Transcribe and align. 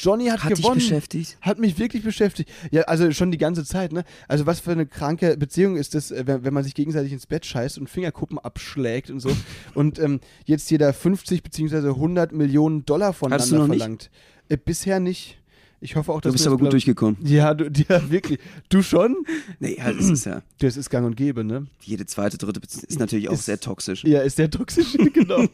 Johnny 0.00 0.26
hat, 0.26 0.42
Hat 0.42 0.50
dich 0.50 0.58
gewonnen. 0.58 0.76
beschäftigt? 0.76 1.36
Hat 1.42 1.58
mich 1.58 1.78
wirklich 1.78 2.02
beschäftigt. 2.02 2.50
Ja, 2.70 2.82
also 2.82 3.12
schon 3.12 3.30
die 3.30 3.38
ganze 3.38 3.64
Zeit, 3.64 3.92
ne? 3.92 4.04
Also 4.28 4.46
was 4.46 4.60
für 4.60 4.72
eine 4.72 4.86
kranke 4.86 5.36
Beziehung 5.36 5.76
ist 5.76 5.94
das, 5.94 6.10
äh, 6.10 6.26
wenn, 6.26 6.44
wenn 6.44 6.54
man 6.54 6.64
sich 6.64 6.74
gegenseitig 6.74 7.12
ins 7.12 7.26
Bett 7.26 7.44
scheißt 7.44 7.78
und 7.78 7.88
Fingerkuppen 7.88 8.38
abschlägt 8.38 9.10
und 9.10 9.20
so. 9.20 9.30
und 9.74 9.98
ähm, 9.98 10.20
jetzt 10.46 10.70
jeder 10.70 10.92
50 10.92 11.42
beziehungsweise 11.42 11.88
100 11.88 12.32
Millionen 12.32 12.84
Dollar 12.86 13.12
voneinander 13.12 13.66
verlangt. 13.66 14.10
Äh, 14.48 14.56
bisher 14.56 15.00
nicht. 15.00 15.39
Ich 15.82 15.96
hoffe 15.96 16.12
auch, 16.12 16.20
dass 16.20 16.30
Du 16.30 16.34
bist 16.34 16.46
aber 16.46 16.56
das 16.56 16.60
gut 16.64 16.72
durchgekommen. 16.74 17.16
Ja, 17.24 17.54
du, 17.54 17.64
ja, 17.88 18.10
wirklich. 18.10 18.38
Du 18.68 18.82
schon? 18.82 19.16
Nee, 19.60 19.78
halt, 19.80 19.98
es 19.98 20.10
ist 20.10 20.26
ja, 20.26 20.42
Das 20.58 20.76
ist 20.76 20.90
gang 20.90 21.06
und 21.06 21.16
gäbe, 21.16 21.42
ne? 21.42 21.66
jede 21.82 22.04
zweite, 22.04 22.36
dritte 22.36 22.60
Beziehung 22.60 22.84
ist 22.86 22.98
natürlich 22.98 23.28
auch 23.30 23.32
Ist- 23.34 23.46
sehr 23.46 23.58
toxisch. 23.60 24.04
Ja, 24.04 24.20
ist 24.20 24.38
der 24.38 24.50
toxisch, 24.50 24.96
genau. 25.14 25.46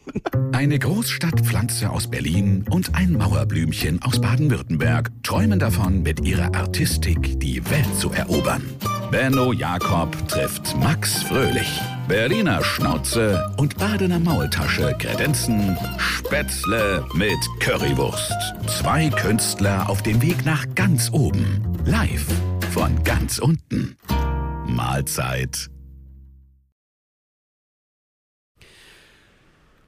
Eine 0.51 0.79
Großstadtpflanze 0.79 1.89
aus 1.89 2.07
Berlin 2.09 2.65
und 2.69 2.93
ein 2.93 3.13
Mauerblümchen 3.13 4.01
aus 4.01 4.19
Baden-Württemberg 4.19 5.11
träumen 5.23 5.59
davon, 5.59 6.03
mit 6.03 6.25
ihrer 6.25 6.53
Artistik 6.55 7.39
die 7.39 7.63
Welt 7.69 7.87
zu 7.97 8.11
erobern. 8.11 8.61
Benno 9.11 9.53
Jakob 9.53 10.27
trifft 10.27 10.75
Max 10.77 11.23
Fröhlich. 11.23 11.79
Berliner 12.09 12.61
Schnauze 12.61 13.53
und 13.57 13.77
Badener 13.77 14.19
Maultasche 14.19 14.93
kredenzen 14.99 15.77
Spätzle 15.97 17.05
mit 17.13 17.37
Currywurst. 17.61 18.33
Zwei 18.67 19.09
Künstler 19.09 19.89
auf 19.89 20.01
dem 20.01 20.21
Weg 20.21 20.45
nach 20.45 20.65
ganz 20.75 21.09
oben. 21.13 21.61
Live 21.85 22.25
von 22.73 23.01
ganz 23.03 23.39
unten. 23.39 23.95
Mahlzeit. 24.67 25.69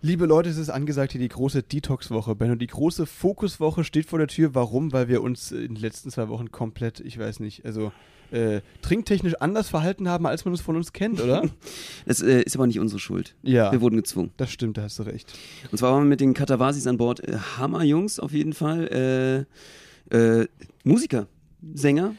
Liebe 0.02 0.26
Leute, 0.26 0.50
es 0.50 0.58
ist 0.58 0.70
angesagt 0.70 1.12
hier 1.12 1.20
die 1.20 1.28
große 1.28 1.62
Detox-Woche. 1.62 2.34
Benno, 2.34 2.56
die 2.56 2.68
große 2.68 3.06
Fokuswoche 3.06 3.84
steht 3.84 4.06
vor 4.06 4.18
der 4.18 4.30
Tür. 4.30 4.56
Warum? 4.56 4.94
Weil 4.94 5.10
wir 5.10 5.22
uns 5.22 5.52
in 5.52 5.76
den 5.76 5.82
letzten 5.82 6.10
zwei 6.10 6.30
Wochen 6.30 6.52
komplett, 6.52 7.02
ich 7.02 7.20
weiß 7.20 7.42
nicht, 7.42 7.66
also 7.66 7.92
äh, 8.32 8.62
trinktechnisch 8.82 9.36
anders 9.42 9.68
verhalten 9.68 10.08
haben, 10.08 10.26
als 10.26 10.46
man 10.46 10.54
es 10.54 10.62
von 10.62 10.78
uns 10.78 10.94
kennt, 10.94 11.20
oder? 11.20 11.50
Das 12.06 12.22
äh, 12.22 12.42
ist 12.44 12.56
aber 12.56 12.66
nicht 12.66 12.80
unsere 12.80 13.00
Schuld. 13.00 13.36
ja, 13.44 13.74
Wir 13.74 13.82
wurden 13.82 13.98
gezwungen. 13.98 14.32
das 14.38 14.52
stimmt, 14.52 14.78
da 14.78 14.84
hast 14.84 15.00
du 15.00 15.04
recht. 15.04 15.34
Und 15.70 15.78
zwar 15.80 15.92
waren 15.92 16.04
wir 16.04 16.10
mit 16.10 16.22
den 16.22 16.34
Katawasis 16.34 16.88
an 16.88 16.96
Bord. 16.96 17.20
Äh, 17.28 17.38
Hammerjungs 17.58 18.20
auf 18.22 18.32
jeden 18.32 18.54
Fall. 18.54 19.46
Äh, 20.12 20.16
äh, 20.16 20.48
Musiker, 20.86 21.28
Sänger. 21.74 22.16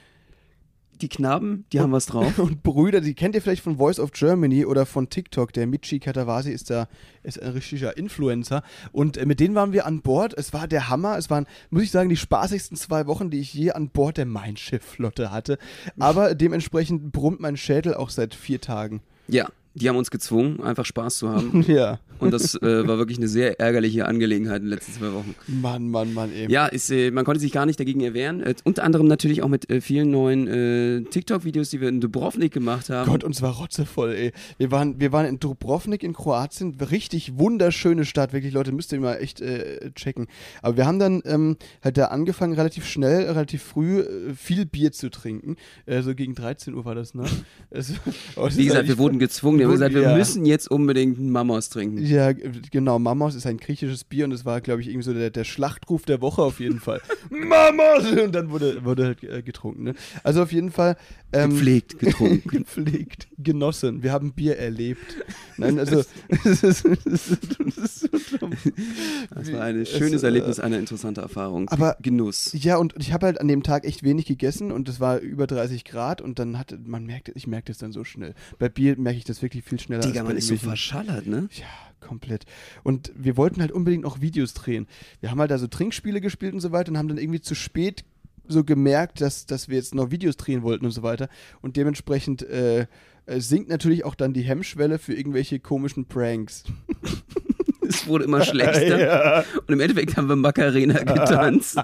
Die 1.01 1.09
Knaben, 1.09 1.65
die 1.73 1.81
haben 1.81 1.93
was 1.93 2.07
drauf. 2.07 2.39
Und 2.39 2.63
Brüder, 2.63 3.01
die 3.01 3.15
kennt 3.15 3.35
ihr 3.35 3.43
vielleicht 3.43 3.63
von 3.63 3.79
Voice 3.79 3.99
of 3.99 4.13
Germany 4.13 4.67
oder 4.67 4.87
von 4.87 5.09
TikTok. 5.09 5.53
Der 5.53 5.67
Michi 5.67 5.99
Katawasi 5.99 6.51
ist 6.51 6.71
da 6.71 6.89
ist 7.23 7.41
ein 7.41 7.53
richtiger 7.53 7.97
Influencer. 7.97 8.63
Und 8.93 9.17
äh, 9.17 9.27
mit 9.27 9.41
denen 9.41 9.55
waren 9.55 9.73
wir 9.73 9.87
an 9.87 10.03
Bord. 10.03 10.35
Es 10.37 10.53
war 10.53 10.69
der 10.69 10.89
Hammer. 10.89 11.17
Es 11.19 11.31
waren, 11.31 11.47
muss 11.71 11.83
ich 11.83 11.91
sagen, 11.91 12.09
die 12.09 12.17
spaßigsten 12.17 12.77
zwei 12.77 13.07
Wochen, 13.07 13.31
die 13.31 13.41
ich 13.41 13.53
je 13.55 13.73
an 13.73 13.89
Bord 13.89 14.17
der 14.17 14.27
Mein 14.27 14.57
Schiff-Flotte 14.57 15.31
hatte. 15.31 15.59
Aber 15.99 16.35
dementsprechend 16.35 17.13
brummt 17.13 17.41
mein 17.41 17.57
Schädel 17.57 17.95
auch 17.95 18.11
seit 18.11 18.35
vier 18.35 18.61
Tagen. 18.61 19.01
Ja, 19.29 19.49
die 19.75 19.89
haben 19.89 19.97
uns 19.97 20.11
gezwungen, 20.11 20.63
einfach 20.63 20.85
Spaß 20.85 21.19
zu 21.19 21.29
haben. 21.31 21.65
Ja. 21.71 22.01
Und 22.21 22.33
das 22.33 22.55
äh, 22.55 22.87
war 22.87 22.99
wirklich 22.99 23.19
eine 23.19 23.29
sehr 23.29 23.59
ärgerliche 23.61 24.07
Angelegenheit 24.07 24.59
in 24.59 24.65
den 24.65 24.71
letzten 24.71 24.93
zwei 24.93 25.13
Wochen. 25.13 25.35
Mann, 25.47 25.89
Mann, 25.89 26.13
Mann, 26.15 26.35
eben. 26.35 26.51
Ja, 26.51 26.67
ist, 26.67 26.91
äh, 26.91 27.11
man 27.11 27.25
konnte 27.25 27.41
sich 27.41 27.53
gar 27.53 27.67
nicht 27.67 27.81
dagegen 27.81 28.01
erwehren. 28.01 28.41
Äh, 28.41 28.55
unter 28.65 28.85
anderem 28.85 29.07
natürlich 29.07 29.43
auch 29.43 29.49
mit 29.49 29.71
äh, 29.71 29.81
vielen 29.81 30.11
neuen 30.11 30.47
äh, 30.47 31.03
TikTok-Videos, 31.03 31.71
die 31.71 31.81
wir 31.81 31.89
in 31.89 32.01
Dubrovnik 32.01 32.53
gemacht 32.53 32.91
haben. 32.91 33.11
Gott, 33.11 33.25
uns 33.25 33.43
war 33.43 33.57
rotzevoll, 33.57 34.13
ey. 34.13 34.33
Wir 34.59 34.71
waren, 34.71 35.01
wir 35.01 35.13
waren 35.13 35.27
in 35.27 35.41
Dubrovnik 35.41 36.03
in 36.03 36.13
Kroatien, 36.13 36.77
richtig 36.91 37.39
wunderschöne 37.39 38.05
Stadt, 38.05 38.33
wirklich, 38.33 38.53
Leute, 38.53 38.73
müsst 38.73 38.93
ihr 38.93 39.01
mal 39.01 39.17
echt 39.17 39.41
äh, 39.41 39.91
checken. 39.95 40.27
Aber 40.63 40.77
wir 40.77 40.87
haben 40.87 40.99
dann 40.99 41.23
ähm, 41.25 41.57
halt 41.83 41.97
da 41.97 42.07
angefangen, 42.07 42.55
relativ 42.55 42.87
schnell, 42.87 43.25
relativ 43.25 43.63
früh 43.63 44.01
äh, 44.01 44.35
viel 44.35 44.67
Bier 44.67 44.93
zu 44.93 45.11
trinken. 45.11 45.57
Äh, 45.87 46.03
so 46.03 46.15
gegen 46.15 46.35
13 46.35 46.75
Uhr 46.75 46.85
war 46.85 46.95
das, 46.95 47.15
ne? 47.15 47.25
Es, 47.73 47.93
aber 48.35 48.49
es 48.49 48.57
Wie 48.57 48.65
gesagt, 48.65 48.89
wir 48.89 48.99
wurden 48.99 49.21
gezwungen. 49.21 49.59
Wir 49.59 49.67
haben 49.67 49.73
gesagt, 49.73 49.95
wir 49.95 50.03
ja. 50.03 50.17
müssen 50.17 50.45
jetzt 50.45 50.69
unbedingt 50.71 51.19
einen 51.19 51.31
Mamos 51.31 51.69
trinken. 51.69 52.05
Ja, 52.11 52.33
genau, 52.33 52.99
Mamos 52.99 53.35
ist 53.37 53.47
ein 53.47 53.59
griechisches 53.59 54.03
Bier 54.05 54.25
und 54.25 54.33
es 54.33 54.45
war, 54.45 54.61
glaube 54.61 54.81
ich, 54.81 54.89
irgendwie 54.89 55.05
so 55.05 55.15
der, 55.15 55.31
der 55.31 55.45
Schlachtruf 55.45 56.05
der 56.05 56.21
Woche 56.21 56.43
auf 56.43 56.59
jeden 56.59 56.81
Fall. 56.81 57.01
Mamos! 57.31 58.11
Und 58.11 58.33
dann 58.33 58.51
wurde, 58.51 58.85
wurde 58.85 59.07
halt 59.07 59.23
äh, 59.23 59.43
getrunken, 59.43 59.85
ne? 59.85 59.95
Also 60.25 60.43
auf 60.43 60.53
jeden 60.53 60.73
Fall. 60.73 60.97
Ähm, 61.33 61.51
Gepflegt 61.51 61.99
getrunken. 62.01 62.49
gepflegt, 62.51 63.29
genossen. 63.43 64.03
Wir 64.03 64.13
haben 64.13 64.33
Bier 64.33 64.59
erlebt. 64.59 65.17
Nein, 65.57 65.79
also 65.79 66.03
es 66.29 66.63
ist, 66.63 66.85
es 66.85 67.31
ist. 67.31 68.09
Das 69.35 69.53
war 69.53 69.63
ein 69.63 69.81
Es, 69.81 69.91
schönes 69.91 70.23
äh, 70.23 70.27
Erlebnis, 70.27 70.61
eine 70.61 70.79
interessante 70.79 71.21
Erfahrung. 71.21 71.69
aber- 71.69 71.97
Genuss. 72.01 72.51
Ja, 72.55 72.77
und 72.77 72.95
ich 72.99 73.13
habe 73.13 73.27
halt 73.27 73.41
an 73.41 73.49
dem 73.49 73.63
Tag 73.63 73.85
echt 73.85 74.03
wenig 74.03 74.27
gegessen 74.27 74.73
und 74.73 74.89
es 74.89 75.01
war 75.01 75.19
über 75.19 75.47
30 75.47 75.85
Grad 75.85 76.21
und 76.21 76.39
dann 76.39 76.59
hatte 76.59 76.79
man 76.85 77.05
merkt, 77.05 77.31
ich 77.35 77.47
merke 77.47 77.67
das 77.67 77.79
dann 77.79 77.93
so 77.93 78.05
schnell. 78.05 78.35
Bei 78.59 78.69
Bier 78.69 78.97
merke 78.99 79.19
ich 79.19 79.25
das 79.25 79.43
wirklich 79.43 79.65
viel 79.65 79.81
schneller. 79.81 80.03
Digga, 80.03 80.23
man 80.23 80.37
ist 80.37 80.49
so 80.49 80.57
verschallert, 80.57 81.27
ne? 81.27 81.49
Ja, 81.53 81.67
komplett. 82.07 82.45
Und 82.83 83.13
wir 83.17 83.37
wollten 83.37 83.61
halt 83.61 83.73
unbedingt 83.73 84.05
noch 84.05 84.21
Videos 84.21 84.55
drehen. 84.55 84.87
Wir 85.21 85.31
haben 85.31 85.41
halt 85.41 85.51
da 85.51 85.59
so 85.59 85.67
Trinkspiele 85.67 86.21
gespielt 86.21 86.55
und 86.55 86.61
so 86.61 86.73
weiter 86.73 86.91
und 86.91 86.99
haben 86.99 87.09
dann 87.09 87.19
irgendwie 87.19 87.41
zu 87.41 87.55
spät 87.55 88.05
so 88.49 88.65
gemerkt, 88.65 89.21
dass, 89.21 89.47
dass 89.47 89.69
wir 89.69 89.77
jetzt 89.77 89.95
noch 89.95 90.11
Videos 90.11 90.37
drehen 90.37 90.63
wollten 90.63 90.85
und 90.85 90.91
so 90.91 91.03
weiter. 91.05 91.29
Und 91.61 91.77
dementsprechend 91.77 92.43
äh, 92.43 92.87
sinkt 93.27 93.69
natürlich 93.69 94.05
auch 94.05 94.15
dann 94.15 94.33
die 94.33 94.43
Hemmschwelle 94.43 94.99
für 94.99 95.15
irgendwelche 95.15 95.59
komischen 95.61 96.07
Pranks. 96.07 96.65
Es 97.89 98.07
wurde 98.07 98.23
immer 98.25 98.45
schlechter. 98.45 99.45
Und 99.67 99.73
im 99.75 99.81
Endeffekt 99.81 100.17
haben 100.17 100.29
wir 100.29 100.37
Macarena 100.37 100.99
getanzt. 101.03 101.77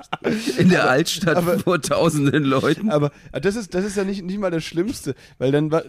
in 0.56 0.69
der 0.69 0.88
Altstadt 0.88 1.36
Aber- 1.36 1.58
vor 1.58 1.80
tausenden 1.82 2.44
Leuten. 2.44 2.91
Aber 2.91 3.10
äh, 3.32 3.41
das 3.41 3.56
ist, 3.56 3.74
das 3.74 3.84
ist 3.84 3.97
ja 3.97 4.04
nicht, 4.04 4.22
nicht 4.24 4.38
mal 4.38 4.52
das 4.52 4.62
Schlimmste, 4.62 5.16
weil 5.38 5.50
dann 5.50 5.72
war. 5.72 5.82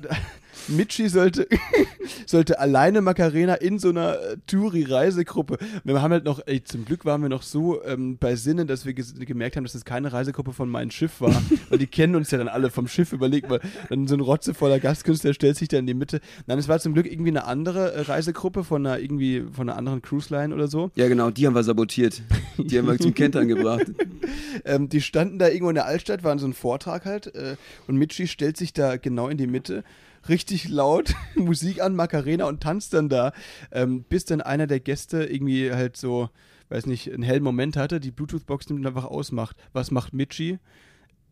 Michi 0.67 1.09
sollte, 1.09 1.47
sollte 2.25 2.59
alleine 2.59 3.01
Macarena 3.01 3.55
in 3.55 3.79
so 3.79 3.89
einer 3.89 4.19
äh, 4.19 4.37
Touri-Reisegruppe. 4.47 5.57
Wir 5.83 6.01
haben 6.01 6.11
halt 6.11 6.25
noch, 6.25 6.41
ey, 6.45 6.63
zum 6.63 6.85
Glück 6.85 7.05
waren 7.05 7.21
wir 7.21 7.29
noch 7.29 7.43
so 7.43 7.83
ähm, 7.83 8.17
bei 8.17 8.35
Sinnen, 8.35 8.67
dass 8.67 8.85
wir 8.85 8.93
gemerkt 8.93 9.55
haben, 9.55 9.63
dass 9.63 9.73
das 9.73 9.85
keine 9.85 10.13
Reisegruppe 10.13 10.53
von 10.53 10.69
meinem 10.69 10.91
Schiff 10.91 11.21
war. 11.21 11.33
weil 11.69 11.77
die 11.77 11.87
kennen 11.87 12.15
uns 12.15 12.31
ja 12.31 12.37
dann 12.37 12.47
alle 12.47 12.69
vom 12.69 12.87
Schiff 12.87 13.13
überlegt, 13.13 13.49
weil 13.49 13.61
dann 13.89 14.07
so 14.07 14.15
ein 14.15 14.21
rotzevoller 14.21 14.79
Gastkünstler 14.79 15.33
stellt 15.33 15.57
sich 15.57 15.67
da 15.67 15.77
in 15.77 15.87
die 15.87 15.93
Mitte. 15.93 16.21
Nein, 16.45 16.59
es 16.59 16.67
war 16.67 16.79
zum 16.79 16.93
Glück 16.93 17.05
irgendwie 17.05 17.31
eine 17.31 17.45
andere 17.45 17.93
äh, 17.93 18.01
Reisegruppe 18.01 18.63
von 18.63 18.85
einer 18.85 18.99
irgendwie 18.99 19.43
von 19.51 19.69
einer 19.69 19.77
anderen 19.77 20.01
Cruise 20.01 20.33
Line 20.33 20.53
oder 20.53 20.67
so. 20.67 20.91
Ja, 20.95 21.07
genau, 21.07 21.31
die 21.31 21.45
haben 21.47 21.55
wir 21.55 21.63
sabotiert. 21.63 22.21
Die 22.57 22.77
haben 22.77 22.87
wir 22.87 22.97
zum 22.97 23.13
Kentern 23.13 23.47
gebracht. 23.47 23.85
Ähm, 24.65 24.89
die 24.89 25.01
standen 25.01 25.39
da 25.39 25.47
irgendwo 25.47 25.69
in 25.69 25.75
der 25.75 25.85
Altstadt, 25.85 26.23
waren 26.23 26.39
so 26.39 26.47
ein 26.47 26.53
Vortrag 26.53 27.05
halt. 27.05 27.33
Äh, 27.35 27.55
und 27.87 27.95
Michi 27.95 28.27
stellt 28.27 28.57
sich 28.57 28.73
da 28.73 28.97
genau 28.97 29.29
in 29.29 29.37
die 29.37 29.47
Mitte, 29.47 29.83
richtig 30.29 30.69
laut 30.69 31.13
Musik 31.35 31.81
an, 31.81 31.95
Macarena 31.95 32.45
und 32.45 32.61
tanzt 32.61 32.93
dann 32.93 33.09
da, 33.09 33.33
ähm, 33.71 34.03
bis 34.03 34.25
dann 34.25 34.41
einer 34.41 34.67
der 34.67 34.79
Gäste 34.79 35.23
irgendwie 35.25 35.71
halt 35.71 35.97
so, 35.97 36.29
weiß 36.69 36.85
nicht, 36.85 37.11
einen 37.13 37.23
hellen 37.23 37.43
Moment 37.43 37.77
hatte, 37.77 37.99
die 37.99 38.11
Bluetooth-Box 38.11 38.69
nimmt 38.69 38.81
und 38.81 38.87
einfach 38.87 39.05
ausmacht. 39.05 39.57
Was 39.73 39.91
macht 39.91 40.13
Michi? 40.13 40.59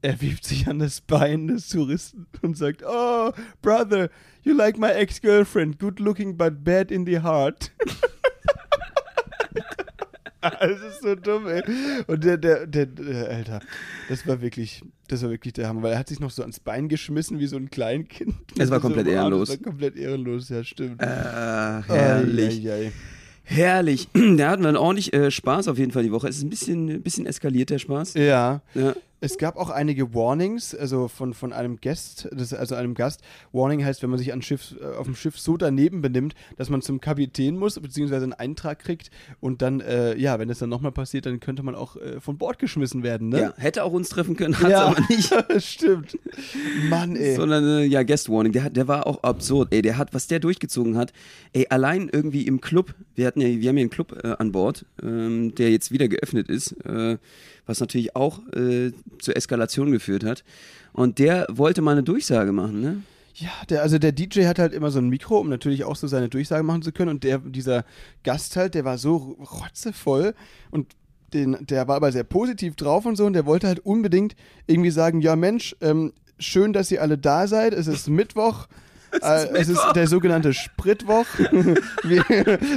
Er 0.02 0.22
wiebt 0.22 0.46
sich 0.46 0.68
an 0.68 0.80
das 0.80 1.02
Bein 1.02 1.48
des 1.48 1.70
Touristen 1.70 2.28
und 2.42 2.58
sagt, 2.58 2.84
Oh, 2.86 3.32
brother, 3.62 4.10
you 4.44 4.54
like 4.54 4.78
my 4.78 4.90
ex-girlfriend, 4.90 5.80
good 5.80 6.00
looking 6.00 6.38
but 6.38 6.64
bad 6.64 6.92
in 6.92 7.06
the 7.06 7.22
heart. 7.22 7.72
Es 10.60 10.82
ist 10.82 11.02
so 11.02 11.16
dumm, 11.16 11.48
ey. 11.48 11.62
Und 12.08 12.24
der, 12.24 12.38
der, 12.38 12.68
der, 12.68 12.86
der, 12.86 13.30
Alter, 13.30 13.60
das 14.10 14.28
war 14.28 14.42
wirklich, 14.42 14.84
das 15.08 15.24
war 15.24 15.30
wirklich 15.30 15.54
der 15.54 15.68
Hammer, 15.68 15.84
weil 15.84 15.94
er 15.94 16.00
hat 16.00 16.10
sich 16.10 16.20
noch 16.20 16.32
so 16.32 16.42
ans 16.42 16.60
Bein 16.60 16.88
geschmissen 16.88 17.40
wie 17.40 17.48
so 17.48 17.58
ein 17.58 17.70
Kleinkind. 17.70 18.36
Es 18.58 18.70
war 18.70 18.80
so 18.80 18.88
komplett 18.88 19.08
Arm. 19.08 19.16
ehrenlos. 19.16 19.50
Das 19.50 19.60
war 19.60 19.64
komplett 19.64 19.96
ehrenlos, 19.96 20.50
ja, 20.50 20.64
stimmt. 20.64 21.02
Äh, 21.02 21.06
herrlich. 21.06 22.68
Ei, 22.68 22.72
ei, 22.72 22.86
ei. 22.88 22.92
Herrlich. 23.46 24.08
Da 24.38 24.50
hatten 24.50 24.64
wir 24.64 24.80
ordentlich 24.80 25.14
äh, 25.14 25.30
Spaß 25.30 25.68
auf 25.68 25.78
jeden 25.78 25.92
Fall 25.92 26.04
die 26.04 26.12
Woche. 26.12 26.28
Es 26.28 26.38
ist 26.38 26.44
ein 26.44 26.50
bisschen, 26.50 26.90
ein 26.90 27.02
bisschen 27.04 27.26
eskaliert, 27.28 27.70
der 27.70 27.80
Spaß. 27.80 28.16
Ja. 28.16 28.62
Ja. 28.74 28.96
Es 29.26 29.40
gab 29.40 29.58
auch 29.58 29.72
einige 29.72 30.14
Warnings, 30.14 30.76
also 30.76 31.08
von, 31.08 31.34
von 31.34 31.52
einem 31.52 31.82
Gast, 31.82 32.30
also 32.32 32.76
einem 32.76 32.94
Gast. 32.94 33.22
Warning 33.54 33.84
heißt, 33.84 34.04
wenn 34.04 34.12
man 34.12 34.20
sich 34.20 34.32
an 34.32 34.44
Schiff, 34.44 34.76
äh, 34.80 34.86
auf 34.98 35.08
dem 35.08 35.16
Schiff 35.16 35.40
so 35.40 35.58
daneben 35.58 36.04
benimmt, 36.04 36.36
dass 36.58 36.70
man 36.70 36.84
zum 36.84 37.02
Kapitän 37.02 37.58
muss, 37.58 37.80
beziehungsweise 37.80 38.22
einen 38.22 38.34
Eintrag 38.34 38.78
kriegt 38.78 39.10
und 39.40 39.64
dann, 39.64 39.80
äh, 39.80 40.16
ja, 40.16 40.38
wenn 40.38 40.48
das 40.48 40.60
dann 40.60 40.70
nochmal 40.70 40.92
passiert, 40.92 41.26
dann 41.26 41.40
könnte 41.40 41.64
man 41.64 41.74
auch 41.74 41.96
äh, 41.96 42.20
von 42.20 42.38
Bord 42.38 42.60
geschmissen 42.60 43.02
werden, 43.02 43.30
ne? 43.30 43.42
ja, 43.42 43.54
hätte 43.58 43.84
auch 43.84 43.94
uns 43.94 44.10
treffen 44.10 44.36
können, 44.36 44.60
hat's 44.60 44.70
Ja, 44.70 44.86
aber 44.86 45.02
nicht. 45.10 45.34
stimmt. 45.58 46.20
Mann, 46.88 47.16
ey. 47.16 47.36
Sondern, 47.36 47.66
äh, 47.66 47.84
ja, 47.86 48.04
Guest 48.04 48.30
Warning, 48.30 48.52
der, 48.52 48.66
hat, 48.66 48.78
der 48.78 48.88
war 48.88 49.08
auch 49.08 49.24
absurd, 49.24 49.74
ey, 49.74 49.82
der 49.82 49.98
hat, 49.98 50.14
was 50.14 50.28
der 50.28 50.40
durchgezogen 50.40 50.98
hat, 50.98 51.14
ey, 51.52 51.66
allein 51.72 52.10
irgendwie 52.14 52.46
im 52.46 52.62
Club, 52.62 52.94
wir 53.16 53.26
hatten 53.26 53.42
ja, 53.42 53.48
wir 53.48 53.70
haben 53.70 53.78
ja 53.78 53.82
einen 53.82 53.90
Club 53.90 54.20
äh, 54.24 54.36
an 54.38 54.52
Bord, 54.52 54.86
ähm, 55.02 55.56
der 55.56 55.72
jetzt 55.72 55.92
wieder 55.92 56.08
geöffnet 56.08 56.48
ist, 56.48 56.74
äh, 56.86 57.18
was 57.66 57.80
natürlich 57.80 58.16
auch 58.16 58.40
äh, 58.54 58.92
zur 59.20 59.36
Eskalation 59.36 59.92
geführt 59.92 60.24
hat. 60.24 60.44
Und 60.94 61.20
der 61.20 61.48
wollte 61.52 61.82
mal 61.82 61.92
eine 61.92 62.04
Durchsage 62.04 62.52
machen, 62.52 62.82
ne? 62.82 63.02
Ja, 63.38 63.52
der, 63.70 63.82
also 63.82 63.98
der 64.00 64.14
DJ 64.14 64.46
hat 64.46 64.60
halt 64.60 64.72
immer 64.72 64.92
so 64.92 65.00
ein 65.00 65.10
Mikro, 65.10 65.40
um 65.40 65.50
natürlich 65.50 65.84
auch 65.84 65.98
so 65.98 66.08
seine 66.08 66.30
Durchsage 66.30 66.64
machen 66.64 66.84
zu 66.84 66.94
können. 66.94 67.10
Und 67.10 67.26
der, 67.26 67.40
dieser 67.40 67.84
Gast 68.24 68.56
halt, 68.56 68.76
der 68.76 68.86
war 68.86 68.98
so 68.98 69.38
rotzevoll 69.62 70.34
und 70.72 70.96
den, 71.34 71.58
der 71.60 71.88
war 71.90 71.98
aber 71.98 72.14
sehr 72.14 72.24
positiv 72.24 72.78
drauf 72.78 73.06
und 73.06 73.18
so 73.18 73.26
und 73.26 73.34
der 73.34 73.46
wollte 73.46 73.68
halt 73.68 73.80
unbedingt 73.80 74.38
irgendwie 74.68 74.92
sagen, 74.92 75.20
ja 75.20 75.36
Mensch, 75.36 75.76
ähm, 75.82 76.14
schön, 76.40 76.72
dass 76.72 76.92
ihr 76.92 77.02
alle 77.02 77.18
da 77.18 77.48
seid. 77.48 77.74
Es 77.74 77.88
ist 77.88 78.08
Mittwoch. 78.08 78.68
Äh, 79.22 79.48
es 79.54 79.70
ist 79.70 79.82
der 79.96 80.08
sogenannte 80.08 80.54
Spritwoch. 80.54 81.26
wir, 82.04 82.24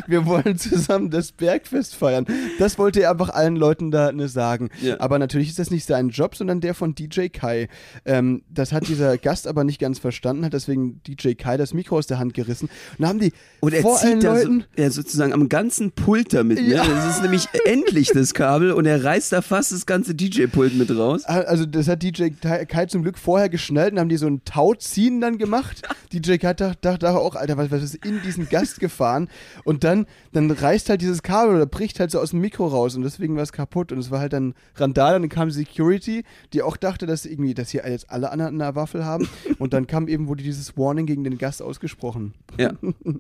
wir 0.07 0.27
wollen 0.27 0.59
zusammen 0.59 1.11
das 1.11 1.33
Bergfest 1.33 1.95
feiern. 1.95 2.27
Das 2.59 2.79
wollte 2.79 3.01
er 3.03 3.11
einfach 3.11 3.31
allen 3.31 3.57
Leuten 3.57 3.91
da 3.91 4.13
ne 4.13 4.29
sagen. 4.29 4.71
Ja. 4.81 5.01
Aber 5.01 5.19
natürlich 5.19 5.49
ist 5.49 5.59
das 5.59 5.71
nicht 5.71 5.87
sein 5.87 6.11
Job, 6.11 6.37
sondern 6.37 6.61
der 6.61 6.75
von 6.75 6.95
DJ 6.95 7.29
Kai. 7.29 7.69
Ähm, 8.05 8.43
das 8.49 8.73
hat 8.73 8.89
dieser 8.89 9.19
Gast 9.19 9.47
aber 9.47 9.65
nicht 9.65 9.81
ganz 9.81 9.99
verstanden, 9.99 10.45
hat 10.45 10.53
deswegen 10.53 11.03
DJ 11.07 11.33
Kai 11.33 11.57
das 11.57 11.75
Mikro 11.75 11.99
aus 11.99 12.07
der 12.07 12.19
Hand 12.19 12.35
gerissen. 12.35 12.67
Und 12.67 13.01
dann 13.01 13.09
haben 13.09 13.21
die 13.21 13.33
Und 13.61 13.75
er 13.75 13.83
vor 13.83 14.01
allen 14.01 14.21
da 14.21 14.37
so, 14.37 14.49
Leuten. 14.49 14.65
ja, 14.77 14.91
sozusagen 14.91 15.33
am 15.33 15.49
ganzen 15.49 15.93
Pult 15.93 16.33
damit. 16.35 16.61
Ne? 16.61 16.75
Ja. 16.75 16.85
Das 16.87 17.17
ist 17.17 17.23
nämlich 17.23 17.49
endlich 17.65 18.09
das 18.09 18.35
Kabel 18.35 18.73
und 18.73 18.87
er 18.87 19.03
reißt 19.03 19.33
da 19.33 19.43
fast 19.43 19.73
das 19.73 19.87
ganze 19.87 20.15
DJ-Pult 20.15 20.75
mit 20.75 20.91
raus. 20.97 21.25
Also 21.25 21.67
das 21.67 21.89
hat 21.89 22.03
DJ 22.03 22.29
Kai 22.41 22.65
Kai 22.79 22.87
zum 22.87 23.03
Glück 23.03 23.19
vorher 23.19 23.49
geschnallt 23.49 23.93
und 23.93 23.99
haben 23.99 24.09
die 24.09 24.17
so 24.17 24.27
ein 24.27 24.45
Tauziehen 24.45 25.21
dann 25.21 25.39
gemacht. 25.39 25.83
DJ 26.13 26.28
Kai 26.37 26.53
dachte, 26.53 26.77
dachte 26.81 27.11
auch, 27.11 27.35
Alter, 27.35 27.57
was, 27.57 27.71
was 27.71 27.83
ist 27.83 27.95
in 28.05 28.21
diesen 28.23 28.49
Gast 28.49 28.81
gefahren? 28.81 29.29
Und 29.65 29.85
dann, 29.85 30.07
dann 30.33 30.51
reißt 30.51 30.91
halt 30.91 31.01
dieses 31.01 31.23
Kabel 31.23 31.57
oder 31.57 31.67
bricht 31.67 32.01
halt 32.01 32.11
so 32.11 32.21
aus 32.21 32.31
dem 32.31 32.41
Mikro 32.41 32.67
raus 32.67 32.97
und 32.97 33.03
deswegen 33.03 33.37
war 33.37 33.43
es 33.43 33.53
kaputt. 33.53 33.93
Und 33.93 33.99
es 33.99 34.11
war 34.11 34.21
halt 34.21 34.33
dann 34.35 34.55
Randal 34.75 35.17
und 35.17 35.23
dann 35.23 35.29
kam 35.31 35.51
Security, 35.51 36.25
die 36.53 36.63
auch 36.63 36.77
dachte, 36.77 37.07
dass 37.07 37.25
irgendwie, 37.25 37.55
dass 37.55 37.71
hier 37.71 37.85
jetzt 37.89 38.11
alle 38.11 38.31
an 38.31 38.41
einer 38.41 38.75
Waffel 38.75 39.05
haben. 39.05 39.29
Und 39.59 39.73
dann 39.73 39.87
kam 39.87 40.09
eben, 40.09 40.29
wurde 40.29 40.43
dieses 40.43 40.77
Warning 40.77 41.07
gegen 41.07 41.25
den 41.25 41.39
Gast 41.39 41.63
ausgesprochen. 41.63 42.35
Ja, 42.59 42.73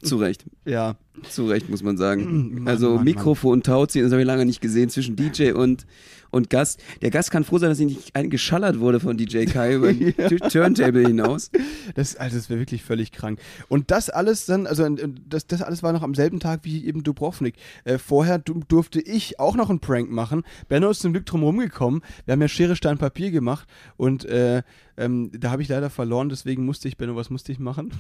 zu 0.03 0.17
Recht. 0.17 0.45
Ja. 0.65 0.97
Zu 1.31 1.47
Recht, 1.47 1.71
muss 1.71 1.83
man 1.83 1.97
sagen. 1.97 2.55
Mann, 2.55 2.69
also 2.69 2.97
Mann, 2.97 3.05
Mikrofon 3.05 3.63
tauziehen, 3.63 4.05
das 4.05 4.13
habe 4.13 4.21
ich 4.21 4.27
lange 4.27 4.45
nicht 4.45 4.61
gesehen, 4.61 4.91
zwischen 4.91 5.17
DJ 5.17 5.53
und, 5.53 5.87
und 6.31 6.51
Gast. 6.51 6.83
Der 7.03 7.11
Gast 7.11 7.31
kann 7.31 7.45
froh 7.45 7.59
sein, 7.59 7.71
dass 7.71 7.81
ihn 7.81 7.89
nicht 7.89 8.15
eingeschallert 8.15 8.81
wurde 8.81 9.01
von 9.01 9.17
DJ 9.17 9.45
Kai 9.45 9.75
über 9.75 9.93
den 9.93 10.15
Turntable 10.51 11.07
hinaus. 11.07 11.51
Das, 11.95 12.17
also 12.17 12.37
das 12.37 12.51
wäre 12.51 12.61
wirklich 12.61 12.83
völlig 12.83 13.13
krank. 13.13 13.41
Und 13.69 13.91
das 13.91 14.11
alles 14.11 14.47
dann, 14.47 14.67
also 14.67 14.85
äh, 14.85 15.09
das, 15.29 15.47
das 15.47 15.63
alles 15.63 15.83
war 15.83 15.93
noch 15.93 16.03
am 16.03 16.15
selben 16.15 16.41
Tag 16.41 16.61
wie 16.65 16.85
eben 16.87 17.03
Dubrovnik. 17.03 17.55
Äh, 17.85 17.99
vorher 17.99 18.39
du, 18.39 18.61
durfte 18.69 19.01
ich 19.01 19.41
auch 19.41 19.57
noch 19.57 19.71
einen 19.71 19.81
Prank 19.81 20.11
machen. 20.11 20.43
Benno 20.69 20.91
ist 20.91 21.01
zum 21.01 21.13
Glück 21.13 21.27
drum 21.27 21.43
rumgekommen. 21.43 22.03
Wir 22.25 22.33
haben 22.33 22.41
ja 22.41 22.49
Schere, 22.49 22.77
Stein, 22.77 22.99
Papier 22.99 23.31
gemacht 23.31 23.69
und 23.97 24.25
äh, 24.25 24.63
ähm, 24.97 25.31
da 25.33 25.51
habe 25.51 25.63
ich 25.63 25.69
leider 25.69 25.91
verloren, 25.91 26.29
deswegen 26.29 26.65
musste 26.65 26.89
ich, 26.89 26.97
Benno, 26.97 27.17
was 27.17 27.31
musste 27.31 27.53
ich 27.53 27.59
machen? 27.59 27.93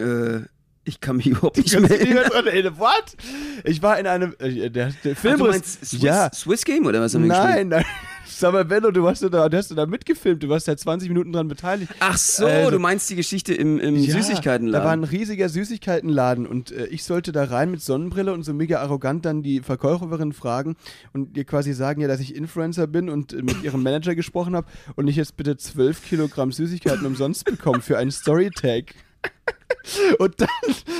Äh, 0.00 0.42
ich 0.88 1.00
kann 1.00 1.16
mich 1.18 1.26
überhaupt 1.28 1.58
nicht 1.58 1.78
mehr 1.78 1.90
erinnern? 2.00 2.78
What? 2.78 3.16
Ich 3.64 3.82
war 3.82 3.98
in 3.98 4.06
einem, 4.06 4.34
äh, 4.38 4.70
der, 4.70 4.92
der 5.04 5.14
Film 5.16 5.34
Ach, 5.34 5.38
du 5.38 5.50
meinst 5.50 5.84
Swiss, 5.86 6.02
ja. 6.02 6.30
Swiss 6.32 6.64
Game 6.64 6.86
oder 6.86 7.00
was 7.00 7.14
haben 7.14 7.22
wir? 7.22 7.28
Nein, 7.28 7.68
nein. 7.68 7.84
Sag 8.30 8.52
mal, 8.52 8.64
Benno, 8.64 8.90
du 8.92 9.08
hast, 9.08 9.22
da, 9.22 9.48
du 9.48 9.56
hast 9.56 9.76
da 9.76 9.86
mitgefilmt, 9.86 10.42
du 10.42 10.48
warst 10.48 10.68
ja 10.68 10.76
20 10.76 11.08
Minuten 11.08 11.32
dran 11.32 11.48
beteiligt. 11.48 11.90
Ach 11.98 12.16
so, 12.16 12.46
Also- 12.46 12.70
du 12.70 12.78
meinst 12.78 13.08
die 13.10 13.16
Geschichte 13.16 13.52
im, 13.54 13.80
im 13.80 13.96
Ja, 13.96 14.12
Süßigkeitenladen. 14.12 14.72
Da 14.80 14.84
war 14.84 14.92
ein 14.92 15.02
riesiger 15.04 15.48
Süßigkeitenladen 15.48 16.46
und 16.46 16.70
äh, 16.70 16.86
ich 16.86 17.04
sollte 17.04 17.32
da 17.32 17.44
rein 17.44 17.70
mit 17.70 17.82
Sonnenbrille 17.82 18.32
und 18.32 18.44
so 18.44 18.52
mega 18.52 18.80
arrogant 18.80 19.24
dann 19.24 19.42
die 19.42 19.60
Verkäuferin 19.60 20.32
fragen 20.32 20.76
und 21.12 21.36
ihr 21.36 21.44
quasi 21.44 21.72
sagen 21.72 22.00
ja, 22.00 22.06
dass 22.06 22.20
ich 22.20 22.36
Influencer 22.36 22.86
bin 22.86 23.08
und 23.08 23.32
äh, 23.32 23.42
mit 23.42 23.62
ihrem 23.64 23.82
Manager 23.82 24.14
gesprochen 24.14 24.54
habe 24.54 24.68
und 24.94 25.08
ich 25.08 25.16
jetzt 25.16 25.36
bitte 25.36 25.56
12 25.56 26.04
Kilogramm 26.04 26.52
Süßigkeiten 26.52 27.06
umsonst 27.06 27.44
bekomme 27.44 27.80
für 27.80 27.98
einen 27.98 28.10
Storytag. 28.12 28.94
Und 30.18 30.40
dann, 30.40 30.48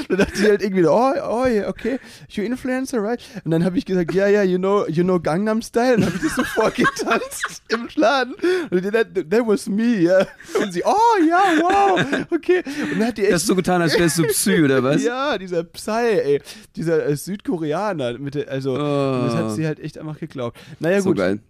dann 0.08 0.18
dachte 0.18 0.32
ich 0.34 0.48
halt 0.48 0.62
irgendwie, 0.62 0.86
oh, 0.86 1.12
oh, 1.22 1.46
yeah, 1.46 1.68
okay, 1.68 1.98
you 2.28 2.42
influencer, 2.42 3.02
right? 3.02 3.20
Und 3.44 3.50
dann 3.50 3.64
habe 3.64 3.78
ich 3.78 3.84
gesagt, 3.84 4.12
ja, 4.14 4.28
ja, 4.28 4.42
you 4.42 4.58
know, 4.58 4.86
you 4.88 5.02
know 5.02 5.18
Gangnam 5.20 5.62
Style. 5.62 5.96
Und 5.96 6.06
habe 6.06 6.16
ich 6.16 6.22
das 6.22 6.36
so 6.36 6.44
vorgetanzt 6.54 7.62
im 7.68 7.88
Laden. 7.94 8.34
Und 8.70 8.84
die, 8.84 8.90
that, 8.90 9.14
that 9.14 9.46
was 9.46 9.68
me, 9.68 10.00
ja. 10.00 10.26
Und 10.60 10.72
sie, 10.72 10.82
oh, 10.84 11.24
ja, 11.28 11.42
wow, 11.60 12.00
okay. 12.30 12.62
Und 12.92 12.98
dann 12.98 13.08
hat 13.08 13.18
die 13.18 13.24
echt 13.24 13.34
hast 13.34 13.46
so 13.46 13.54
getan, 13.54 13.82
als 13.82 13.98
wärst 13.98 14.18
du 14.18 14.24
Psy, 14.24 14.62
oder 14.62 14.82
was? 14.82 15.02
ja, 15.04 15.38
dieser 15.38 15.64
Psy, 15.64 15.90
ey. 15.90 16.42
Dieser 16.76 17.06
äh, 17.06 17.16
Südkoreaner. 17.16 18.18
Mit 18.18 18.34
der, 18.34 18.48
also, 18.48 18.74
und 18.74 19.26
das 19.26 19.34
hat 19.34 19.50
sie 19.52 19.66
halt 19.66 19.80
echt 19.80 19.98
einfach 19.98 20.18
geglaubt. 20.18 20.58
Naja, 20.80 20.98
Oh. 20.98 21.02
so 21.02 21.10
gut. 21.10 21.18
geil. 21.18 21.40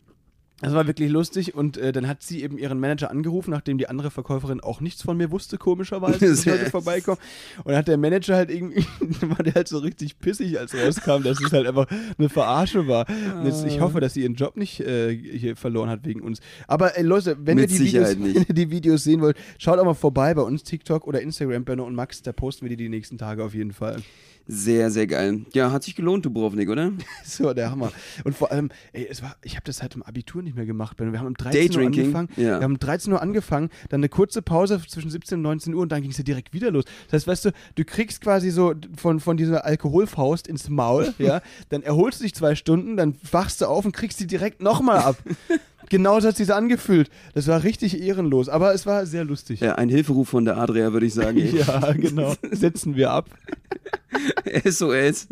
Das 0.60 0.74
war 0.74 0.88
wirklich 0.88 1.08
lustig 1.08 1.54
und 1.54 1.76
äh, 1.76 1.92
dann 1.92 2.08
hat 2.08 2.22
sie 2.22 2.42
eben 2.42 2.58
ihren 2.58 2.80
Manager 2.80 3.10
angerufen, 3.10 3.52
nachdem 3.52 3.78
die 3.78 3.88
andere 3.88 4.10
Verkäuferin 4.10 4.60
auch 4.60 4.80
nichts 4.80 5.02
von 5.02 5.16
mir 5.16 5.30
wusste, 5.30 5.56
komischerweise, 5.56 6.18
dass 6.28 6.44
ich 6.44 6.52
heute 6.52 6.68
vorbeikomme. 6.70 7.18
Und 7.58 7.68
dann 7.68 7.76
hat 7.76 7.88
der 7.88 7.96
Manager 7.96 8.34
halt 8.34 8.50
irgendwie, 8.50 8.84
dann 9.20 9.30
war 9.30 9.44
der 9.44 9.54
halt 9.54 9.68
so 9.68 9.78
richtig 9.78 10.18
pissig, 10.18 10.58
als 10.58 10.74
rauskam, 10.74 11.22
dass 11.22 11.40
es 11.40 11.52
halt 11.52 11.68
einfach 11.68 11.86
eine 12.18 12.28
Verarsche 12.28 12.88
war. 12.88 13.06
Und 13.08 13.46
jetzt, 13.46 13.64
ich 13.66 13.80
hoffe, 13.80 14.00
dass 14.00 14.14
sie 14.14 14.22
ihren 14.22 14.34
Job 14.34 14.56
nicht 14.56 14.80
äh, 14.80 15.14
hier 15.14 15.54
verloren 15.54 15.90
hat 15.90 16.04
wegen 16.04 16.22
uns. 16.22 16.40
Aber 16.66 16.96
ey, 16.98 17.04
Leute, 17.04 17.36
wenn 17.40 17.58
ihr, 17.58 17.68
die 17.68 17.78
Videos, 17.78 18.08
wenn 18.18 18.34
ihr 18.34 18.44
die 18.48 18.70
Videos 18.70 19.04
sehen 19.04 19.20
wollt, 19.20 19.36
schaut 19.58 19.78
auch 19.78 19.84
mal 19.84 19.94
vorbei 19.94 20.34
bei 20.34 20.42
uns, 20.42 20.64
TikTok 20.64 21.06
oder 21.06 21.20
Instagram, 21.20 21.64
Benno 21.64 21.84
und 21.84 21.94
Max, 21.94 22.22
da 22.22 22.32
posten 22.32 22.62
wir 22.62 22.70
die 22.70 22.76
die 22.76 22.88
nächsten 22.88 23.16
Tage 23.16 23.44
auf 23.44 23.54
jeden 23.54 23.72
Fall. 23.72 24.02
Sehr, 24.50 24.90
sehr 24.90 25.06
geil. 25.06 25.42
Ja, 25.52 25.70
hat 25.72 25.82
sich 25.84 25.94
gelohnt, 25.94 26.24
Dubrovnik, 26.24 26.70
oder? 26.70 26.92
So, 27.24 27.52
der 27.52 27.70
Hammer. 27.70 27.92
Und 28.24 28.34
vor 28.34 28.50
allem, 28.50 28.70
ey, 28.94 29.06
es 29.08 29.22
war, 29.22 29.36
ich 29.42 29.56
habe 29.56 29.64
das 29.64 29.82
halt 29.82 29.94
im 29.94 30.02
Abitur 30.02 30.42
nicht 30.42 30.56
mehr 30.56 30.64
gemacht. 30.64 30.98
Wir 30.98 31.06
haben 31.18 31.26
um 31.26 31.34
13 31.34 31.76
Uhr 31.76 31.86
angefangen. 31.86 32.28
ja. 32.36 32.58
Wir 32.58 32.62
haben 32.62 32.72
um 32.72 32.78
13 32.78 33.12
Uhr 33.12 33.20
angefangen, 33.20 33.68
dann 33.90 34.00
eine 34.00 34.08
kurze 34.08 34.40
Pause 34.40 34.80
zwischen 34.88 35.10
17 35.10 35.36
und 35.36 35.42
19 35.42 35.74
Uhr 35.74 35.82
und 35.82 35.92
dann 35.92 36.00
ging 36.00 36.10
es 36.10 36.16
ja 36.16 36.24
direkt 36.24 36.54
wieder 36.54 36.70
los. 36.70 36.84
Das 37.10 37.20
heißt, 37.20 37.26
weißt 37.26 37.44
du, 37.44 37.50
du 37.74 37.84
kriegst 37.84 38.22
quasi 38.22 38.50
so 38.50 38.74
von, 38.96 39.20
von 39.20 39.36
dieser 39.36 39.66
Alkoholfaust 39.66 40.48
ins 40.48 40.70
Maul, 40.70 41.12
ja, 41.18 41.42
dann 41.68 41.82
erholst 41.82 42.20
du 42.20 42.24
dich 42.24 42.34
zwei 42.34 42.54
Stunden, 42.54 42.96
dann 42.96 43.16
wachst 43.30 43.60
du 43.60 43.66
auf 43.66 43.84
und 43.84 43.92
kriegst 43.92 44.18
die 44.18 44.26
direkt 44.26 44.62
nochmal 44.62 44.98
ab. 45.00 45.16
Genauso 45.90 46.28
hat 46.28 46.36
sich 46.36 46.52
angefühlt. 46.52 47.08
Das 47.34 47.46
war 47.46 47.62
richtig 47.62 48.00
ehrenlos, 48.00 48.48
aber 48.50 48.74
es 48.74 48.84
war 48.84 49.06
sehr 49.06 49.24
lustig. 49.24 49.60
Ja, 49.60 49.76
ein 49.76 49.88
Hilferuf 49.88 50.28
von 50.28 50.44
der 50.44 50.58
Adria, 50.58 50.92
würde 50.92 51.06
ich 51.06 51.14
sagen. 51.14 51.38
Ja, 51.38 51.92
genau. 51.92 52.34
Setzen 52.50 52.94
wir 52.94 53.10
ab. 53.10 53.30
SOS. 54.64 55.28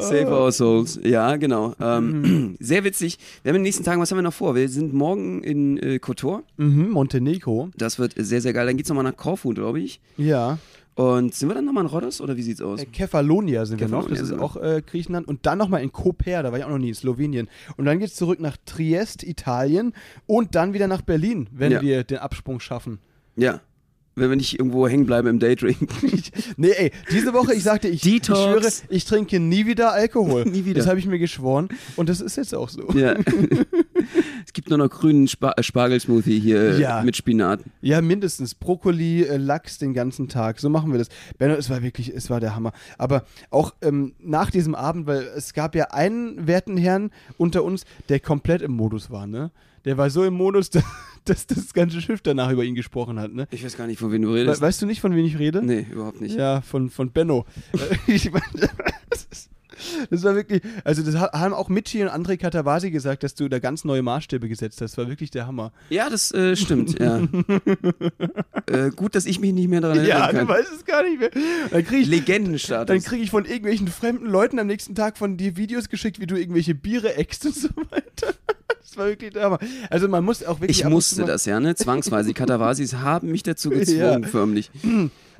Save 0.00 0.28
our 0.28 0.52
souls. 0.52 0.98
Ja, 1.02 1.36
genau. 1.36 1.74
Ähm, 1.80 2.56
sehr 2.60 2.84
witzig. 2.84 3.18
Wir 3.42 3.50
haben 3.50 3.56
in 3.56 3.60
den 3.60 3.64
nächsten 3.64 3.84
Tagen, 3.84 4.00
was 4.00 4.10
haben 4.10 4.18
wir 4.18 4.22
noch 4.22 4.34
vor? 4.34 4.54
Wir 4.54 4.68
sind 4.68 4.92
morgen 4.92 5.42
in 5.42 5.78
äh, 5.78 5.98
Kotor. 5.98 6.42
Mhm, 6.56 6.90
Montenegro. 6.90 7.70
Das 7.76 7.98
wird 7.98 8.14
sehr, 8.16 8.40
sehr 8.40 8.52
geil. 8.52 8.66
Dann 8.66 8.76
geht's 8.76 8.88
nochmal 8.88 9.04
nach 9.04 9.16
Korfu, 9.16 9.50
glaube 9.50 9.80
ich. 9.80 10.00
Ja. 10.16 10.58
Und 10.94 11.34
sind 11.34 11.50
wir 11.50 11.54
dann 11.54 11.66
nochmal 11.66 11.84
in 11.84 11.90
Rhodos 11.90 12.22
oder 12.22 12.38
wie 12.38 12.42
sieht's 12.42 12.62
aus? 12.62 12.82
Äh, 12.82 12.86
Kefalonia 12.86 13.66
sind 13.66 13.80
wir 13.80 13.88
noch, 13.88 14.06
Kefalonia 14.08 14.22
das 14.22 14.30
ist 14.30 14.38
auch 14.38 14.56
äh, 14.56 14.82
Griechenland. 14.84 15.28
Und 15.28 15.44
dann 15.44 15.58
nochmal 15.58 15.82
in 15.82 15.92
Koper, 15.92 16.42
da 16.42 16.52
war 16.52 16.58
ich 16.58 16.64
auch 16.64 16.70
noch 16.70 16.78
nie, 16.78 16.88
in 16.88 16.94
Slowenien. 16.94 17.48
Und 17.76 17.84
dann 17.84 17.98
geht 17.98 18.08
es 18.08 18.14
zurück 18.14 18.40
nach 18.40 18.56
Triest, 18.64 19.22
Italien 19.22 19.92
und 20.26 20.54
dann 20.54 20.72
wieder 20.72 20.88
nach 20.88 21.02
Berlin, 21.02 21.48
wenn 21.52 21.72
Ja. 21.72 21.82
wir 21.82 22.02
den 22.04 22.18
Absprung 22.18 22.60
schaffen. 22.60 22.98
Ja. 23.36 23.60
Wenn 24.18 24.30
wir 24.30 24.36
nicht 24.36 24.58
irgendwo 24.58 24.88
hängen 24.88 25.04
bleiben 25.04 25.28
im 25.28 25.38
Daydrink. 25.38 25.76
Nee, 26.56 26.70
ey, 26.70 26.90
diese 27.10 27.34
Woche, 27.34 27.52
ich 27.54 27.62
sagte, 27.62 27.88
ich, 27.88 28.04
ich 28.06 28.24
schwöre, 28.24 28.66
ich 28.88 29.04
trinke 29.04 29.38
nie 29.40 29.66
wieder 29.66 29.92
Alkohol. 29.92 30.44
Nie 30.46 30.64
wieder. 30.64 30.78
Das 30.78 30.86
habe 30.86 30.98
ich 30.98 31.06
mir 31.06 31.18
geschworen 31.18 31.68
und 31.96 32.08
das 32.08 32.20
ist 32.20 32.36
jetzt 32.36 32.54
auch 32.54 32.68
so. 32.70 32.88
ja. 32.94 33.12
es 34.46 34.52
gibt 34.54 34.70
nur 34.70 34.78
noch 34.78 34.88
grünen 34.88 35.28
Spa 35.28 35.52
äh, 35.56 35.62
Spargelsmoothie 35.62 36.40
hier 36.40 36.60
äh, 36.60 36.80
Ja. 36.80 37.02
mit 37.02 37.16
Spinat. 37.16 37.60
Ja, 37.82 38.00
mindestens. 38.00 38.54
Brokkoli, 38.54 39.24
äh, 39.24 39.36
Lachs 39.36 39.78
den 39.78 39.92
ganzen 39.92 40.28
Tag. 40.28 40.60
So 40.60 40.70
machen 40.70 40.92
wir 40.92 40.98
das. 40.98 41.08
Benno, 41.38 41.54
es 41.54 41.68
war 41.68 41.82
wirklich, 41.82 42.08
es 42.14 42.30
war 42.30 42.40
der 42.40 42.54
Hammer. 42.56 42.72
Aber 42.96 43.24
auch 43.50 43.74
ähm, 43.82 44.14
nach 44.20 44.50
diesem 44.50 44.74
Abend, 44.74 45.06
weil 45.06 45.24
es 45.36 45.52
gab 45.52 45.74
ja 45.74 45.86
einen 45.90 46.46
werten 46.46 46.76
Herrn 46.78 47.10
unter 47.36 47.64
uns, 47.64 47.84
der 48.08 48.20
komplett 48.20 48.62
im 48.62 48.72
Modus 48.72 49.10
war, 49.10 49.26
ne? 49.26 49.50
Der 49.86 49.96
war 49.96 50.10
so 50.10 50.24
im 50.24 50.34
Modus, 50.34 50.68
dass, 51.24 51.46
das 51.46 51.72
ganze 51.72 52.00
Schiff 52.02 52.20
danach 52.20 52.50
über 52.50 52.64
ihn 52.64 52.74
gesprochen 52.74 53.18
hat, 53.18 53.32
ne? 53.32 53.46
Ich 53.50 53.64
weiß 53.64 53.76
gar 53.76 53.86
nicht, 53.86 53.98
von 53.98 54.12
wem 54.12 54.22
du 54.22 54.28
We 54.30 54.40
redest. 54.40 54.60
weißt 54.60 54.82
du 54.82 54.86
nicht, 54.86 55.00
von 55.00 55.14
wem 55.14 55.24
ich 55.24 55.38
rede? 55.38 55.62
Nee, 55.64 55.86
überhaupt 55.90 56.20
nicht. 56.20 56.36
Ja, 56.36 56.60
von, 56.60 56.90
von 56.90 57.10
Benno. 57.12 57.46
Ich 58.06 58.30
mein, 58.30 58.42
das, 59.10 59.48
das 60.10 60.22
war 60.24 60.34
wirklich, 60.34 60.62
also 60.84 61.02
das 61.02 61.16
ha- 61.16 61.30
haben 61.38 61.52
auch 61.52 61.68
Michi 61.68 62.02
und 62.02 62.08
André 62.08 62.36
Katawasi 62.38 62.90
gesagt, 62.90 63.22
dass 63.22 63.34
du 63.34 63.48
da 63.48 63.58
ganz 63.58 63.84
neue 63.84 64.02
Maßstäbe 64.02 64.48
gesetzt 64.48 64.80
hast. 64.80 64.92
Das 64.92 64.98
war 64.98 65.08
wirklich 65.08 65.30
der 65.30 65.46
Hammer. 65.46 65.70
Ja, 65.90 66.08
das 66.08 66.32
äh, 66.32 66.56
stimmt, 66.56 66.98
ja. 66.98 67.18
äh, 68.66 68.90
gut, 68.94 69.14
dass 69.14 69.26
ich 69.26 69.38
mich 69.38 69.52
nicht 69.52 69.68
mehr 69.68 69.80
daran 69.82 70.04
Ja, 70.04 70.24
erinnern 70.26 70.46
du 70.46 70.52
kann. 70.52 70.60
weißt 70.60 70.72
es 70.76 70.84
gar 70.84 71.02
nicht 71.02 71.18
mehr. 71.20 71.30
Dann 71.70 71.84
krieg 71.84 72.00
ich, 72.02 72.08
Legendenstatus. 72.08 72.86
Dann 72.86 73.02
kriege 73.02 73.22
ich 73.22 73.30
von 73.30 73.44
irgendwelchen 73.44 73.88
fremden 73.88 74.26
Leuten 74.26 74.58
am 74.58 74.66
nächsten 74.66 74.94
Tag 74.94 75.18
von 75.18 75.36
dir 75.36 75.56
Videos 75.56 75.88
geschickt, 75.88 76.20
wie 76.20 76.26
du 76.26 76.36
irgendwelche 76.36 76.74
Biere 76.74 77.14
eckst 77.16 77.44
und 77.46 77.54
so 77.54 77.68
weiter. 77.90 78.34
Das 78.88 78.96
war 78.96 79.06
wirklich 79.06 79.32
der 79.32 79.42
Hammer. 79.44 79.58
Also 79.90 80.08
man 80.08 80.24
muss 80.24 80.44
auch 80.44 80.60
wirklich. 80.60 80.80
ich 80.80 80.88
musste 80.88 81.24
das 81.24 81.44
ja, 81.44 81.58
ne? 81.58 81.74
Zwangsweise. 81.74 82.28
Die 82.28 82.34
Katawasis 82.34 82.94
haben 82.96 83.30
mich 83.30 83.42
dazu 83.42 83.70
gezwungen, 83.70 84.22
Ja. 84.22 84.28
förmlich. 84.28 84.70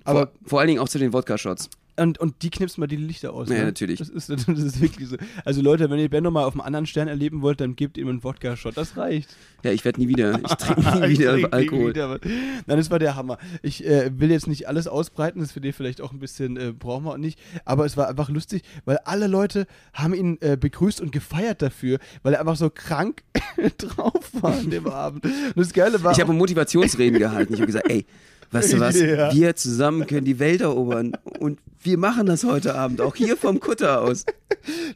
Aber 0.05 0.27
vor, 0.27 0.33
vor 0.47 0.61
allen 0.61 0.69
Dingen 0.69 0.81
auch 0.81 0.89
zu 0.89 0.99
den 0.99 1.13
Wodka-Shots. 1.13 1.69
Und, 1.99 2.19
und 2.19 2.43
die 2.43 2.51
knipst 2.51 2.79
mal 2.79 2.87
die 2.87 2.97
Lichter 2.97 3.33
aus. 3.33 3.49
Ja, 3.49 3.57
ne? 3.57 3.65
natürlich. 3.65 3.99
Das 3.99 4.09
ist, 4.09 4.29
das 4.31 4.47
ist 4.47 4.81
wirklich 4.81 5.09
so. 5.09 5.17
Also 5.45 5.63
Leute, 5.63 5.89
wenn 5.91 5.99
ihr 5.99 6.09
Ben 6.09 6.23
nochmal 6.23 6.45
auf 6.45 6.55
einem 6.55 6.61
anderen 6.61 6.87
Stern 6.87 7.09
erleben 7.09 7.43
wollt, 7.43 7.61
dann 7.61 7.77
gebt 7.77 7.97
ihm 7.97 8.09
einen 8.09 8.23
Wodka-Shot. 8.23 8.77
Das 8.77 8.97
reicht. 8.97 9.31
Ja, 9.63 9.73
ich 9.73 9.85
werde 9.85 10.01
nie 10.01 10.09
wieder, 10.09 10.39
ich 10.39 10.55
trinke 10.57 10.81
nie 10.81 11.09
wieder 11.11 11.33
trink 11.33 11.47
nie 11.47 11.53
Alkohol. 11.53 11.91
wieder 11.91 12.11
was. 12.11 12.21
Nein, 12.67 12.77
das 12.77 12.91
war 12.91 12.99
der 12.99 13.17
Hammer. 13.17 13.39
Ich 13.63 13.85
äh, 13.85 14.11
will 14.19 14.31
jetzt 14.31 14.47
nicht 14.47 14.69
alles 14.69 14.87
ausbreiten, 14.87 15.41
das 15.41 15.53
für 15.53 15.61
den 15.61 15.73
vielleicht 15.73 16.01
auch 16.01 16.13
ein 16.13 16.19
bisschen 16.19 16.57
äh, 16.57 16.73
brauchen 16.73 17.05
wir 17.05 17.13
auch 17.13 17.19
nicht. 17.19 17.39
Aber 17.65 17.87
es 17.87 17.97
war 17.97 18.09
einfach 18.09 18.29
lustig, 18.29 18.63
weil 18.85 18.99
alle 19.05 19.27
Leute 19.27 19.67
haben 19.93 20.15
ihn 20.15 20.39
äh, 20.41 20.57
begrüßt 20.57 21.01
und 21.01 21.13
gefeiert 21.13 21.63
dafür, 21.63 21.99
weil 22.23 22.35
er 22.35 22.41
einfach 22.41 22.57
so 22.57 22.71
krank 22.71 23.23
drauf 23.79 24.31
war 24.41 24.59
an 24.59 24.71
dem 24.71 24.87
Abend. 24.87 25.25
Und 25.25 25.57
das 25.57 25.73
Geile 25.73 26.03
war. 26.03 26.13
Ich 26.13 26.21
habe 26.21 26.33
Motivationsreden 26.33 27.19
gehalten. 27.19 27.55
Ich 27.55 27.61
habe 27.61 27.67
gesagt, 27.67 27.91
ey, 27.91 28.07
weißt 28.51 28.73
du 28.75 28.81
was, 28.81 28.99
Ja. 29.01 29.33
wir 29.35 29.57
zusammen 29.57 30.07
können 30.07 30.25
die 30.25 30.39
Welt 30.39 30.61
erobern 30.61 31.13
und 31.41 31.59
wir 31.83 31.99
machen 31.99 32.27
das 32.27 32.43
heute 32.43 32.75
Abend, 32.75 33.01
auch 33.01 33.15
hier 33.15 33.37
vom 33.37 33.61
Kutter 33.61 34.03
aus. 34.03 34.25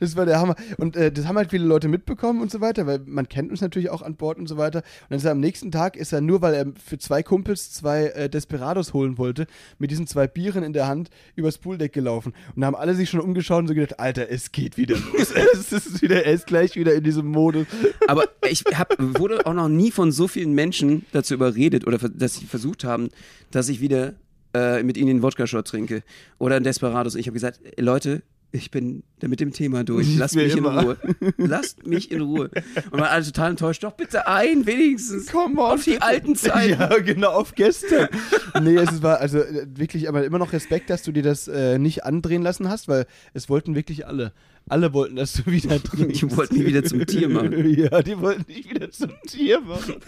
Das 0.01 0.17
war 0.17 0.27
der 0.27 0.41
Hammer. 0.41 0.57
Und 0.77 0.97
äh, 0.97 1.13
das 1.13 1.27
haben 1.27 1.37
halt 1.37 1.51
viele 1.51 1.65
Leute 1.65 1.87
mitbekommen 1.87 2.41
und 2.41 2.51
so 2.51 2.61
weiter, 2.61 2.87
weil 2.87 3.01
man 3.07 3.29
kennt 3.29 3.53
uns 3.53 3.61
natürlich 3.61 3.91
auch 3.91 4.03
an 4.03 4.17
Bord 4.17 4.39
und 4.39 4.49
so 4.49 4.57
weiter. 4.57 4.79
Und 4.79 5.11
dann 5.11 5.19
ist 5.19 5.25
er 5.25 5.31
am 5.33 5.39
nächsten 5.41 5.71
Tag, 5.71 5.97
ist 5.97 6.13
er 6.13 6.21
nur, 6.21 6.43
weil 6.43 6.55
er 6.55 6.67
für 6.85 6.99
zwei 6.99 7.23
Kumpels 7.23 7.71
zwei 7.71 8.07
äh, 8.07 8.29
Desperados 8.29 8.93
holen 8.93 9.19
wollte, 9.19 9.47
mit 9.79 9.93
diesen 9.93 10.09
zwei 10.09 10.27
Bieren 10.27 10.65
in 10.65 10.73
der 10.73 10.89
Hand 10.89 11.11
übers 11.37 11.59
Pooldeck 11.59 11.93
gelaufen. 11.93 12.33
Und 12.57 12.61
da 12.63 12.67
haben 12.67 12.75
alle 12.75 12.95
sich 12.95 13.09
schon 13.11 13.21
umgeschaut 13.21 13.61
und 13.61 13.69
so 13.69 13.75
gedacht, 13.75 14.01
Alter, 14.01 14.29
es 14.29 14.51
geht 14.51 14.77
wieder 14.77 14.97
los. 14.97 15.33
es 15.53 15.73
ist 15.73 16.03
wieder, 16.03 16.25
er 16.25 16.33
ist 16.33 16.47
gleich 16.49 16.75
wieder 16.75 16.95
in 16.95 17.05
diesem 17.05 17.27
Modus. 17.27 17.67
Aber 18.09 18.25
ich 18.49 18.65
hab, 18.75 18.97
wurde 18.99 19.47
auch 19.47 19.55
noch 19.55 19.69
nie 19.69 19.93
von 19.93 20.11
so 20.11 20.27
vielen 20.27 20.55
Menschen 20.55 21.07
dazu 21.13 21.35
überredet 21.35 21.87
oder 21.87 21.99
dass 21.99 22.35
sie 22.35 22.47
versucht 22.47 22.83
haben, 22.83 23.11
dass 23.51 23.69
ich 23.69 23.81
wieder 23.81 24.15
äh, 24.55 24.83
mit 24.83 24.97
ihnen 24.97 25.09
den 25.09 25.23
Wodka-Shot 25.23 25.67
trinke 25.67 26.03
oder 26.39 26.57
ein 26.57 26.65
Desperados. 26.65 27.15
Ich 27.15 27.27
habe 27.27 27.35
gesagt, 27.35 27.61
Leute, 27.79 28.23
ich 28.53 28.71
bin 28.73 29.05
da 29.21 29.29
mit 29.29 29.39
dem 29.39 29.53
Thema 29.53 29.85
durch. 29.85 30.17
Lasst 30.17 30.35
mich 30.35 30.57
immer. 30.57 30.73
in 30.81 30.85
Ruhe. 30.87 30.97
Lasst 31.37 31.87
mich 31.87 32.11
in 32.11 32.21
Ruhe. 32.21 32.51
Und 32.91 33.01
waren 33.01 33.05
alle 33.05 33.25
total 33.25 33.51
enttäuscht. 33.51 33.85
Doch 33.85 33.93
bitte 33.93 34.27
ein, 34.27 34.67
wenigstens. 34.67 35.29
Come 35.31 35.61
on, 35.61 35.75
Auf 35.75 35.85
die 35.85 36.03
alten 36.03 36.35
Zeiten. 36.35 36.81
Ja, 36.81 36.99
genau, 36.99 37.31
auf 37.31 37.55
gestern. 37.55 38.09
nee, 38.61 38.75
es 38.75 39.03
war 39.03 39.19
also 39.21 39.39
äh, 39.39 39.67
wirklich, 39.77 40.09
aber 40.09 40.25
immer 40.25 40.39
noch 40.39 40.53
Respekt, 40.53 40.91
dass 40.91 41.03
du 41.05 41.13
dir 41.13 41.23
das 41.23 41.47
äh, 41.47 41.79
nicht 41.79 42.05
andrehen 42.05 42.43
lassen 42.43 42.69
hast, 42.69 42.89
weil 42.89 43.07
es 43.35 43.49
wollten 43.49 43.77
wirklich 43.77 44.07
alle. 44.09 44.33
Alle 44.69 44.93
wollten, 44.93 45.17
dass 45.17 45.33
du 45.35 45.47
wieder 45.47 45.81
trinkst. 45.83 46.21
Die 46.23 46.37
wollten 46.37 46.59
mich 46.59 46.67
wieder 46.67 46.83
zum 46.85 47.07
Tier 47.07 47.29
machen. 47.29 47.51
Ja, 47.71 48.03
die 48.03 48.19
wollten 48.19 48.47
dich 48.47 48.69
wieder 48.69 48.91
zum 48.91 49.11
Tier 49.27 49.61
machen. 49.61 49.95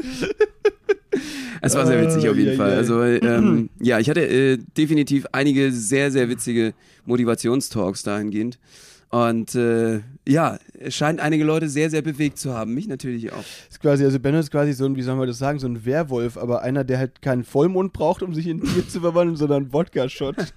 Es 1.65 1.77
war 1.77 1.87
sehr 1.87 2.03
witzig 2.03 2.29
auf 2.29 2.37
jeden 2.37 2.53
ai, 2.53 2.57
Fall. 2.57 2.71
ai. 2.73 2.77
Also 2.77 3.03
ähm, 3.05 3.71
ja, 3.81 4.01
ich 4.01 4.11
hatte 4.11 4.27
äh, 4.27 4.59
definitiv 4.77 5.27
einige 5.31 5.71
sehr, 5.71 6.11
sehr 6.11 6.29
witzige 6.29 6.75
Motivationstalks 7.05 8.03
dahingehend. 8.03 8.59
Und 9.13 9.55
äh, 9.55 10.01
ja, 10.27 10.59
es 10.73 10.95
scheint 10.95 11.21
einige 11.21 11.45
Leute 11.45 11.69
sehr, 11.69 11.91
sehr 11.91 12.01
bewegt 12.01 12.39
zu 12.39 12.55
haben. 12.55 12.73
Mich 12.73 12.89
natürlich 12.89 13.31
auch. 13.31 13.45
Ist 13.69 13.79
quasi, 13.79 14.05
also 14.05 14.19
Benno 14.19 14.39
ist 14.39 14.51
quasi 14.51 14.73
so 14.73 14.87
ein, 14.87 14.97
wie 14.97 15.03
soll 15.03 15.17
man 15.17 15.29
das 15.29 15.37
sagen, 15.37 15.59
so 15.59 15.69
ein 15.69 15.85
Werwolf, 15.85 16.39
aber 16.39 16.63
einer, 16.63 16.83
der 16.83 16.99
halt 16.99 17.21
keinen 17.21 17.45
Vollmond 17.45 17.93
braucht, 17.93 18.23
um 18.23 18.33
sich 18.33 18.47
in 18.47 18.63
Tier 18.63 18.89
zu 18.89 19.01
verwandeln, 19.01 19.37
sondern 19.37 19.65
einen 19.65 19.73
Wodka-Shot. 19.73 20.37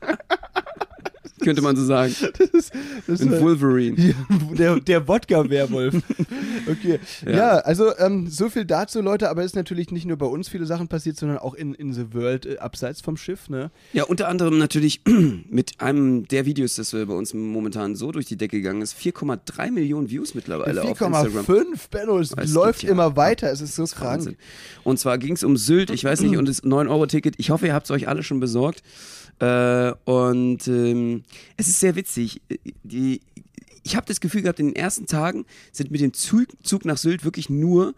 Könnte 1.41 1.61
man 1.61 1.75
so 1.75 1.83
sagen. 1.85 2.15
Das 2.37 2.49
ist, 2.49 2.71
das 3.07 3.21
Ein 3.21 3.41
Wolverine. 3.41 3.95
Ja, 3.97 4.13
der, 4.57 4.79
der 4.79 5.07
Wodka-Werwolf. 5.07 5.95
Okay. 6.67 6.99
Ja, 7.25 7.31
Ja. 7.31 7.49
also 7.59 7.95
ähm, 7.99 8.27
so 8.27 8.49
viel 8.49 8.65
dazu, 8.65 9.01
Leute, 9.01 9.29
aber 9.29 9.41
es 9.41 9.47
ist 9.47 9.55
natürlich 9.55 9.91
nicht 9.91 10.05
nur 10.05 10.17
bei 10.17 10.25
uns 10.25 10.49
viele 10.49 10.65
Sachen 10.65 10.87
passiert, 10.87 11.15
sondern 11.17 11.37
auch 11.37 11.53
in, 11.53 11.75
in 11.75 11.93
the 11.93 12.13
world, 12.13 12.45
äh, 12.47 12.57
abseits 12.57 13.01
vom 13.01 13.17
Schiff, 13.17 13.49
ne? 13.49 13.69
Ja, 13.93 14.05
unter 14.05 14.27
anderem 14.29 14.57
natürlich 14.57 15.01
mit 15.49 15.79
einem 15.79 16.27
der 16.27 16.45
Videos, 16.45 16.75
das 16.75 16.91
bei 16.91 17.03
uns 17.03 17.33
momentan 17.35 17.95
so 17.95 18.11
durch 18.11 18.25
die 18.25 18.35
Decke 18.37 18.57
gegangen 18.57 18.81
ist. 18.81 18.97
4,3 18.97 19.71
Millionen 19.71 20.09
Views 20.09 20.33
mittlerweile 20.33 20.81
auf 20.81 20.89
Instagram. 20.89 21.45
4,5, 21.45 21.89
Benno, 21.91 22.19
es 22.19 22.31
Es 22.31 22.51
läuft 22.53 22.83
ja. 22.83 22.89
immer 22.89 23.15
weiter, 23.15 23.51
es 23.51 23.61
ist 23.61 23.75
so 23.75 23.85
krank. 23.85 24.01
Wahnsinn. 24.19 24.37
Und 24.83 24.97
zwar 24.99 25.17
ging 25.17 25.33
es 25.33 25.43
um 25.43 25.57
Sylt, 25.57 25.91
ich 25.91 26.03
weiß 26.03 26.21
nicht, 26.21 26.37
und 26.37 26.47
das 26.47 26.63
9-Euro-Ticket. 26.63 27.35
Ich 27.37 27.49
hoffe, 27.51 27.67
ihr 27.67 27.73
habt 27.73 27.85
es 27.85 27.91
euch 27.91 28.07
alle 28.07 28.23
schon 28.23 28.39
besorgt. 28.39 28.81
Äh, 29.39 29.93
und 30.05 30.67
ähm, 30.67 31.23
es 31.57 31.67
ist 31.67 31.79
sehr 31.79 31.95
witzig. 31.95 32.41
Die, 32.83 33.21
ich 33.83 33.95
habe 33.95 34.05
das 34.07 34.19
Gefühl 34.19 34.41
gehabt, 34.41 34.59
in 34.59 34.67
den 34.67 34.75
ersten 34.75 35.05
Tagen 35.05 35.45
sind 35.71 35.91
mit 35.91 36.01
dem 36.01 36.13
Zug, 36.13 36.47
Zug 36.63 36.85
nach 36.85 36.97
Sylt 36.97 37.23
wirklich 37.25 37.49
nur 37.49 37.93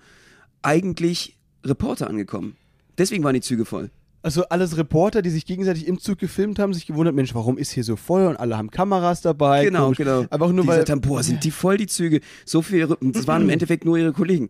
eigentlich 0.61 1.37
Reporter 1.63 2.09
angekommen. 2.09 2.55
Deswegen 2.97 3.23
waren 3.23 3.35
die 3.35 3.41
Züge 3.41 3.65
voll. 3.65 3.91
Also 4.23 4.43
alles 4.49 4.75
Reporter, 4.75 5.21
die 5.21 5.29
sich 5.29 5.45
gegenseitig 5.45 5.87
im 5.87 5.99
Zug 5.99 6.17
gefilmt 6.17 6.59
haben, 6.59 6.73
sich 6.73 6.87
gewundert, 6.87 7.15
Mensch, 7.15 7.33
warum 7.35 7.57
ist 7.57 7.71
hier 7.71 7.83
so 7.83 7.95
voll 7.95 8.25
und 8.25 8.35
alle 8.35 8.57
haben 8.57 8.71
Kameras 8.71 9.21
dabei. 9.21 9.63
Genau, 9.63 9.85
komisch. 9.85 9.99
genau. 9.99 10.25
Einfach 10.29 10.51
nur 10.51 10.63
die 10.63 10.67
weil. 10.67 10.75
gesagt 10.77 10.89
haben, 10.89 11.01
boah, 11.01 11.23
sind 11.23 11.43
die 11.43 11.51
voll, 11.51 11.77
die 11.77 11.87
Züge. 11.87 12.21
So 12.43 12.61
viele, 12.61 12.97
das 12.99 13.27
waren 13.27 13.43
im 13.43 13.49
Endeffekt 13.51 13.85
nur 13.85 13.97
ihre 13.97 14.11
Kollegen. 14.11 14.49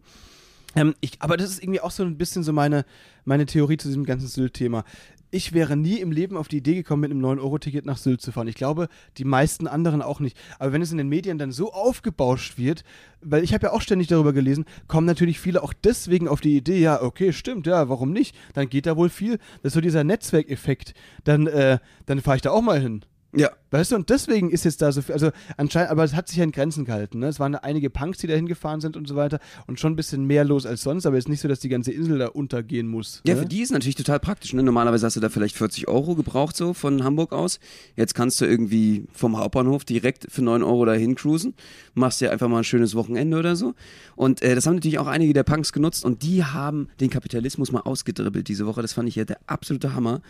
Ähm, 0.76 0.96
ich, 1.02 1.14
aber 1.20 1.38
das 1.38 1.50
ist 1.50 1.62
irgendwie 1.62 1.82
auch 1.82 1.92
so 1.92 2.04
ein 2.04 2.18
bisschen 2.18 2.44
so 2.44 2.54
meine, 2.54 2.86
meine 3.26 3.46
Theorie 3.46 3.78
zu 3.78 3.88
diesem 3.88 4.06
ganzen 4.06 4.28
Sylt-Thema. 4.28 4.86
Ich 5.30 5.52
wäre 5.52 5.76
nie 5.76 6.00
im 6.00 6.12
Leben 6.12 6.38
auf 6.38 6.48
die 6.48 6.58
Idee 6.58 6.76
gekommen, 6.76 7.02
mit 7.02 7.12
einem 7.12 7.26
9-Euro-Ticket 7.26 7.86
nach 7.86 7.98
Sylt 7.98 8.22
zu 8.22 8.32
fahren. 8.32 8.48
Ich 8.48 8.56
glaube, 8.56 8.88
die 9.18 9.26
meisten 9.26 9.68
anderen 9.68 10.02
auch 10.02 10.22
nicht. 10.22 10.38
Aber 10.58 10.72
wenn 10.72 10.82
es 10.82 10.92
in 10.92 10.98
den 10.98 11.10
Medien 11.10 11.38
dann 11.38 11.52
so 11.52 11.74
aufgebauscht 11.74 12.58
wird, 12.58 12.86
weil 13.22 13.44
ich 13.44 13.54
habe 13.54 13.68
ja 13.68 13.74
auch 13.74 13.82
ständig 13.82 14.08
darüber 14.08 14.32
gelesen, 14.32 14.66
kommen 14.88 15.06
natürlich 15.06 15.40
viele 15.40 15.64
auch 15.64 15.74
deswegen 15.74 16.30
auf 16.30 16.40
die 16.40 16.56
Idee, 16.56 16.80
ja, 16.80 17.02
okay, 17.02 17.34
stimmt, 17.34 17.68
ja, 17.68 17.90
warum 17.90 18.12
nicht? 18.12 18.36
Dann 18.54 18.70
geht 18.70 18.86
da 18.86 18.96
wohl 18.96 19.10
viel. 19.10 19.38
Das 19.62 19.72
ist 19.72 19.74
so 19.74 19.82
dieser 19.82 20.06
Netzwerkeffekt. 20.06 20.94
Dann, 21.26 21.48
äh, 21.48 21.80
dann 22.06 22.22
fahre 22.22 22.38
ich 22.38 22.42
da 22.42 22.52
auch 22.52 22.62
mal 22.62 22.80
hin. 22.80 23.04
Ja. 23.38 23.52
Weißt 23.70 23.92
du, 23.92 23.98
und 23.98 24.10
deswegen 24.10 24.50
ist 24.50 24.64
jetzt 24.64 24.82
da 24.82 24.94
so 24.94 25.02
viel, 25.02 25.14
also 25.14 25.32
anscheinend, 25.58 25.92
aber 25.92 26.04
es 26.06 26.16
hat 26.16 26.30
sich 26.30 26.38
ja 26.38 26.44
in 26.46 26.52
Grenzen 26.52 26.86
gehalten, 26.86 27.20
ne? 27.20 27.28
Es 27.28 27.40
waren 27.40 27.54
einige 27.54 27.90
Punks, 27.90 28.20
die 28.20 28.28
da 28.28 28.34
hingefahren 28.34 28.80
sind 28.80 28.96
und 28.96 29.08
so 29.08 29.18
weiter 29.18 29.40
und 29.68 29.78
schon 29.78 29.92
ein 29.92 29.96
bisschen 29.98 30.26
mehr 30.26 30.46
los 30.46 30.66
als 30.66 30.84
sonst, 30.84 31.06
aber 31.06 31.18
jetzt 31.18 31.28
nicht 31.28 31.42
so, 31.42 31.50
dass 31.50 31.60
die 31.60 31.68
ganze 31.68 31.92
Insel 31.92 32.18
da 32.18 32.28
untergehen 32.28 32.88
muss. 32.88 33.22
Ja, 33.28 33.36
ne? 33.36 33.42
für 33.42 33.46
die 33.46 33.62
ist 33.62 33.72
natürlich 33.72 33.96
total 33.96 34.22
praktisch. 34.22 34.54
Ne? 34.54 34.64
Normalerweise 34.64 35.06
hast 35.06 35.18
du 35.18 35.20
da 35.20 35.28
vielleicht 35.28 35.58
40 35.58 35.90
Euro 35.90 36.16
gebraucht, 36.16 36.56
so 36.56 36.74
von 36.74 37.04
Hamburg 37.04 37.34
aus. 37.34 37.60
Jetzt 37.98 38.16
kannst 38.16 38.40
du 38.40 38.46
irgendwie 38.46 39.06
vom 39.12 39.38
Hauptbahnhof 39.38 39.84
direkt 39.84 40.28
für 40.32 40.42
9 40.42 40.64
Euro 40.64 40.86
dahin 40.86 41.16
cruisen. 41.16 41.54
Machst 41.94 42.22
dir 42.22 42.32
einfach 42.32 42.48
mal 42.48 42.60
ein 42.60 42.64
schönes 42.64 42.96
Wochenende 42.96 43.38
oder 43.38 43.58
so. 43.58 43.74
Und 44.16 44.42
äh, 44.42 44.56
das 44.56 44.66
haben 44.66 44.76
natürlich 44.76 45.00
auch 45.00 45.08
einige 45.08 45.34
der 45.34 45.44
Punks 45.44 45.74
genutzt 45.74 46.06
und 46.06 46.24
die 46.24 46.46
haben 46.46 46.88
den 47.02 47.10
Kapitalismus 47.10 47.74
mal 47.74 47.82
ausgedribbelt 47.82 48.48
diese 48.48 48.66
Woche. 48.66 48.82
Das 48.82 48.94
fand 48.94 49.10
ich 49.10 49.16
ja 49.16 49.26
der 49.26 49.40
absolute 49.46 49.94
Hammer, 49.94 50.22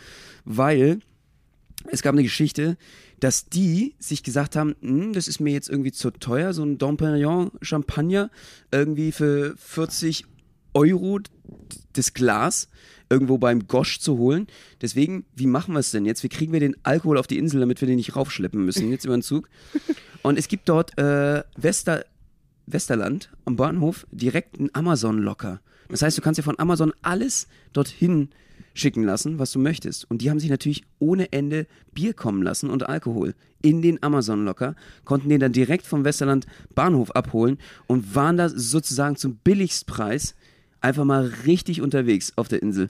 weil 0.44 0.98
es 1.86 2.02
gab 2.02 2.12
eine 2.12 2.22
Geschichte, 2.22 2.76
dass 3.20 3.46
die 3.46 3.94
sich 3.98 4.22
gesagt 4.22 4.56
haben, 4.56 4.74
"Hm, 4.80 5.12
das 5.12 5.28
ist 5.28 5.40
mir 5.40 5.52
jetzt 5.52 5.68
irgendwie 5.68 5.92
zu 5.92 6.10
teuer, 6.10 6.52
so 6.52 6.62
ein 6.62 6.78
Dom 6.78 6.96
Perignon 6.96 7.50
Champagner 7.62 8.30
irgendwie 8.70 9.12
für 9.12 9.54
40 9.56 10.24
Euro 10.74 11.20
das 11.92 12.14
Glas 12.14 12.68
irgendwo 13.10 13.38
beim 13.38 13.66
Gosch 13.66 14.00
zu 14.00 14.18
holen. 14.18 14.46
Deswegen, 14.80 15.24
wie 15.34 15.46
machen 15.46 15.74
wir 15.74 15.80
es 15.80 15.90
denn 15.90 16.04
jetzt? 16.04 16.22
Wie 16.22 16.28
kriegen 16.28 16.52
wir 16.52 16.60
den 16.60 16.76
Alkohol 16.82 17.18
auf 17.18 17.26
die 17.26 17.38
Insel, 17.38 17.60
damit 17.60 17.80
wir 17.80 17.88
den 17.88 17.96
nicht 17.96 18.16
raufschleppen 18.16 18.64
müssen, 18.64 18.90
jetzt 18.90 19.04
über 19.04 19.16
den 19.16 19.22
Zug? 19.22 19.48
Und 20.22 20.38
es 20.38 20.48
gibt 20.48 20.68
dort 20.68 20.98
äh, 20.98 21.42
Wester, 21.56 22.04
Westerland 22.66 23.30
am 23.44 23.56
Bahnhof 23.56 24.06
direkt 24.10 24.58
einen 24.58 24.70
Amazon-Locker. 24.72 25.60
Das 25.88 26.02
heißt, 26.02 26.18
du 26.18 26.22
kannst 26.22 26.38
dir 26.38 26.42
von 26.42 26.58
Amazon 26.58 26.92
alles 27.02 27.48
dorthin 27.72 28.28
schicken 28.78 29.04
lassen, 29.04 29.38
was 29.38 29.52
du 29.52 29.58
möchtest. 29.58 30.10
Und 30.10 30.22
die 30.22 30.30
haben 30.30 30.40
sich 30.40 30.50
natürlich 30.50 30.84
ohne 30.98 31.32
Ende 31.32 31.66
Bier 31.92 32.14
kommen 32.14 32.42
lassen 32.42 32.70
und 32.70 32.88
Alkohol 32.88 33.34
in 33.62 33.82
den 33.82 34.02
Amazon-Locker, 34.02 34.74
konnten 35.04 35.28
den 35.28 35.40
dann 35.40 35.52
direkt 35.52 35.86
vom 35.86 36.04
Westerland 36.04 36.46
Bahnhof 36.74 37.10
abholen 37.12 37.58
und 37.86 38.14
waren 38.14 38.36
da 38.36 38.48
sozusagen 38.48 39.16
zum 39.16 39.36
Billigstpreis 39.36 40.34
einfach 40.80 41.04
mal 41.04 41.26
richtig 41.46 41.82
unterwegs 41.82 42.32
auf 42.36 42.48
der 42.48 42.62
Insel. 42.62 42.88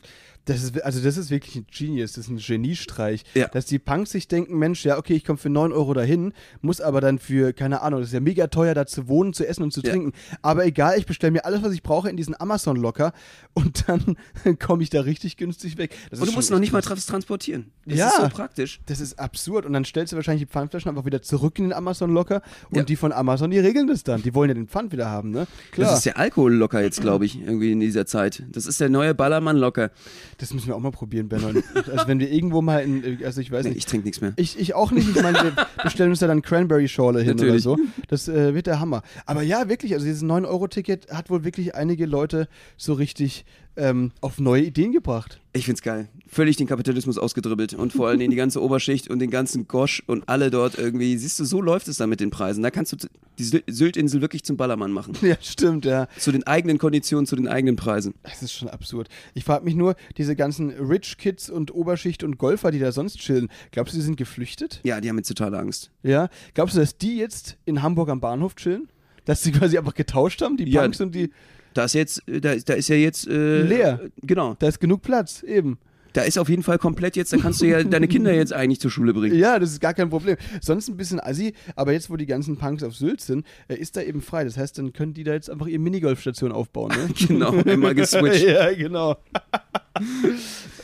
Das 0.49 0.63
ist, 0.63 0.83
also 0.83 1.01
das 1.03 1.17
ist 1.17 1.31
wirklich 1.31 1.57
ein 1.57 1.67
Genius, 1.71 2.13
das 2.13 2.25
ist 2.25 2.31
ein 2.31 2.39
Geniestreich. 2.39 3.25
Ja. 3.35 3.49
Dass 3.49 3.67
die 3.67 3.79
Punks 3.79 4.11
sich 4.11 4.29
denken, 4.29 4.59
Mensch, 4.59 4.85
ja, 4.85 4.99
okay, 4.99 5.15
ich 5.15 5.25
komme 5.25 5.37
für 5.39 5.51
9 5.51 5.73
Euro 5.73 5.95
dahin, 5.95 6.33
muss 6.61 6.81
aber 6.81 7.01
dann 7.01 7.19
für, 7.19 7.53
keine 7.53 7.83
Ahnung, 7.83 8.01
das 8.01 8.09
ist 8.09 8.15
ja 8.15 8.21
mega 8.21 8.47
teuer, 8.47 8.75
da 8.75 8.87
zu 8.87 9.09
wohnen, 9.09 9.33
zu 9.35 9.47
essen 9.47 9.63
und 9.63 9.73
zu 9.73 9.83
Ja. 9.83 9.91
trinken. 9.91 10.13
Aber 10.43 10.65
egal, 10.67 10.99
ich 10.99 11.07
bestelle 11.07 11.31
mir 11.33 11.45
alles, 11.45 11.63
was 11.63 11.73
ich 11.73 11.83
brauche, 11.83 12.09
in 12.09 12.17
diesen 12.17 12.35
Amazon-Locker 12.41 13.13
und 13.55 13.89
dann 13.89 14.17
komme 14.59 14.83
ich 14.83 14.91
da 14.91 15.03
richtig 15.03 15.37
günstig 15.37 15.79
weg. 15.79 15.95
Das 16.11 16.21
Und 16.21 16.29
du 16.29 16.33
musst 16.33 16.51
noch 16.51 16.59
nicht 16.59 16.73
mal 16.73 16.83
was 16.85 17.07
transportieren. 17.07 17.71
Das 17.87 17.99
Ja. 17.99 18.09
ist 18.09 18.17
so 18.17 18.29
praktisch. 18.29 18.81
Das 18.87 19.01
ist 19.01 19.19
absurd. 19.19 19.67
Und 19.67 19.73
dann 19.75 19.85
stellst 19.85 20.13
du 20.13 20.17
wahrscheinlich 20.17 20.47
die 20.47 20.51
Pfandflaschen 20.53 20.89
einfach 20.89 21.05
wieder 21.05 21.23
zurück 21.23 21.59
in 21.59 21.65
den 21.67 21.73
Amazon-Locker 21.73 22.43
und 22.71 22.77
Ja. 22.79 22.83
die 22.85 22.97
von 22.97 23.13
Amazon, 23.13 23.51
die 23.51 23.59
regeln 23.59 23.87
das 23.87 24.03
dann. 24.03 24.23
Die 24.23 24.35
wollen 24.35 24.49
ja 24.49 24.55
den 24.55 24.69
Pfand 24.69 24.93
wieder 24.93 25.11
haben, 25.11 25.31
ne? 25.31 25.47
Klar. 25.73 25.91
Das 25.91 25.99
ist 25.99 26.07
der 26.07 26.17
Alkohol 26.19 26.55
locker 26.55 26.81
jetzt, 26.81 27.01
glaube 27.01 27.27
ich, 27.27 27.41
irgendwie 27.41 27.73
in 27.73 27.81
dieser 27.81 28.07
Zeit. 28.07 28.43
Das 28.51 28.67
ist 28.67 28.81
der 28.81 28.89
neue 28.89 29.15
Ballermann 29.15 29.57
locker. 29.57 29.91
Das 30.39 30.55
müssen 30.55 30.69
wir 30.69 30.77
auch 30.77 30.81
mal 30.81 30.93
probieren, 30.93 31.29
Benno. 31.29 31.49
Also 31.49 32.07
wenn 32.07 32.21
wir 32.21 32.31
irgendwo 32.31 32.63
mal 32.63 32.79
in, 32.79 33.19
also 33.25 33.41
ich 33.41 33.51
weiß 33.51 33.65
Nee, 33.65 33.71
nicht. 33.71 33.79
ich 33.79 33.87
trinke 33.87 34.07
nichts 34.07 34.21
mehr. 34.21 34.33
Ich, 34.37 34.59
ich 34.59 34.73
auch 34.75 34.93
nicht. 34.93 35.09
Ich 35.09 35.21
meine, 35.23 35.43
wir 35.43 35.53
bestellen 35.83 36.11
uns 36.11 36.21
da 36.21 36.29
dann 36.29 36.43
Cranberry-Schorle 36.43 37.21
hin 37.21 37.37
Natürlich. 37.37 37.67
oder 37.67 37.77
so. 37.77 37.79
Das 38.07 38.29
äh, 38.29 38.55
wird 38.55 38.69
der 38.69 38.79
Hammer. 38.79 39.03
Aber 39.27 39.43
ja, 39.43 39.69
wirklich, 39.69 39.95
also 39.95 40.07
dieses 40.07 40.23
9-Euro-Ticket 40.23 41.11
hat 41.13 41.29
wohl 41.29 41.45
wirklich 41.45 41.75
einige 41.75 42.07
Leute 42.07 42.49
so 42.77 42.93
richtig 42.93 43.45
ähm, 43.79 44.13
auf 44.21 44.39
neue 44.39 44.63
Ideen 44.65 44.93
gebracht. 44.93 45.41
Ich 45.55 45.65
find's 45.65 45.81
geil. 45.83 46.09
Völlig 46.27 46.57
den 46.57 46.67
Kapitalismus 46.67 47.17
ausgedribbelt 47.17 47.73
und 47.75 47.93
vor 47.93 48.09
allem 48.09 48.19
die 48.31 48.37
ganze 48.37 48.63
Oberschicht 48.63 49.09
und 49.09 49.19
den 49.19 49.31
ganzen 49.31 49.67
Gosch 49.67 50.03
und 50.07 50.29
alle 50.29 50.51
dort 50.51 50.77
irgendwie. 50.79 51.17
Siehst 51.17 51.39
du, 51.41 51.45
so 51.45 51.63
läuft 51.63 51.89
es 51.89 51.97
da 51.97 52.07
mit 52.07 52.21
den 52.21 52.29
Preisen. 52.31 52.63
Da 52.63 52.71
kannst 52.71 52.93
du 52.93 52.97
die 53.39 53.45
Syl- 53.45 53.63
Syltinsel 53.67 54.21
wirklich 54.21 54.45
zum 54.45 54.57
Ballermann 54.59 54.93
machen. 54.93 55.15
Ja, 55.23 55.37
stimmt, 55.41 55.85
ja. 55.87 56.07
Zu 56.19 56.33
den 56.33 56.47
eigenen 56.47 56.77
Konditionen, 56.79 57.25
zu 57.27 57.35
den 57.35 57.49
eigenen 57.49 57.77
Preisen. 57.77 58.15
Das 58.25 58.43
ist 58.43 58.53
schon 58.53 58.69
absurd. 58.69 59.09
Ich 59.35 59.45
frage 59.45 59.65
mich 59.65 59.75
nur, 59.75 59.97
diese 60.19 60.37
ganzen 60.37 60.69
Rich 60.71 61.17
Kids 61.17 61.49
und 61.49 61.73
Oberschicht 61.75 62.23
und 62.23 62.37
Golfer, 62.37 62.71
die 62.71 62.79
da 62.79 62.93
sonst 62.93 63.19
chillen, 63.19 63.49
glaubst 63.71 63.95
du, 63.95 63.99
die 63.99 64.05
sind 64.05 64.17
geflüchtet? 64.17 64.81
Ja, 64.85 65.01
die 65.01 65.09
haben 65.09 65.17
jetzt 65.17 65.29
totale 65.29 65.59
Angst. 65.59 65.91
Ja. 66.03 66.29
Glaubst 66.53 66.77
du, 66.77 66.81
dass 66.81 66.99
die 66.99 67.17
jetzt 67.17 67.57
in 67.65 67.81
Hamburg 67.83 68.11
am 68.11 68.21
Bahnhof 68.21 68.55
chillen? 68.57 68.89
Dass 69.25 69.43
sie 69.43 69.53
quasi 69.53 69.79
einfach 69.79 69.95
getauscht 69.95 70.43
haben, 70.43 70.57
die 70.57 70.65
Ja. 70.69 70.83
Punks 70.83 71.01
und 71.01 71.15
die. 71.15 71.31
Da 71.79 71.85
ist 71.85 71.95
jetzt, 71.95 72.29
äh, 72.29 72.41
da, 72.41 72.51
ist- 72.53 72.69
da 72.69 72.75
ist 72.75 72.89
ja 72.89 72.97
jetzt 72.97 73.29
äh, 73.29 73.63
Leer. 73.63 74.01
Genau. 74.23 74.57
Da 74.59 74.67
ist 74.67 74.81
genug 74.81 75.01
Platz, 75.03 75.45
eben. 75.45 75.79
Da 76.13 76.23
ist 76.23 76.37
auf 76.39 76.49
jeden 76.49 76.65
Fall 76.65 76.79
komplett 76.79 77.15
jetzt, 77.15 77.33
da 77.33 77.37
kannst 77.37 77.61
du 77.61 77.67
ja 77.67 77.85
deine 77.85 78.09
Kinder 78.09 78.33
jetzt 78.35 78.53
eigentlich 78.53 78.81
zur 78.81 78.91
Schule 78.91 79.15
bringen. 79.15 79.39
Ja, 79.39 79.61
das 79.61 79.71
ist 79.71 79.81
gar 79.81 79.95
kein 79.95 80.09
Problem. 80.11 80.37
Sonst 80.61 80.89
ein 80.89 80.97
bisschen 80.97 81.21
assi, 81.21 81.53
aber 81.77 81.93
jetzt, 81.93 82.11
wo 82.11 82.17
die 82.17 82.27
ganzen 82.27 82.57
Punks 82.57 82.83
auf 82.83 82.97
Sylt 82.97 83.21
sind, 83.21 83.47
äh, 83.69 83.77
ist 83.77 83.97
da 83.97 84.03
eben 84.03 84.23
frei. 84.23 84.43
Das 84.43 84.57
heißt, 84.57 84.77
dann 84.79 84.93
können 84.93 85.15
die 85.15 85.23
da 85.23 85.35
jetzt 85.35 85.51
einfach 85.51 85.69
ihre 85.69 85.79
Minigolfstation 85.79 86.51
aufbauen, 86.51 86.91
ne? 86.91 87.15
Genau, 87.29 87.53
einmal 87.65 87.95
geswitcht. 87.95 88.43
ja, 88.45 88.73
genau. 88.73 89.17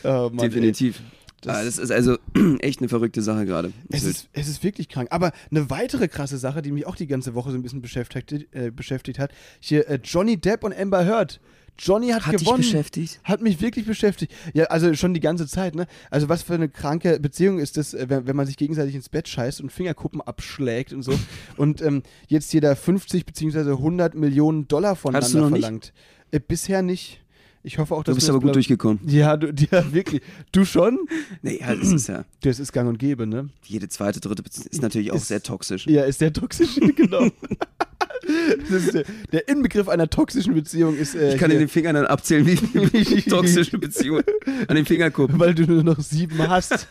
oh, 0.04 0.30
Mann, 0.32 0.38
ey. 0.62 0.94
Definitiv. 1.44 1.52
Das- 1.52 1.56
ah, 1.56 1.64
das 1.64 1.78
ist 1.78 1.90
also 1.90 2.18
echt 2.60 2.80
eine 2.80 2.88
verrückte 2.88 3.22
Sache 3.22 3.46
gerade. 3.46 3.72
Es 3.90 4.04
ist, 4.04 4.28
es 4.32 4.48
ist 4.48 4.62
wirklich 4.62 4.88
krank. 4.88 5.08
Aber 5.10 5.32
eine 5.50 5.70
weitere 5.70 6.08
krasse 6.08 6.38
Sache, 6.38 6.62
die 6.62 6.72
mich 6.72 6.86
auch 6.86 6.96
die 6.96 7.06
ganze 7.06 7.34
Woche 7.34 7.50
so 7.50 7.56
ein 7.56 7.62
bisschen 7.62 7.82
beschäftigt, 7.82 8.48
äh, 8.52 8.70
beschäftigt 8.70 9.18
hat, 9.18 9.32
hier 9.60 9.88
äh, 9.88 9.98
Johnny 10.02 10.36
Depp 10.36 10.64
und 10.64 10.74
Amber 10.76 11.04
Heard. 11.04 11.40
Johnny 11.76 12.10
hat, 12.10 12.24
Hat 12.26 12.34
dich 12.34 12.42
gewonnen. 12.44 12.58
beschäftigt? 12.58 13.18
Hat 13.24 13.42
mich 13.42 13.60
wirklich 13.60 13.84
beschäftigt. 13.84 14.32
Ja, 14.52 14.66
also 14.66 14.94
schon 14.94 15.12
die 15.12 15.18
ganze 15.18 15.48
Zeit, 15.48 15.74
ne? 15.74 15.88
Also 16.08 16.28
was 16.28 16.44
für 16.44 16.54
eine 16.54 16.68
kranke 16.68 17.18
Beziehung 17.18 17.58
ist 17.58 17.76
das, 17.76 17.94
äh, 17.94 18.06
wenn, 18.08 18.28
wenn 18.28 18.36
man 18.36 18.46
sich 18.46 18.56
gegenseitig 18.56 18.94
ins 18.94 19.08
Bett 19.08 19.26
scheißt 19.26 19.60
und 19.60 19.72
Fingerkuppen 19.72 20.20
abschlägt 20.20 20.92
und 20.92 21.02
so. 21.02 21.18
und 21.56 21.82
ähm, 21.82 22.04
jetzt 22.28 22.52
jeder 22.52 22.76
50 22.76 23.26
beziehungsweise 23.26 23.72
100 23.72 24.14
Millionen 24.14 24.68
Dollar 24.68 24.94
voneinander 24.94 25.24
Hattest 25.26 25.34
du 25.34 25.38
noch 25.40 25.50
nicht? 25.50 25.62
verlangt. 25.64 25.92
Äh, 26.30 26.38
bisher 26.38 26.82
nicht. 26.82 27.23
Ich 27.66 27.78
hoffe 27.78 27.94
auch, 27.94 28.04
dass 28.04 28.12
Du 28.12 28.16
bist 28.16 28.28
aber 28.28 28.40
gut 28.40 28.54
durchgekommen. 28.54 29.00
Ja, 29.06 29.36
du, 29.38 29.46
ja, 29.72 29.92
wirklich. 29.92 30.20
Du 30.52 30.64
schon? 30.66 30.98
Nee, 31.42 31.60
halt, 31.64 31.82
es 31.82 31.90
ist 31.92 32.08
ja, 32.08 32.24
Das 32.42 32.60
ist 32.60 32.72
gang 32.72 32.88
und 32.88 32.98
gäbe, 32.98 33.26
ne? 33.26 33.48
jede 33.64 33.88
zweite, 33.88 34.20
dritte 34.20 34.42
Beziehung 34.42 34.66
ist 34.70 34.82
natürlich 34.82 35.10
auch 35.12 35.16
Ist- 35.16 35.28
sehr 35.28 35.42
toxisch. 35.42 35.86
Ja, 35.86 36.04
ist 36.04 36.18
sehr 36.18 36.32
toxisch, 36.32 36.78
genau. 36.96 37.28
Der, 38.92 39.04
der 39.32 39.48
Inbegriff 39.48 39.88
einer 39.88 40.08
toxischen 40.08 40.54
Beziehung 40.54 40.96
ist, 40.96 41.14
äh, 41.14 41.34
Ich 41.34 41.38
kann 41.40 41.50
in 41.50 41.56
hier, 41.58 41.66
den 41.66 41.68
Fingern 41.68 41.94
dann 41.94 42.06
abzählen, 42.06 42.46
wie 42.46 42.56
viele 43.04 43.22
toxische 43.22 43.78
Beziehungen 43.78 44.24
an 44.68 44.76
den 44.76 44.86
Fingerkuppen. 44.86 45.38
weil 45.38 45.54
du 45.54 45.64
nur 45.64 45.82
noch 45.82 46.00
sieben 46.00 46.38
hast. 46.48 46.88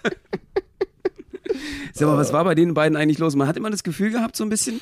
Sag 1.94 2.08
mal, 2.08 2.18
was 2.18 2.34
war 2.34 2.44
bei 2.44 2.56
den 2.56 2.74
beiden 2.74 2.96
eigentlich 2.98 3.20
los? 3.20 3.36
Man 3.36 3.48
hat 3.48 3.58
immer 3.58 3.70
das 3.70 3.84
Gefühl 3.84 4.12
gehabt, 4.12 4.36
so 4.36 4.44
ein 4.44 4.50
bisschen, 4.50 4.80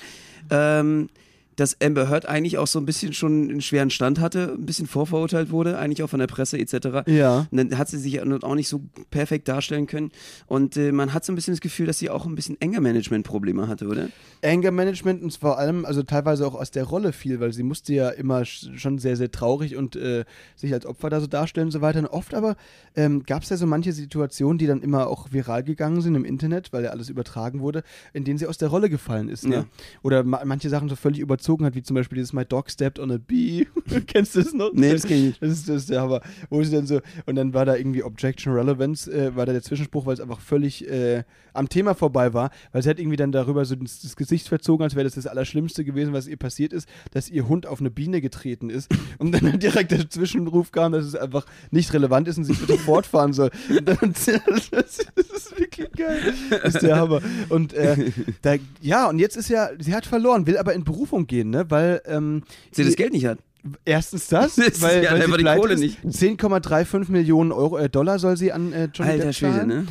ähm, 0.50 1.10
dass 1.58 1.80
Amber 1.82 2.10
Heard 2.10 2.26
eigentlich 2.28 2.58
auch 2.58 2.68
so 2.68 2.80
ein 2.80 2.86
bisschen 2.86 3.14
schon 3.14 3.50
einen 3.50 3.62
schweren 3.62 3.90
Stand 3.90 4.20
hatte, 4.20 4.54
ein 4.58 4.66
bisschen 4.66 4.88
vorverurteilt 4.88 5.52
wurde, 5.52 5.78
eigentlich 5.78 6.02
auch 6.04 6.10
von 6.10 6.20
der 6.20 6.28
Presse 6.28 6.58
etc. 6.58 7.04
Ja. 7.08 7.48
Und 7.52 7.58
dann 7.58 7.78
hat 7.78 7.90
sie 7.90 7.98
sich 7.98 8.22
auch 8.22 8.56
nicht 8.56 8.68
so 8.70 8.82
perfekt 9.10 9.48
darstellen 9.48 9.86
können. 9.88 10.12
Und 10.48 10.78
äh, 10.78 10.92
man 10.92 11.14
hat 11.14 11.26
so 11.26 11.32
ein 11.32 11.36
bisschen 11.36 11.54
das 11.54 11.62
Gefühl, 11.62 11.86
dass 11.88 12.00
sie 12.00 12.10
auch 12.10 12.26
ein 12.26 12.36
bisschen 12.36 12.58
Anger-Management-Probleme 12.62 13.68
hatte, 13.68 13.88
oder? 13.88 14.10
Anger 14.44 14.72
Management 14.72 15.22
und 15.24 15.36
vor 15.36 15.60
allem, 15.60 15.86
also 15.86 16.04
teilweise 16.04 16.46
auch 16.48 16.56
aus 16.56 16.72
der 16.72 16.84
Rolle 16.86 17.14
viel, 17.14 17.40
weil 17.40 17.54
sie 17.54 17.64
musste 17.64 17.94
ja 17.94 18.10
immer 18.10 18.40
sch- 18.42 18.78
schon 18.78 18.98
sehr, 18.98 19.16
sehr 19.18 19.32
traurig 19.32 19.76
und 19.76 19.96
äh, 19.96 20.26
sich 20.56 20.74
als 20.74 20.86
Opfer 20.86 21.10
da 21.10 21.20
so 21.20 21.28
darstellen 21.28 21.68
und 21.68 21.72
so 21.72 21.82
weiter. 21.82 22.00
Und 22.00 22.08
oft 22.08 22.34
aber 22.34 22.56
ähm, 22.96 23.24
gab 23.24 23.44
es 23.44 23.50
ja 23.50 23.58
so 23.58 23.68
manche 23.68 23.92
Situationen, 23.94 24.58
die 24.58 24.68
dann 24.68 24.82
immer 24.82 25.08
auch 25.08 25.32
viral 25.32 25.64
gegangen 25.64 26.02
sind 26.02 26.16
im 26.16 26.26
Internet, 26.26 26.74
weil 26.74 26.84
ja 26.84 26.90
alles 26.92 27.10
übertragen 27.10 27.60
wurde, 27.60 27.84
in 28.14 28.24
denen 28.24 28.40
sie 28.40 28.48
aus 28.48 28.58
der 28.58 28.70
Rolle 28.70 28.90
gefallen 28.90 29.30
ist. 29.30 29.46
Ne? 29.46 29.56
Ja. 29.56 29.66
Oder 30.02 30.24
ma 30.24 30.42
manche 30.46 30.70
Sachen 30.70 30.90
so 30.90 30.96
völlig 30.96 31.20
überzogen 31.42 31.66
hat, 31.66 31.76
wie 31.76 31.82
zum 31.82 31.96
Beispiel 31.96 32.18
dieses 32.18 32.34
My 32.34 32.46
Dog 32.46 32.70
Stepped 32.70 33.00
on 33.00 33.12
a 33.12 33.18
Bee. 33.18 33.68
Kennst 34.08 34.36
du 34.36 34.44
das 34.44 34.54
noch? 34.54 34.72
Nee, 34.74 34.94
das 34.94 35.04
kenn 35.04 35.18
ich 35.18 35.24
nicht. 35.24 35.42
Das 35.42 35.52
ist, 35.52 35.68
das 35.68 35.76
ist 35.78 35.90
der 35.90 36.02
Hammer. 36.02 36.22
Wo 36.50 36.64
sie 36.64 36.72
dann 36.72 36.86
so, 36.86 37.02
und 37.26 37.36
dann 37.36 37.54
war 37.54 37.66
da 37.66 37.76
irgendwie 37.76 38.04
Objection 38.04 38.54
Relevance, 38.54 39.12
äh, 39.12 39.36
war 39.36 39.46
da 39.46 39.54
der 39.54 39.64
Zwischenspruch, 39.64 40.06
weil 40.06 40.14
es 40.14 40.20
einfach 40.20 40.40
völlig 40.40 40.88
äh, 40.88 41.24
am 41.54 41.68
Thema 41.68 41.96
vorbei 41.96 42.34
war, 42.34 42.52
weil 42.72 42.84
sie 42.84 42.90
hat 42.90 43.00
irgendwie 43.00 43.18
dann 43.18 43.32
darüber 43.32 43.66
so 43.66 43.76
das, 43.76 44.02
das 44.02 44.16
Gesicht 44.16 44.48
verzogen, 44.48 44.84
als 44.84 44.96
wäre 44.96 45.04
das 45.04 45.16
das 45.16 45.28
Allerschlimmste 45.28 45.84
gewesen, 45.84 46.14
was 46.14 46.28
ihr 46.28 46.38
passiert 46.38 46.74
ist, 46.74 46.88
dass 47.12 47.30
ihr 47.30 47.48
Hund 47.48 47.66
auf 47.66 47.80
eine 47.80 47.90
Biene 47.90 48.22
getreten 48.22 48.70
ist. 48.70 48.92
Und 49.18 49.32
dann 49.32 49.60
direkt 49.60 49.92
der 49.92 50.10
Zwischenruf 50.10 50.72
kam, 50.72 50.92
dass 50.92 51.06
es 51.06 51.16
einfach 51.16 51.46
nicht 51.72 51.94
relevant 51.94 52.28
ist 52.28 52.38
und 52.38 52.46
sie 52.46 52.54
bitte 52.54 52.78
fortfahren 52.78 53.34
soll. 53.34 53.52
Und 53.70 53.88
dann, 53.88 53.98
das, 54.02 54.70
das 54.70 55.00
ist 55.00 55.60
wirklich 55.60 55.92
geil. 55.92 56.34
Das 56.50 56.76
ist 56.76 56.82
der 56.82 56.98
Hammer. 56.98 57.22
Und 57.50 57.74
äh, 57.74 58.12
da, 58.42 58.56
ja, 58.82 59.10
und 59.10 59.20
jetzt 59.20 59.38
ist 59.38 59.50
ja, 59.50 59.70
sie 59.80 59.94
hat 59.94 60.06
verloren, 60.06 60.48
will 60.48 60.58
aber 60.58 60.74
in 60.74 60.84
Berufung 60.84 61.28
gehen, 61.32 61.50
ne? 61.50 61.66
Weil 61.70 62.02
ähm, 62.06 62.44
Sie 62.72 62.84
das 62.84 62.96
Geld 62.96 63.14
nicht 63.14 63.26
hat. 63.26 63.40
Erstens 63.86 64.28
das, 64.28 64.58
weil, 64.82 65.04
ja 65.04 65.14
weil 65.14 65.28
sie 65.28 65.38
die 65.38 65.44
Kohle 65.44 65.74
ist. 65.74 65.80
nicht. 65.80 66.04
10,35 66.04 67.12
Millionen 67.12 67.52
Euro, 67.52 67.78
äh, 67.78 67.90
Dollar 67.90 68.20
soll 68.20 68.38
sie 68.38 68.52
an 68.52 68.74
äh, 68.74 68.90
Johnny 68.94 69.12
Alter 69.12 69.26
Depp 69.26 69.36
Schwede, 69.36 69.54
zahlen. 69.54 69.68
ne? 69.68 69.86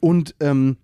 Und, 0.00 0.34
ähm, 0.40 0.76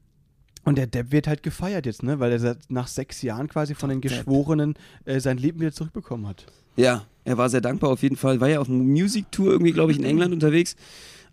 und 0.65 0.77
der 0.77 0.87
Depp 0.87 1.13
wird 1.13 1.27
halt 1.27 1.43
gefeiert 1.43 1.87
jetzt, 1.87 2.03
ne? 2.03 2.21
Weil 2.21 2.33
er 2.33 2.57
nach 2.69 2.89
sechs 2.89 3.23
Jahren 3.23 3.49
quasi 3.49 3.75
von 3.75 3.89
den. 3.89 4.01
Geschworenen 4.01 4.75
äh, 5.05 5.21
sein 5.21 5.39
Leben 5.39 5.61
wieder 5.61 5.73
zurückbekommen 5.73 6.27
hat. 6.27 6.47
Ja, 6.77 7.07
er 7.25 7.39
war 7.39 7.49
sehr 7.49 7.61
dankbar 7.61 7.91
auf 7.91 8.03
jeden 8.03 8.17
Fall. 8.17 8.41
War 8.41 8.49
ja 8.49 8.61
auf 8.61 8.69
einer 8.69 8.83
Music-Tour 8.83 9.53
irgendwie, 9.53 9.73
glaube 9.73 9.93
ich, 9.93 9.99
in 9.99 10.05
England 10.05 10.33
unterwegs. 10.35 10.75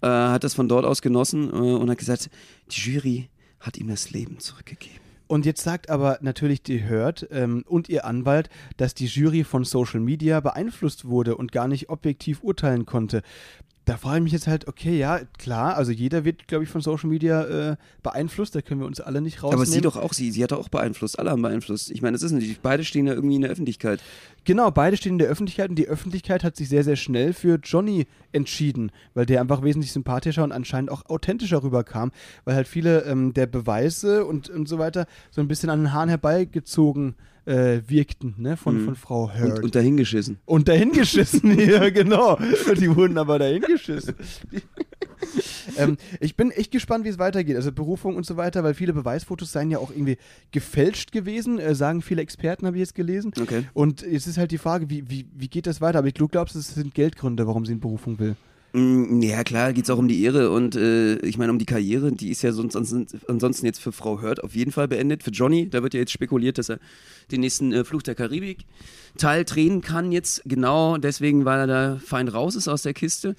Äh, 0.01 0.07
hat 0.07 0.43
das 0.43 0.53
von 0.53 0.67
dort 0.69 0.85
aus 0.85 1.01
genossen 1.01 1.49
äh, 1.49 1.55
und 1.55 1.89
hat 1.89 1.97
gesagt, 1.97 2.29
die 2.71 2.79
Jury 2.79 3.29
hat 3.59 3.77
ihm 3.77 3.87
das 3.87 4.11
Leben 4.11 4.39
zurückgegeben. 4.39 5.00
Und 5.31 5.45
jetzt 5.45 5.63
sagt 5.63 5.89
aber 5.89 6.17
natürlich 6.19 6.61
die 6.61 6.83
Hört 6.83 7.25
ähm, 7.31 7.63
und 7.65 7.87
ihr 7.87 8.03
Anwalt, 8.03 8.49
dass 8.75 8.93
die 8.93 9.05
Jury 9.05 9.45
von 9.45 9.63
Social 9.63 10.01
Media 10.01 10.41
beeinflusst 10.41 11.05
wurde 11.05 11.37
und 11.37 11.53
gar 11.53 11.69
nicht 11.69 11.87
objektiv 11.87 12.43
urteilen 12.43 12.85
konnte. 12.85 13.21
Da 13.91 13.97
frage 13.97 14.19
ich 14.19 14.23
mich 14.23 14.31
jetzt 14.31 14.47
halt, 14.47 14.69
okay, 14.69 14.97
ja, 14.97 15.19
klar, 15.37 15.75
also 15.75 15.91
jeder 15.91 16.23
wird, 16.23 16.47
glaube 16.47 16.63
ich, 16.63 16.69
von 16.69 16.79
Social 16.79 17.09
Media 17.09 17.71
äh, 17.71 17.75
beeinflusst, 18.03 18.55
da 18.55 18.61
können 18.61 18.79
wir 18.79 18.87
uns 18.87 19.01
alle 19.01 19.19
nicht 19.19 19.43
rausnehmen. 19.43 19.61
Aber 19.61 19.65
sie 19.65 19.81
doch 19.81 19.97
auch, 19.97 20.13
sie, 20.13 20.31
sie 20.31 20.41
hat 20.41 20.53
doch 20.53 20.59
auch 20.59 20.69
beeinflusst, 20.69 21.19
alle 21.19 21.29
haben 21.29 21.41
beeinflusst. 21.41 21.91
Ich 21.91 22.01
meine, 22.01 22.13
das 22.13 22.21
ist 22.21 22.31
natürlich, 22.31 22.61
beide 22.61 22.85
stehen 22.85 23.05
ja 23.05 23.13
irgendwie 23.13 23.35
in 23.35 23.41
der 23.41 23.51
Öffentlichkeit. 23.51 23.99
Genau, 24.45 24.71
beide 24.71 24.95
stehen 24.95 25.11
in 25.11 25.17
der 25.17 25.27
Öffentlichkeit 25.27 25.71
und 25.71 25.75
die 25.75 25.89
Öffentlichkeit 25.89 26.45
hat 26.45 26.55
sich 26.55 26.69
sehr, 26.69 26.85
sehr 26.85 26.95
schnell 26.95 27.33
für 27.33 27.59
Johnny 27.61 28.07
entschieden, 28.31 28.93
weil 29.13 29.25
der 29.25 29.41
einfach 29.41 29.61
wesentlich 29.61 29.91
sympathischer 29.91 30.45
und 30.45 30.53
anscheinend 30.53 30.89
auch 30.89 31.09
authentischer 31.09 31.61
rüberkam, 31.61 32.13
weil 32.45 32.55
halt 32.55 32.69
viele 32.69 33.01
ähm, 33.01 33.33
der 33.33 33.45
Beweise 33.45 34.23
und, 34.23 34.49
und 34.49 34.69
so 34.69 34.79
weiter 34.79 35.05
so 35.31 35.41
ein 35.41 35.49
bisschen 35.49 35.69
an 35.69 35.79
den 35.79 35.91
Haaren 35.91 36.07
herbeigezogen 36.07 37.15
äh, 37.45 37.81
wirkten, 37.87 38.35
ne, 38.37 38.55
von, 38.57 38.81
Mhm. 38.81 38.85
von 38.85 38.95
Frau 38.95 39.31
Heard. 39.31 39.57
Und, 39.57 39.63
und 39.65 39.75
dahingeschissen. 39.75 40.37
Und 40.45 40.67
dahingeschissen, 40.67 41.59
ja, 41.59 41.89
genau. 41.89 42.37
Die 42.79 42.95
wurden 42.95 43.17
aber 43.17 43.39
dahingeschissen. 43.39 44.15
ähm, 45.77 45.97
ich 46.19 46.35
bin 46.35 46.51
echt 46.51 46.71
gespannt, 46.71 47.05
wie 47.05 47.09
es 47.09 47.19
weitergeht. 47.19 47.55
Also 47.55 47.71
Berufung 47.71 48.15
und 48.15 48.25
so 48.25 48.37
weiter, 48.37 48.63
weil 48.63 48.73
viele 48.73 48.93
Beweisfotos 48.93 49.51
seien 49.51 49.71
ja 49.71 49.79
auch 49.79 49.91
irgendwie 49.91 50.17
gefälscht 50.51 51.11
gewesen, 51.11 51.59
äh, 51.59 51.75
sagen 51.75 52.01
viele 52.01 52.21
Experten, 52.21 52.65
habe 52.65 52.77
ich 52.77 52.81
jetzt 52.81 52.95
gelesen. 52.95 53.31
Okay. 53.39 53.63
Und 53.73 54.01
jetzt 54.03 54.27
ist 54.27 54.37
halt 54.37 54.51
die 54.51 54.57
Frage, 54.57 54.89
wie, 54.89 55.09
wie, 55.09 55.25
wie 55.35 55.47
geht 55.47 55.67
das 55.67 55.81
weiter? 55.81 55.99
Aber 55.99 56.07
ich 56.07 56.13
glaube, 56.13 56.31
glaubst, 56.31 56.55
es 56.55 56.73
sind 56.75 56.93
Geldgründe, 56.93 57.47
warum 57.47 57.65
sie 57.65 57.73
in 57.73 57.79
Berufung 57.79 58.19
will. 58.19 58.35
Mm, 58.73 59.21
Ja, 59.21 59.43
klar, 59.43 59.73
geht's 59.73 59.89
auch 59.89 59.97
um 59.97 60.07
die 60.07 60.23
Ehre 60.23 60.49
und 60.51 60.75
äh, 60.75 61.17
ich 61.17 61.37
meine 61.37 61.51
um 61.51 61.59
die 61.59 61.65
Karriere, 61.65 62.11
die 62.11 62.29
ist 62.31 62.41
ja 62.41 62.53
sonst 62.53 62.75
ansonsten 62.75 63.65
jetzt 63.65 63.81
für 63.81 63.91
Frau 63.91 64.21
Hurt 64.21 64.43
auf 64.43 64.55
jeden 64.55 64.71
Fall 64.71 64.87
beendet. 64.87 65.23
Für 65.23 65.31
Johnny, 65.31 65.69
da 65.69 65.83
wird 65.83 65.93
ja 65.93 65.99
jetzt 65.99 66.11
spekuliert, 66.13 66.57
dass 66.57 66.69
er 66.69 66.79
den 67.31 67.41
nächsten 67.41 67.73
äh, 67.73 67.83
Fluch 67.83 68.01
der 68.01 68.15
Karibik 68.15 68.59
Teil 69.17 69.43
drehen 69.43 69.81
kann 69.81 70.13
jetzt, 70.13 70.41
genau 70.45 70.97
deswegen, 70.97 71.43
weil 71.43 71.59
er 71.59 71.67
da 71.67 71.99
fein 72.03 72.29
raus 72.29 72.55
ist 72.55 72.69
aus 72.69 72.83
der 72.83 72.93
Kiste. 72.93 73.35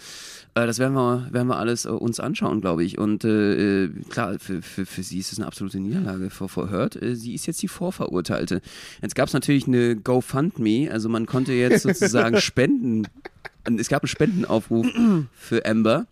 Äh, 0.54 0.66
das 0.66 0.78
werden 0.78 0.94
wir, 0.94 1.28
werden 1.30 1.48
wir 1.48 1.56
alles 1.56 1.84
äh, 1.84 1.90
uns 1.90 2.20
anschauen, 2.20 2.60
glaube 2.60 2.84
ich. 2.84 2.98
Und 2.98 3.24
äh, 3.24 3.84
äh, 3.84 3.90
klar, 4.10 4.36
für, 4.38 4.62
für, 4.62 4.84
für 4.84 5.02
sie 5.02 5.18
ist 5.18 5.32
es 5.32 5.38
eine 5.38 5.46
absolute 5.46 5.80
Niederlage 5.80 6.30
vor 6.30 6.48
Frau 6.48 6.70
Hurt. 6.70 6.98
Sie 7.00 7.34
ist 7.34 7.46
jetzt 7.46 7.62
die 7.62 7.68
Vorverurteilte. 7.68 8.60
Jetzt 9.00 9.14
gab 9.14 9.28
es 9.28 9.34
natürlich 9.34 9.66
eine 9.66 9.96
GoFundMe, 9.96 10.90
also 10.90 11.08
man 11.08 11.26
konnte 11.26 11.52
jetzt 11.52 11.82
sozusagen 11.82 12.40
spenden. 12.40 13.06
Es 13.78 13.88
gab 13.88 14.02
einen 14.02 14.08
Spendenaufruf 14.08 14.86
für 15.34 15.64
Amber. 15.64 16.06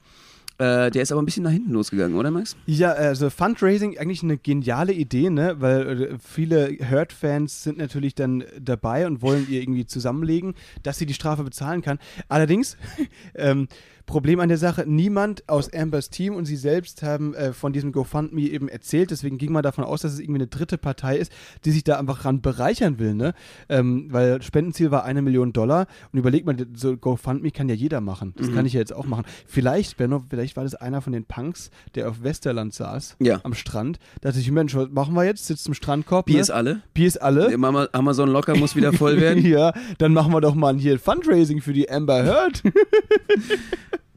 Äh, 0.60 0.90
der 0.90 1.00
ist 1.00 1.10
aber 1.10 1.22
ein 1.22 1.24
bisschen 1.24 1.44
nach 1.44 1.52
hinten 1.52 1.72
losgegangen, 1.72 2.18
oder 2.18 2.30
Max? 2.30 2.54
Ja, 2.66 2.92
also 2.92 3.30
Fundraising 3.30 3.96
eigentlich 3.96 4.22
eine 4.22 4.36
geniale 4.36 4.92
Idee, 4.92 5.30
ne? 5.30 5.56
Weil 5.58 6.18
viele 6.22 6.76
Hurt-Fans 6.78 7.62
sind 7.62 7.78
natürlich 7.78 8.14
dann 8.14 8.44
dabei 8.60 9.06
und 9.06 9.22
wollen 9.22 9.46
ihr 9.48 9.62
irgendwie 9.62 9.86
zusammenlegen, 9.86 10.54
dass 10.82 10.98
sie 10.98 11.06
die 11.06 11.14
Strafe 11.14 11.44
bezahlen 11.44 11.80
kann. 11.80 11.98
Allerdings, 12.28 12.76
ähm, 13.34 13.68
Problem 14.10 14.40
an 14.40 14.48
der 14.48 14.58
Sache, 14.58 14.84
niemand 14.88 15.48
aus 15.48 15.72
Ambers 15.72 16.10
Team 16.10 16.34
und 16.34 16.44
sie 16.44 16.56
selbst 16.56 17.04
haben 17.04 17.32
äh, 17.34 17.52
von 17.52 17.72
diesem 17.72 17.92
GoFundMe 17.92 18.40
eben 18.40 18.68
erzählt. 18.68 19.12
Deswegen 19.12 19.38
ging 19.38 19.52
man 19.52 19.62
davon 19.62 19.84
aus, 19.84 20.02
dass 20.02 20.12
es 20.12 20.18
irgendwie 20.18 20.40
eine 20.40 20.48
dritte 20.48 20.78
Partei 20.78 21.16
ist, 21.16 21.30
die 21.64 21.70
sich 21.70 21.84
da 21.84 21.96
einfach 21.96 22.24
ran 22.24 22.40
bereichern 22.40 22.98
will. 22.98 23.14
Ne? 23.14 23.34
Ähm, 23.68 24.08
weil 24.10 24.42
Spendenziel 24.42 24.90
war 24.90 25.04
eine 25.04 25.22
Million 25.22 25.52
Dollar. 25.52 25.86
Und 26.12 26.18
überlegt 26.18 26.44
mal, 26.44 26.56
so 26.74 26.96
GoFundMe 26.96 27.52
kann 27.52 27.68
ja 27.68 27.76
jeder 27.76 28.00
machen. 28.00 28.34
Das 28.36 28.48
mhm. 28.48 28.56
kann 28.56 28.66
ich 28.66 28.72
ja 28.72 28.80
jetzt 28.80 28.92
auch 28.92 29.06
machen. 29.06 29.24
Vielleicht, 29.46 29.96
Benno, 29.96 30.24
vielleicht 30.28 30.56
war 30.56 30.64
das 30.64 30.74
einer 30.74 31.02
von 31.02 31.12
den 31.12 31.24
Punks, 31.24 31.70
der 31.94 32.08
auf 32.08 32.24
Westerland 32.24 32.74
saß, 32.74 33.14
ja. 33.20 33.38
am 33.44 33.54
Strand. 33.54 34.00
Da 34.22 34.30
dachte 34.30 34.40
ich, 34.40 34.50
Mensch, 34.50 34.74
was 34.74 34.90
machen 34.90 35.14
wir 35.14 35.24
jetzt? 35.24 35.46
Sitzt 35.46 35.68
im 35.68 35.74
Strandkorb. 35.74 36.26
Bier 36.26 36.34
ne? 36.34 36.40
ist 36.40 36.50
alle. 36.50 36.82
Bier 36.94 37.06
ist 37.06 37.22
alle. 37.22 37.54
Amazon 37.92 38.28
Locker 38.28 38.56
muss 38.56 38.74
wieder 38.74 38.92
voll 38.92 39.20
werden. 39.20 39.46
ja, 39.46 39.72
dann 39.98 40.12
machen 40.12 40.32
wir 40.32 40.40
doch 40.40 40.56
mal 40.56 40.76
hier 40.76 40.98
Fundraising 40.98 41.60
für 41.60 41.72
die 41.72 41.88
Amber 41.88 42.24
Heard. 42.24 42.64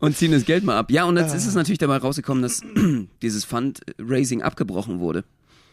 und 0.03 0.17
ziehen 0.17 0.33
das 0.33 0.43
Geld 0.43 0.65
mal 0.65 0.77
ab. 0.77 0.91
Ja, 0.91 1.05
und 1.05 1.15
jetzt 1.15 1.33
ist 1.33 1.47
es 1.47 1.55
natürlich 1.55 1.77
dabei 1.77 1.95
rausgekommen, 1.95 2.43
dass 2.43 2.61
dieses 3.21 3.45
Fundraising 3.45 4.41
abgebrochen 4.41 4.99
wurde. 4.99 5.23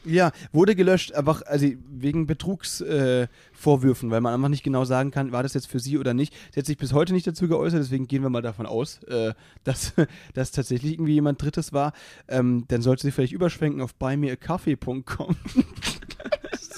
Ja, 0.04 0.30
wurde 0.52 0.76
gelöscht, 0.76 1.12
einfach 1.12 1.42
also 1.42 1.66
wegen 1.90 2.26
Betrugsvorwürfen, 2.26 4.08
äh, 4.08 4.12
weil 4.12 4.20
man 4.20 4.32
einfach 4.32 4.48
nicht 4.48 4.62
genau 4.62 4.84
sagen 4.84 5.10
kann, 5.10 5.32
war 5.32 5.42
das 5.42 5.54
jetzt 5.54 5.66
für 5.66 5.80
sie 5.80 5.98
oder 5.98 6.14
nicht. 6.14 6.32
Sie 6.54 6.60
hat 6.60 6.66
sich 6.66 6.78
bis 6.78 6.92
heute 6.92 7.12
nicht 7.12 7.26
dazu 7.26 7.48
geäußert, 7.48 7.80
deswegen 7.80 8.06
gehen 8.06 8.22
wir 8.22 8.30
mal 8.30 8.40
davon 8.40 8.66
aus, 8.66 9.02
äh, 9.08 9.34
dass 9.64 9.94
das 10.32 10.52
tatsächlich 10.52 10.92
irgendwie 10.92 11.14
jemand 11.14 11.42
Drittes 11.42 11.72
war. 11.72 11.92
Ähm, 12.28 12.66
dann 12.68 12.82
sollte 12.82 13.02
sie 13.02 13.10
vielleicht 13.10 13.32
überschwenken 13.32 13.82
auf 13.82 13.96
buymeacoffee.com. 13.96 15.36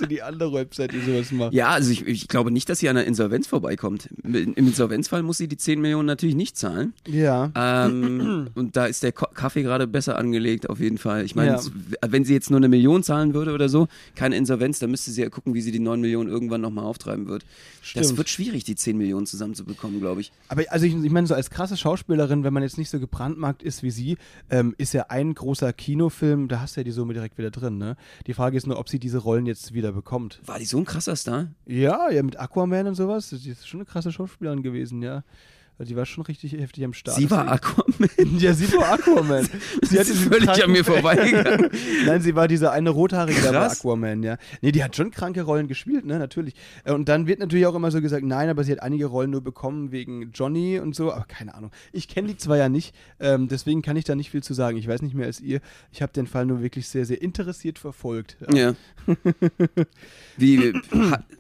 so 0.02 0.06
die 0.06 0.22
andere 0.22 0.52
Website, 0.52 0.92
die 0.92 1.00
sowas 1.00 1.30
macht. 1.32 1.52
Ja, 1.52 1.70
also 1.70 1.90
ich, 1.90 2.06
ich 2.06 2.28
glaube 2.28 2.50
nicht, 2.50 2.68
dass 2.68 2.80
sie 2.80 2.88
an 2.88 2.96
der 2.96 3.06
Insolvenz 3.06 3.46
vorbeikommt. 3.46 4.08
Im 4.22 4.54
Insolvenzfall 4.54 5.22
muss 5.22 5.38
sie 5.38 5.48
die 5.48 5.56
10 5.56 5.80
Millionen 5.80 6.06
natürlich 6.06 6.34
nicht 6.34 6.56
zahlen. 6.56 6.92
Ja. 7.06 7.50
Ähm, 7.54 8.48
und 8.54 8.76
da 8.76 8.86
ist 8.86 9.02
der 9.02 9.12
Kaffee 9.12 9.62
gerade 9.62 9.86
besser 9.86 10.18
angelegt, 10.18 10.68
auf 10.68 10.80
jeden 10.80 10.98
Fall. 10.98 11.24
Ich 11.24 11.34
meine, 11.34 11.52
ja. 11.52 11.60
wenn 12.06 12.24
sie 12.24 12.34
jetzt 12.34 12.50
nur 12.50 12.58
eine 12.58 12.68
Million 12.68 13.02
zahlen 13.02 13.34
würde 13.34 13.52
oder 13.52 13.68
so, 13.68 13.88
keine 14.14 14.36
Insolvenz, 14.36 14.78
dann 14.80 14.90
müsste 14.90 15.10
sie 15.10 15.22
ja 15.22 15.30
gucken, 15.30 15.54
wie 15.54 15.60
sie 15.60 15.72
die 15.72 15.78
9 15.78 16.00
Millionen 16.00 16.28
irgendwann 16.28 16.60
nochmal 16.60 16.84
auftreiben 16.84 17.28
wird. 17.28 17.44
Stimmt. 17.80 18.04
Das 18.04 18.16
wird 18.16 18.28
schwierig, 18.28 18.64
die 18.64 18.74
10 18.74 18.98
Millionen 18.98 19.26
zusammenzubekommen, 19.26 20.00
glaube 20.00 20.20
ich. 20.20 20.32
Aber 20.48 20.62
also 20.68 20.86
ich, 20.86 20.94
ich 20.94 21.10
meine, 21.10 21.26
so 21.26 21.34
als 21.34 21.50
krasse 21.50 21.76
Schauspielerin, 21.76 22.44
wenn 22.44 22.52
man 22.52 22.62
jetzt 22.62 22.78
nicht 22.78 22.90
so 22.90 22.98
gebrandmarkt 22.98 23.62
ist 23.62 23.82
wie 23.82 23.90
sie, 23.90 24.16
ähm, 24.50 24.74
ist 24.78 24.94
ja 24.94 25.06
ein 25.08 25.34
großer 25.34 25.72
Kinofilm, 25.72 26.48
da 26.48 26.60
hast 26.60 26.76
du 26.76 26.80
ja 26.80 26.84
die 26.84 26.90
Summe 26.90 27.14
direkt 27.14 27.38
wieder 27.38 27.50
drin. 27.50 27.78
Ne? 27.78 27.96
Die 28.26 28.34
Frage 28.34 28.56
ist 28.56 28.66
nur, 28.66 28.78
ob 28.78 28.88
sie 28.88 28.98
diese 28.98 29.18
Rollen 29.18 29.46
jetzt 29.46 29.74
wieder 29.74 29.91
bekommt. 29.92 30.40
War 30.44 30.58
die 30.58 30.64
so 30.64 30.78
ein 30.78 30.84
krasser 30.84 31.16
Star? 31.16 31.48
Ja, 31.66 32.10
ja, 32.10 32.22
mit 32.22 32.38
Aquaman 32.38 32.86
und 32.86 32.94
sowas. 32.94 33.30
Die 33.30 33.50
ist 33.50 33.68
schon 33.68 33.80
eine 33.80 33.86
krasse 33.86 34.12
Schauspielerin 34.12 34.62
gewesen, 34.62 35.02
ja. 35.02 35.24
Die 35.78 35.96
war 35.96 36.06
schon 36.06 36.22
richtig 36.24 36.52
heftig 36.52 36.84
am 36.84 36.92
Start. 36.92 37.16
Sie 37.16 37.30
war 37.30 37.48
Aquaman? 37.48 38.38
Ja, 38.38 38.52
sie 38.52 38.72
war 38.72 38.92
Aquaman. 38.92 39.48
sie 39.82 39.98
hat 39.98 40.06
völlig 40.06 40.48
an 40.62 40.70
mir 40.70 40.84
vorbeigegangen. 40.84 41.70
Nein, 42.06 42.20
sie 42.20 42.36
war 42.36 42.46
diese 42.46 42.70
eine 42.70 42.90
rothaarige, 42.90 43.40
der 43.40 43.52
war 43.52 43.70
Aquaman, 43.70 44.22
ja. 44.22 44.36
Nee, 44.60 44.70
die 44.70 44.84
hat 44.84 44.94
schon 44.94 45.10
kranke 45.10 45.42
Rollen 45.42 45.66
gespielt, 45.66 46.04
ne, 46.04 46.18
natürlich. 46.18 46.54
Äh, 46.84 46.92
und 46.92 47.08
dann 47.08 47.26
wird 47.26 47.40
natürlich 47.40 47.66
auch 47.66 47.74
immer 47.74 47.90
so 47.90 48.00
gesagt, 48.00 48.24
nein, 48.24 48.48
aber 48.48 48.64
sie 48.64 48.72
hat 48.72 48.82
einige 48.82 49.06
Rollen 49.06 49.30
nur 49.30 49.40
bekommen 49.40 49.90
wegen 49.90 50.30
Johnny 50.32 50.78
und 50.78 50.94
so, 50.94 51.12
aber 51.12 51.24
keine 51.24 51.54
Ahnung. 51.54 51.72
Ich 51.90 52.06
kenne 52.06 52.28
die 52.28 52.36
zwar 52.36 52.58
ja 52.58 52.68
nicht, 52.68 52.94
ähm, 53.18 53.48
deswegen 53.48 53.82
kann 53.82 53.96
ich 53.96 54.04
da 54.04 54.14
nicht 54.14 54.30
viel 54.30 54.42
zu 54.42 54.54
sagen. 54.54 54.76
Ich 54.76 54.86
weiß 54.86 55.02
nicht 55.02 55.14
mehr 55.14 55.26
als 55.26 55.40
ihr. 55.40 55.60
Ich 55.90 56.02
habe 56.02 56.12
den 56.12 56.26
Fall 56.26 56.46
nur 56.46 56.62
wirklich 56.62 56.86
sehr, 56.88 57.06
sehr 57.06 57.20
interessiert 57.20 57.78
verfolgt. 57.78 58.36
Ja. 58.52 58.56
ja. 58.56 58.74
Wie, 60.36 60.72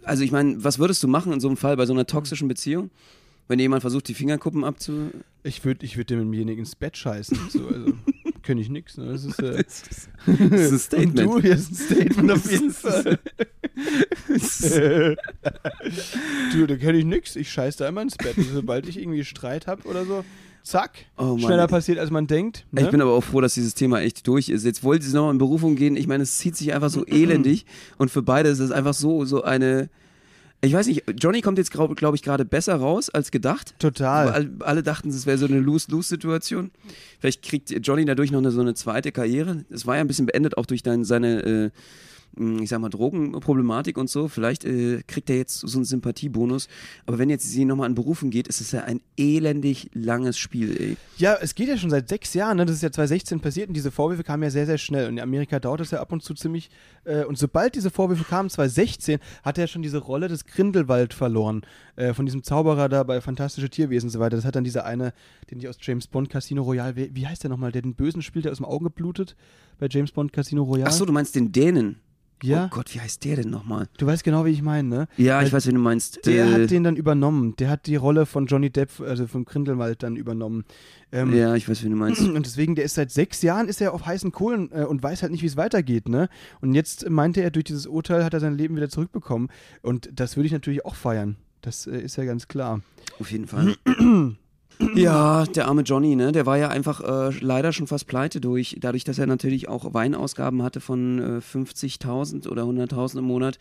also 0.02 0.24
ich 0.24 0.32
meine, 0.32 0.62
was 0.64 0.78
würdest 0.78 1.02
du 1.02 1.08
machen 1.08 1.32
in 1.32 1.40
so 1.40 1.48
einem 1.48 1.56
Fall 1.56 1.76
bei 1.76 1.86
so 1.86 1.92
einer 1.92 2.06
toxischen 2.06 2.48
Beziehung? 2.48 2.90
Wenn 3.52 3.58
jemand 3.58 3.82
versucht, 3.82 4.08
die 4.08 4.14
Fingerkuppen 4.14 4.64
abzu. 4.64 5.10
Ich 5.42 5.62
würde 5.62 5.84
ich 5.84 5.98
würd 5.98 6.08
demjenigen 6.08 6.60
ins 6.60 6.74
Bett 6.74 6.96
scheißen. 6.96 7.38
So, 7.50 7.68
also, 7.68 7.92
kenne 8.42 8.62
ich 8.62 8.70
nichts. 8.70 8.96
Ne? 8.96 9.12
Das, 9.12 9.26
ist, 9.26 9.38
äh, 9.40 9.56
das 9.58 9.82
ist 9.82 10.08
ein 10.72 10.78
Statement. 10.78 11.28
Und 11.28 11.36
du, 11.36 11.40
hier 11.42 11.52
ist 11.52 11.70
ein 11.70 11.74
Statement 11.74 12.32
auf 12.32 12.50
jeden 12.50 12.70
Fall. 12.70 13.18
du, 16.52 16.66
da 16.66 16.76
kenne 16.76 16.96
ich 16.96 17.04
nichts. 17.04 17.36
Ich 17.36 17.52
scheiße 17.52 17.76
da 17.80 17.88
immer 17.88 18.00
ins 18.00 18.16
Bett. 18.16 18.38
Also, 18.38 18.54
sobald 18.54 18.88
ich 18.88 18.98
irgendwie 18.98 19.22
Streit 19.22 19.66
habe 19.66 19.86
oder 19.86 20.06
so, 20.06 20.24
zack, 20.62 21.04
oh 21.18 21.36
schneller 21.36 21.66
passiert, 21.66 21.98
als 21.98 22.10
man 22.10 22.26
denkt. 22.26 22.64
Ne? 22.70 22.80
Ich 22.80 22.88
bin 22.88 23.02
aber 23.02 23.12
auch 23.12 23.24
froh, 23.24 23.42
dass 23.42 23.52
dieses 23.52 23.74
Thema 23.74 24.00
echt 24.00 24.26
durch 24.26 24.48
ist. 24.48 24.64
Jetzt 24.64 24.82
wollte 24.82 25.04
sie 25.04 25.14
nochmal 25.14 25.32
in 25.32 25.38
Berufung 25.38 25.76
gehen. 25.76 25.96
Ich 25.96 26.06
meine, 26.06 26.22
es 26.22 26.38
zieht 26.38 26.56
sich 26.56 26.72
einfach 26.72 26.88
so 26.88 27.04
elendig 27.06 27.66
und 27.98 28.10
für 28.10 28.22
beide 28.22 28.48
ist 28.48 28.60
es 28.60 28.70
einfach 28.70 28.94
so, 28.94 29.26
so 29.26 29.42
eine 29.42 29.90
ich 30.64 30.72
weiß 30.72 30.86
nicht, 30.86 31.02
Johnny 31.18 31.40
kommt 31.40 31.58
jetzt, 31.58 31.72
glaube 31.72 31.96
glaub 31.96 32.14
ich, 32.14 32.22
gerade 32.22 32.44
besser 32.44 32.76
raus 32.76 33.10
als 33.10 33.32
gedacht. 33.32 33.74
Total. 33.80 34.28
Alle, 34.28 34.50
alle 34.60 34.82
dachten, 34.84 35.08
es 35.08 35.26
wäre 35.26 35.36
so 35.36 35.46
eine 35.46 35.58
Lose-Lose-Situation. 35.58 36.70
Vielleicht 37.18 37.42
kriegt 37.42 37.70
Johnny 37.84 38.04
dadurch 38.04 38.30
noch 38.30 38.38
eine, 38.38 38.52
so 38.52 38.60
eine 38.60 38.74
zweite 38.74 39.10
Karriere. 39.10 39.64
Es 39.70 39.86
war 39.86 39.96
ja 39.96 40.02
ein 40.02 40.06
bisschen 40.06 40.26
beendet, 40.26 40.56
auch 40.56 40.66
durch 40.66 40.84
dein, 40.84 41.04
seine 41.04 41.42
äh, 41.42 41.70
ich 42.36 42.68
sag 42.68 42.80
mal, 42.80 42.88
Drogenproblematik 42.88 43.98
und 43.98 44.08
so. 44.08 44.28
Vielleicht 44.28 44.64
äh, 44.64 45.02
kriegt 45.06 45.28
er 45.28 45.36
jetzt 45.36 45.60
so 45.60 45.78
einen 45.78 45.84
Sympathiebonus. 45.84 46.68
Aber 47.06 47.18
wenn 47.18 47.28
jetzt 47.28 47.48
sie 47.48 47.64
nochmal 47.64 47.86
an 47.86 47.94
Berufen 47.94 48.30
geht, 48.30 48.48
ist 48.48 48.60
es 48.60 48.72
ja 48.72 48.84
ein 48.84 49.00
elendig 49.16 49.90
langes 49.92 50.38
Spiel, 50.38 50.76
ey. 50.80 50.96
Ja, 51.18 51.36
es 51.40 51.54
geht 51.54 51.68
ja 51.68 51.76
schon 51.76 51.90
seit 51.90 52.08
sechs 52.08 52.32
Jahren, 52.34 52.56
ne? 52.56 52.64
Das 52.64 52.76
ist 52.76 52.82
ja 52.82 52.90
2016 52.90 53.40
passiert 53.40 53.68
und 53.68 53.74
diese 53.74 53.90
Vorwürfe 53.90 54.24
kamen 54.24 54.42
ja 54.42 54.50
sehr, 54.50 54.66
sehr 54.66 54.78
schnell. 54.78 55.08
Und 55.08 55.14
in 55.14 55.20
Amerika 55.20 55.60
dauert 55.60 55.80
es 55.80 55.90
ja 55.90 56.00
ab 56.00 56.12
und 56.12 56.22
zu 56.22 56.34
ziemlich. 56.34 56.70
Äh, 57.04 57.24
und 57.24 57.36
sobald 57.36 57.74
diese 57.74 57.90
Vorwürfe 57.90 58.24
kamen, 58.24 58.48
2016, 58.48 59.18
hat 59.42 59.58
er 59.58 59.66
schon 59.66 59.82
diese 59.82 59.98
Rolle 59.98 60.28
des 60.28 60.46
Grindelwald 60.46 61.12
verloren. 61.12 61.62
Äh, 61.96 62.14
von 62.14 62.24
diesem 62.24 62.42
Zauberer 62.42 62.88
da 62.88 63.02
bei 63.02 63.20
Fantastische 63.20 63.68
Tierwesen 63.68 64.06
und 64.06 64.12
so 64.12 64.20
weiter. 64.20 64.36
Das 64.36 64.46
hat 64.46 64.56
dann 64.56 64.64
dieser 64.64 64.86
eine, 64.86 65.12
den 65.50 65.58
ich 65.58 65.68
aus 65.68 65.76
James 65.80 66.06
Bond 66.06 66.30
Casino 66.30 66.62
Royale, 66.62 66.96
wie, 66.96 67.14
wie 67.14 67.26
heißt 67.26 67.42
der 67.42 67.50
nochmal, 67.50 67.72
der 67.72 67.82
den 67.82 67.94
Bösen 67.94 68.22
spielt, 68.22 68.46
der 68.46 68.52
aus 68.52 68.58
dem 68.58 68.66
Auge 68.66 68.88
blutet 68.88 69.36
bei 69.78 69.88
James 69.90 70.12
Bond 70.12 70.32
Casino 70.32 70.62
Royale. 70.62 70.88
Ach 70.88 70.92
so, 70.92 71.04
du 71.04 71.12
meinst 71.12 71.34
den 71.34 71.52
Dänen? 71.52 72.00
Ja. 72.42 72.66
Oh 72.66 72.74
Gott, 72.74 72.94
wie 72.94 73.00
heißt 73.00 73.24
der 73.24 73.36
denn 73.36 73.50
nochmal? 73.50 73.88
Du 73.98 74.06
weißt 74.06 74.24
genau, 74.24 74.44
wie 74.44 74.50
ich 74.50 74.62
meine, 74.62 74.88
ne? 74.88 75.08
Ja, 75.16 75.38
Weil 75.38 75.46
ich 75.46 75.52
weiß, 75.52 75.66
wie 75.66 75.72
du 75.72 75.78
meinst. 75.78 76.26
Der 76.26 76.46
äh, 76.46 76.52
hat 76.52 76.70
den 76.70 76.84
dann 76.84 76.96
übernommen. 76.96 77.54
Der 77.56 77.70
hat 77.70 77.86
die 77.86 77.96
Rolle 77.96 78.26
von 78.26 78.46
Johnny 78.46 78.70
Depp, 78.70 79.00
also 79.00 79.26
vom 79.26 79.44
Grindelwald, 79.44 80.02
dann 80.02 80.16
übernommen. 80.16 80.64
Ähm, 81.12 81.34
ja, 81.34 81.54
ich 81.54 81.68
weiß, 81.68 81.84
wie 81.84 81.88
du 81.88 81.96
meinst. 81.96 82.20
Und 82.22 82.46
deswegen, 82.46 82.74
der 82.74 82.84
ist 82.84 82.94
seit 82.94 83.10
sechs 83.10 83.42
Jahren 83.42 83.68
ist 83.68 83.80
er 83.80 83.94
auf 83.94 84.06
heißen 84.06 84.32
Kohlen 84.32 84.70
äh, 84.72 84.84
und 84.84 85.02
weiß 85.02 85.22
halt 85.22 85.32
nicht, 85.32 85.42
wie 85.42 85.46
es 85.46 85.56
weitergeht, 85.56 86.08
ne? 86.08 86.28
Und 86.60 86.74
jetzt 86.74 87.08
meinte 87.08 87.42
er, 87.42 87.50
durch 87.50 87.64
dieses 87.64 87.86
Urteil 87.86 88.24
hat 88.24 88.34
er 88.34 88.40
sein 88.40 88.56
Leben 88.56 88.76
wieder 88.76 88.88
zurückbekommen. 88.88 89.48
Und 89.82 90.10
das 90.12 90.36
würde 90.36 90.46
ich 90.46 90.52
natürlich 90.52 90.84
auch 90.84 90.94
feiern. 90.94 91.36
Das 91.60 91.86
äh, 91.86 91.98
ist 91.98 92.16
ja 92.16 92.24
ganz 92.24 92.48
klar. 92.48 92.80
Auf 93.18 93.30
jeden 93.30 93.46
Fall. 93.46 93.74
Ja, 94.94 95.44
der 95.44 95.68
arme 95.68 95.82
Johnny, 95.82 96.16
ne? 96.16 96.32
Der 96.32 96.46
war 96.46 96.58
ja 96.58 96.68
einfach 96.68 97.00
äh, 97.00 97.30
leider 97.40 97.72
schon 97.72 97.86
fast 97.86 98.06
pleite 98.06 98.40
durch, 98.40 98.76
dadurch, 98.80 99.04
dass 99.04 99.18
er 99.18 99.26
natürlich 99.26 99.68
auch 99.68 99.94
Weinausgaben 99.94 100.62
hatte 100.62 100.80
von 100.80 101.18
äh, 101.18 101.40
50.000 101.40 102.48
oder 102.48 102.64
100.000 102.64 103.18
im 103.18 103.24
Monat. 103.24 103.58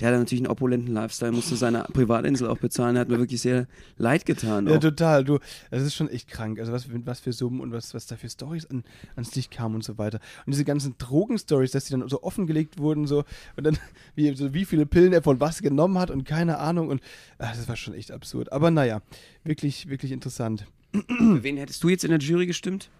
Der 0.00 0.08
hat 0.08 0.18
natürlich 0.18 0.42
einen 0.42 0.50
opulenten 0.50 0.92
Lifestyle, 0.92 1.32
musste 1.32 1.56
seine 1.56 1.84
Privatinsel 1.92 2.48
auch 2.48 2.58
bezahlen. 2.58 2.98
Hat 2.98 3.08
mir 3.08 3.18
wirklich 3.18 3.40
sehr 3.42 3.66
leid 3.98 4.26
getan. 4.26 4.66
Ja, 4.66 4.78
total. 4.78 5.24
Du, 5.24 5.38
das 5.70 5.82
ist 5.82 5.94
schon 5.94 6.08
echt 6.08 6.28
krank. 6.28 6.58
Also 6.58 6.72
was, 6.72 6.86
was 7.04 7.20
für 7.20 7.32
Summen 7.32 7.60
und 7.60 7.72
was, 7.72 7.94
was 7.94 8.06
da 8.06 8.16
für 8.16 8.28
Stories 8.28 8.66
an, 8.66 8.84
ans 9.16 9.34
Licht 9.34 9.50
kamen 9.50 9.76
und 9.76 9.84
so 9.84 9.98
weiter. 9.98 10.20
Und 10.46 10.52
diese 10.52 10.64
ganzen 10.64 10.96
Drogenstories, 10.98 11.72
dass 11.72 11.84
die 11.84 11.92
dann 11.92 12.08
so 12.08 12.22
offengelegt 12.22 12.78
wurden, 12.78 13.06
so 13.06 13.24
und 13.56 13.64
dann 13.64 13.78
wie, 14.14 14.34
so, 14.34 14.54
wie 14.54 14.64
viele 14.64 14.86
Pillen 14.86 15.12
er 15.12 15.22
von 15.22 15.40
was 15.40 15.62
genommen 15.62 15.98
hat 15.98 16.10
und 16.10 16.24
keine 16.24 16.58
Ahnung. 16.58 16.88
Und 16.88 17.02
ach, 17.38 17.54
das 17.54 17.68
war 17.68 17.76
schon 17.76 17.94
echt 17.94 18.10
absurd. 18.10 18.50
Aber 18.52 18.70
naja, 18.70 19.02
wirklich, 19.44 19.88
wirklich 19.88 20.12
interessant. 20.12 20.66
Für 20.92 21.42
wen 21.42 21.56
hättest 21.56 21.82
du 21.82 21.88
jetzt 21.88 22.04
in 22.04 22.10
der 22.10 22.18
Jury 22.18 22.46
gestimmt? 22.46 22.90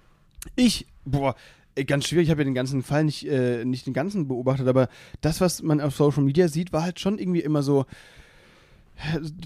Ich, 0.57 0.87
boah, 1.05 1.37
ganz 1.87 2.09
schwierig. 2.09 2.27
Ich 2.27 2.31
habe 2.31 2.43
ja 2.43 2.47
den 2.47 2.55
ganzen 2.55 2.83
Fall 2.83 3.05
nicht, 3.05 3.27
äh, 3.27 3.65
nicht 3.65 3.87
den 3.87 3.95
ganzen 3.95 4.29
beobachtet, 4.29 4.69
aber 4.69 4.89
das, 5.21 5.41
was 5.41 5.63
man 5.63 5.81
auf 5.81 5.95
Social 5.95 6.23
Media 6.23 6.49
sieht, 6.49 6.73
war 6.73 6.83
halt 6.83 7.01
schon 7.01 7.19
irgendwie 7.19 7.41
immer 7.41 7.63
so, 7.63 7.87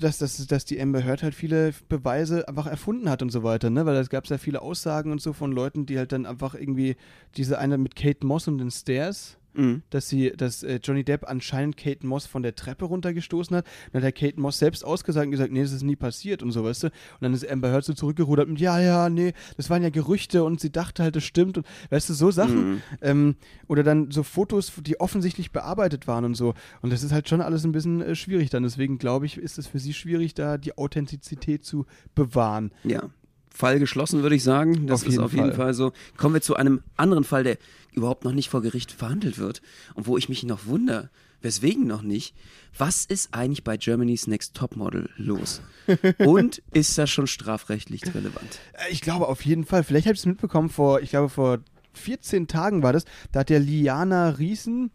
dass, 0.01 0.19
dass, 0.19 0.45
dass 0.47 0.65
die 0.65 0.81
Amber 0.81 1.05
Heard 1.05 1.23
halt 1.23 1.35
viele 1.35 1.73
Beweise 1.89 2.49
einfach 2.49 2.67
erfunden 2.67 3.09
hat 3.09 3.23
und 3.23 3.31
so 3.31 3.43
weiter, 3.43 3.71
ne? 3.71 3.87
Weil 3.87 3.97
es 3.97 4.11
gab 4.11 4.27
ja 4.27 4.39
viele 4.39 4.61
Aussagen 4.61 5.13
und 5.13 5.21
so 5.21 5.33
von 5.33 5.53
Leuten, 5.53 5.87
die 5.87 5.99
halt 5.99 6.13
dann 6.13 6.27
einfach 6.27 6.55
irgendwie 6.55 6.97
diese 7.37 7.59
eine 7.59 7.79
mit 7.79 7.97
Kate 7.97 8.27
Moss 8.27 8.49
und 8.49 8.59
den 8.59 8.71
Stairs, 8.71 9.39
mhm. 9.57 9.83
dass 9.91 10.09
sie, 10.09 10.33
dass 10.37 10.63
äh, 10.63 10.81
Johnny 10.83 11.05
Depp 11.05 11.29
anscheinend 11.29 11.77
Kate 11.77 12.07
Moss 12.07 12.27
von 12.27 12.43
der 12.43 12.55
Treppe 12.55 12.85
runtergestoßen 12.85 13.57
hat. 13.57 13.67
Dann 13.93 14.03
hat 14.03 14.05
der 14.05 14.13
Kate 14.13 14.41
Moss 14.41 14.59
selbst 14.59 14.85
ausgesagt 14.85 15.27
und 15.27 15.33
gesagt, 15.33 15.53
nee, 15.53 15.63
das 15.63 15.73
ist 15.73 15.83
nie 15.83 15.97
passiert 15.97 16.43
und 16.43 16.53
so, 16.53 16.65
weißt 16.65 16.85
du. 16.85 16.87
Und 16.87 16.93
dann 17.21 17.35
ist 17.35 17.49
Amber 17.49 17.71
Heard 17.71 17.85
so 17.85 17.95
zurückgerudert 17.95 18.49
mit, 18.49 18.61
ja, 18.61 18.81
ja, 18.81 19.09
nee, 19.09 19.33
das 19.57 19.71
waren 19.71 19.83
ja 19.83 19.91
Gerüchte 19.91 20.45
und 20.45 20.61
sie 20.61 20.71
dachte 20.71 21.03
halt, 21.03 21.17
das 21.17 21.25
stimmt 21.25 21.59
und 21.59 21.67
weißt 21.91 22.09
du, 22.09 22.15
so 22.15 22.31
Sachen. 22.31 22.71
Mhm. 22.71 22.83
Ähm, 23.01 23.37
oder 23.69 23.83
dann 23.83 24.11
so 24.11 24.23
Fotos, 24.23 24.73
die 24.81 25.01
offensichtlich 25.01 25.53
bearbeitet 25.53 26.07
waren 26.07 26.25
und 26.25 26.35
so. 26.35 26.55
Und 26.83 26.93
das 26.93 27.03
ist 27.03 27.13
halt 27.13 27.29
schon 27.29 27.41
alles 27.41 27.65
ein 27.65 27.73
bisschen 27.73 28.01
äh, 28.03 28.15
schwierig 28.15 28.51
dann. 28.51 28.63
Deswegen 28.63 28.99
glaube 28.99 29.27
ich, 29.27 29.39
ist 29.39 29.59
es 29.59 29.67
für 29.67 29.79
sie 29.79 29.95
schwierig, 29.95 30.35
da 30.35 30.59
die 30.59 30.77
Authentizität 30.77 31.65
zu 31.65 31.87
bewahren. 32.15 32.73
Ja 32.85 33.11
Fall 33.57 33.79
geschlossen, 33.79 34.23
würde 34.23 34.37
ich 34.37 34.43
sagen. 34.43 34.87
Das 34.87 35.03
Auf 35.03 35.09
ist 35.09 35.19
auf 35.19 35.33
jeden 35.33 35.47
Fall. 35.49 35.57
Fall 35.57 35.75
so. 35.75 35.93
Kommen 36.17 36.35
wir 36.35 36.41
zu 36.43 36.57
einem 36.57 36.83
anderen 36.97 37.25
Fall, 37.25 37.43
der 37.45 37.59
überhaupt 37.93 38.25
noch 38.25 38.33
nicht 38.33 38.51
vor 38.51 38.63
Gericht 38.63 38.93
verhandelt 38.93 39.39
wird 39.39 39.63
und 39.95 40.07
wo 40.07 40.17
ich 40.19 40.29
mich 40.29 40.43
noch 40.45 40.67
wundere, 40.67 41.09
weswegen 41.43 41.87
noch 41.87 42.03
nicht. 42.03 42.35
Was 42.77 43.07
ist 43.07 43.33
eigentlich 43.33 43.65
bei 43.65 43.77
Germany's 43.79 44.27
Next 44.27 44.55
Topmodel 44.55 45.09
los? 45.17 45.63
Und 46.19 46.63
ist 46.75 46.99
das 46.99 47.09
schon 47.11 47.27
strafrechtlich 47.27 48.03
relevant? 48.15 48.59
Äh, 48.75 48.93
Ich 48.93 49.01
glaube 49.01 49.29
auf 49.29 49.43
jeden 49.47 49.65
Fall. 49.65 49.83
Vielleicht 49.85 50.07
habt 50.07 50.17
ihr 50.17 50.21
es 50.21 50.27
mitbekommen, 50.27 50.69
vor, 50.69 51.01
ich 51.01 51.11
glaube, 51.11 51.31
vor 51.31 51.61
14 51.97 52.47
Tagen 52.47 52.83
war 52.83 52.93
das. 52.93 53.05
Da 53.33 53.41
hat 53.41 53.51
der 53.51 53.61
Liana 53.61 54.31
Riesen, 54.31 54.91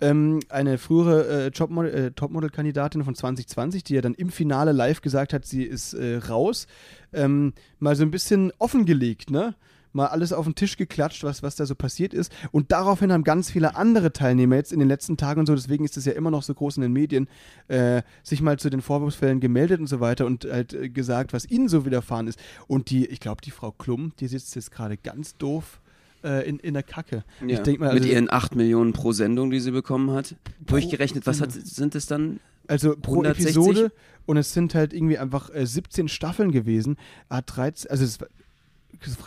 ähm, 0.00 0.40
eine 0.48 0.78
frühere 0.78 1.44
äh, 1.44 1.46
äh, 1.46 1.50
Topmodel-Kandidatin 1.50 3.04
von 3.04 3.14
2020, 3.14 3.84
die 3.84 3.94
ja 3.94 4.00
dann 4.00 4.14
im 4.14 4.30
Finale 4.30 4.72
live 4.72 5.00
gesagt 5.00 5.32
hat, 5.32 5.44
sie 5.44 5.62
ist 5.62 5.94
äh, 5.94 6.16
raus, 6.16 6.66
ähm, 7.12 7.52
mal 7.78 7.96
so 7.96 8.02
ein 8.02 8.10
bisschen 8.10 8.52
offengelegt, 8.58 9.30
ne? 9.30 9.54
Mal 9.92 10.08
alles 10.08 10.34
auf 10.34 10.44
den 10.44 10.54
Tisch 10.54 10.76
geklatscht, 10.76 11.24
was, 11.24 11.42
was 11.42 11.56
da 11.56 11.64
so 11.64 11.74
passiert 11.74 12.12
ist. 12.12 12.30
Und 12.52 12.70
daraufhin 12.70 13.10
haben 13.10 13.24
ganz 13.24 13.50
viele 13.50 13.76
andere 13.76 14.12
Teilnehmer 14.12 14.56
jetzt 14.56 14.70
in 14.70 14.78
den 14.78 14.88
letzten 14.88 15.16
Tagen 15.16 15.40
und 15.40 15.46
so, 15.46 15.54
deswegen 15.54 15.86
ist 15.86 15.96
es 15.96 16.04
ja 16.04 16.12
immer 16.12 16.30
noch 16.30 16.42
so 16.42 16.52
groß 16.52 16.76
in 16.76 16.82
den 16.82 16.92
Medien, 16.92 17.28
äh, 17.68 18.02
sich 18.22 18.42
mal 18.42 18.58
zu 18.58 18.68
den 18.68 18.82
Vorwurfsfällen 18.82 19.40
gemeldet 19.40 19.80
und 19.80 19.86
so 19.86 20.00
weiter 20.00 20.26
und 20.26 20.44
halt 20.44 20.74
äh, 20.74 20.90
gesagt, 20.90 21.32
was 21.32 21.48
ihnen 21.48 21.68
so 21.68 21.86
widerfahren 21.86 22.28
ist. 22.28 22.38
Und 22.66 22.90
die, 22.90 23.06
ich 23.06 23.20
glaube, 23.20 23.40
die 23.42 23.50
Frau 23.50 23.72
Klum, 23.72 24.12
die 24.20 24.26
sitzt 24.26 24.54
jetzt 24.54 24.70
gerade 24.70 24.98
ganz 24.98 25.38
doof 25.38 25.80
äh, 26.24 26.48
in, 26.48 26.58
in 26.58 26.74
der 26.74 26.82
Kacke. 26.82 27.24
Ich 27.46 27.58
denk 27.60 27.80
mal, 27.80 27.92
Mit 27.94 28.02
also, 28.02 28.14
ihren 28.14 28.30
8 28.30 28.56
Millionen 28.56 28.92
pro 28.92 29.12
Sendung, 29.12 29.50
die 29.50 29.60
sie 29.60 29.70
bekommen 29.70 30.10
hat. 30.10 30.36
Durchgerechnet, 30.66 31.26
was 31.26 31.40
hat, 31.40 31.52
sind 31.52 31.94
es 31.94 32.06
dann? 32.06 32.40
also 32.68 32.96
pro 32.96 33.22
160? 33.22 33.56
Episode 33.56 33.92
und 34.26 34.36
es 34.36 34.52
sind 34.52 34.74
halt 34.74 34.92
irgendwie 34.92 35.18
einfach 35.18 35.54
äh, 35.54 35.66
17 35.66 36.08
Staffeln 36.08 36.52
gewesen. 36.52 36.96
A13, 37.30 37.88
also 37.88 38.04
es 38.04 38.18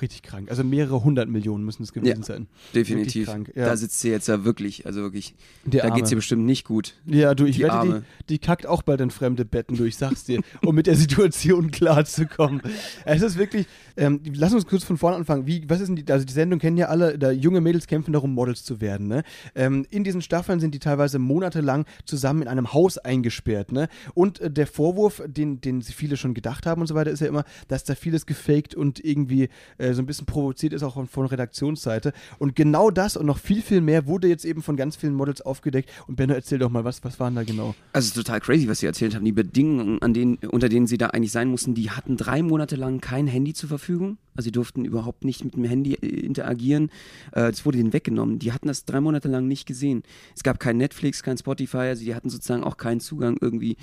richtig 0.01 0.23
krank. 0.23 0.49
Also 0.49 0.63
mehrere 0.63 1.03
hundert 1.03 1.29
Millionen 1.29 1.63
müssen 1.63 1.83
es 1.83 1.93
gewesen 1.93 2.19
Ja, 2.19 2.25
sein. 2.25 2.47
Definitiv. 2.73 3.27
Ja. 3.55 3.65
Da 3.65 3.77
sitzt 3.77 3.99
sie 3.99 4.09
jetzt 4.09 4.27
ja 4.27 4.43
wirklich, 4.43 4.85
also 4.85 5.01
wirklich, 5.01 5.35
Der 5.65 5.83
da 5.83 5.89
geht 5.93 6.05
es 6.05 6.11
ihr 6.11 6.15
bestimmt 6.17 6.45
nicht 6.45 6.65
gut. 6.65 6.95
Ja, 7.05 7.35
du, 7.35 7.45
ich 7.45 7.57
Die 7.57 7.63
wette, 7.63 7.73
Arme. 7.73 8.03
die, 8.21 8.33
die 8.33 8.39
kackt 8.39 8.65
auch 8.65 8.81
bald 8.81 9.01
in 9.01 9.11
fremde 9.11 9.45
Betten 9.45 9.77
durch, 9.77 9.97
sag's 9.97 10.23
dir, 10.23 10.41
um 10.65 10.75
mit 10.75 10.87
der 10.87 10.95
Situation 10.95 11.71
klarzukommen. 11.71 12.61
Es 13.05 13.21
ist 13.21 13.37
wirklich, 13.37 13.67
ähm, 13.95 14.21
lass 14.33 14.53
uns 14.53 14.65
kurz 14.65 14.83
von 14.83 14.97
vorne 14.97 15.17
anfangen. 15.17 15.45
Wie, 15.45 15.63
was 15.69 15.81
ist 15.81 15.87
denn 15.87 15.95
die, 15.97 16.11
also 16.11 16.25
die 16.25 16.33
Sendung 16.33 16.59
kennen 16.59 16.77
ja 16.77 16.87
alle, 16.87 17.17
da 17.17 17.31
junge 17.31 17.61
Mädels 17.61 17.87
kämpfen 17.87 18.13
darum, 18.13 18.33
Models 18.33 18.63
zu 18.63 18.81
werden, 18.81 19.07
ne? 19.07 19.23
Ähm, 19.55 19.85
in 19.89 20.03
diesen 20.03 20.21
Staffeln 20.21 20.59
sind 20.59 20.73
die 20.73 20.79
teilweise 20.79 21.19
monatelang 21.19 21.85
zusammen 22.05 22.41
in 22.43 22.47
einem 22.47 22.73
Haus 22.73 22.97
eingesperrt, 22.97 23.71
ne? 23.71 23.87
Und 24.13 24.39
äh, 24.39 24.49
der 24.51 24.67
Vorwurf, 24.67 25.21
den, 25.27 25.61
den 25.61 25.81
viele 25.81 26.17
schon 26.17 26.33
gedacht 26.33 26.65
haben 26.65 26.81
und 26.81 26.87
so 26.87 26.95
weiter, 26.95 27.11
ist 27.11 27.19
ja 27.19 27.27
immer, 27.27 27.43
dass 27.67 27.83
da 27.83 27.95
vieles 27.95 28.25
gefaked 28.25 28.75
und 28.75 29.03
irgendwie 29.03 29.48
äh, 29.77 29.93
so 29.93 30.01
ein 30.01 30.05
bisschen 30.05 30.25
provoziert 30.25 30.73
ist, 30.73 30.83
auch 30.83 30.93
von, 30.93 31.07
von 31.07 31.25
Redaktionsseite. 31.25 32.13
Und 32.37 32.55
genau 32.55 32.89
das 32.91 33.17
und 33.17 33.25
noch 33.25 33.37
viel, 33.37 33.61
viel 33.61 33.81
mehr 33.81 34.07
wurde 34.07 34.27
jetzt 34.27 34.45
eben 34.45 34.61
von 34.61 34.75
ganz 34.77 34.95
vielen 34.95 35.13
Models 35.13 35.41
aufgedeckt. 35.41 35.89
Und 36.07 36.15
Benno, 36.15 36.33
erzähl 36.33 36.59
doch 36.59 36.69
mal, 36.69 36.83
was, 36.83 37.03
was 37.03 37.19
waren 37.19 37.35
da 37.35 37.43
genau? 37.43 37.75
Also 37.93 38.05
es 38.05 38.15
ist 38.15 38.25
total 38.25 38.39
crazy, 38.39 38.67
was 38.67 38.79
sie 38.79 38.85
erzählt 38.85 39.15
haben. 39.15 39.25
Die 39.25 39.31
Bedingungen, 39.31 40.01
an 40.01 40.13
denen, 40.13 40.37
unter 40.49 40.69
denen 40.69 40.87
sie 40.87 40.97
da 40.97 41.07
eigentlich 41.07 41.31
sein 41.31 41.49
mussten, 41.49 41.73
die 41.73 41.91
hatten 41.91 42.17
drei 42.17 42.43
Monate 42.43 42.75
lang 42.75 43.01
kein 43.01 43.27
Handy 43.27 43.53
zur 43.53 43.69
Verfügung. 43.69 44.17
Also 44.35 44.45
sie 44.45 44.51
durften 44.51 44.85
überhaupt 44.85 45.25
nicht 45.25 45.43
mit 45.43 45.55
dem 45.55 45.65
Handy 45.65 45.95
äh, 45.95 46.07
interagieren. 46.07 46.89
Äh, 47.33 47.51
Das 47.51 47.65
wurde 47.65 47.77
ihnen 47.77 47.93
weggenommen. 47.93 48.39
Die 48.39 48.53
hatten 48.53 48.67
das 48.67 48.85
drei 48.85 49.01
Monate 49.01 49.27
lang 49.27 49.47
nicht 49.47 49.65
gesehen. 49.65 50.03
Es 50.35 50.43
gab 50.43 50.59
kein 50.59 50.77
Netflix, 50.77 51.23
kein 51.23 51.37
Spotify. 51.37 51.77
Also 51.77 52.05
die 52.05 52.15
hatten 52.15 52.29
sozusagen 52.29 52.63
auch 52.63 52.77
keinen 52.77 52.99
Zugang 53.01 53.37
irgendwie 53.41 53.77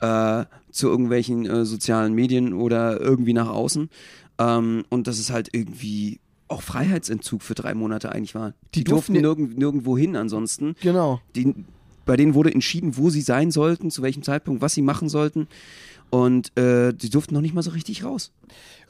äh, 0.00 0.44
zu 0.70 0.88
irgendwelchen 0.88 1.46
äh, 1.46 1.64
sozialen 1.64 2.14
Medien 2.14 2.52
oder 2.52 3.00
irgendwie 3.00 3.32
nach 3.32 3.48
außen. 3.48 3.88
Ähm, 4.42 4.84
und 4.88 5.06
das 5.06 5.18
ist 5.18 5.30
halt 5.30 5.48
irgendwie 5.52 6.20
auch 6.48 6.62
Freiheitsentzug 6.62 7.42
für 7.42 7.54
drei 7.54 7.74
Monate 7.74 8.12
eigentlich 8.12 8.34
war. 8.34 8.50
Die, 8.74 8.80
Die 8.80 8.84
durften 8.84 9.14
durften 9.14 9.22
nirgend, 9.22 9.58
nirgendwo 9.58 9.96
hin 9.96 10.16
ansonsten 10.16 10.74
Genau. 10.82 11.20
die, 11.34 11.54
bei 12.04 12.16
denen 12.16 12.34
wurde 12.34 12.52
entschieden, 12.52 12.96
wo 12.96 13.10
sie 13.10 13.20
sein 13.22 13.50
sollten, 13.50 13.90
zu 13.90 14.02
welchem 14.02 14.22
Zeitpunkt, 14.22 14.60
was 14.60 14.74
sie 14.74 14.82
machen 14.82 15.08
sollten. 15.08 15.46
Und 16.10 16.56
äh, 16.58 16.92
die 16.92 17.08
durften 17.08 17.32
noch 17.34 17.40
nicht 17.40 17.54
mal 17.54 17.62
so 17.62 17.70
richtig 17.70 18.04
raus. 18.04 18.32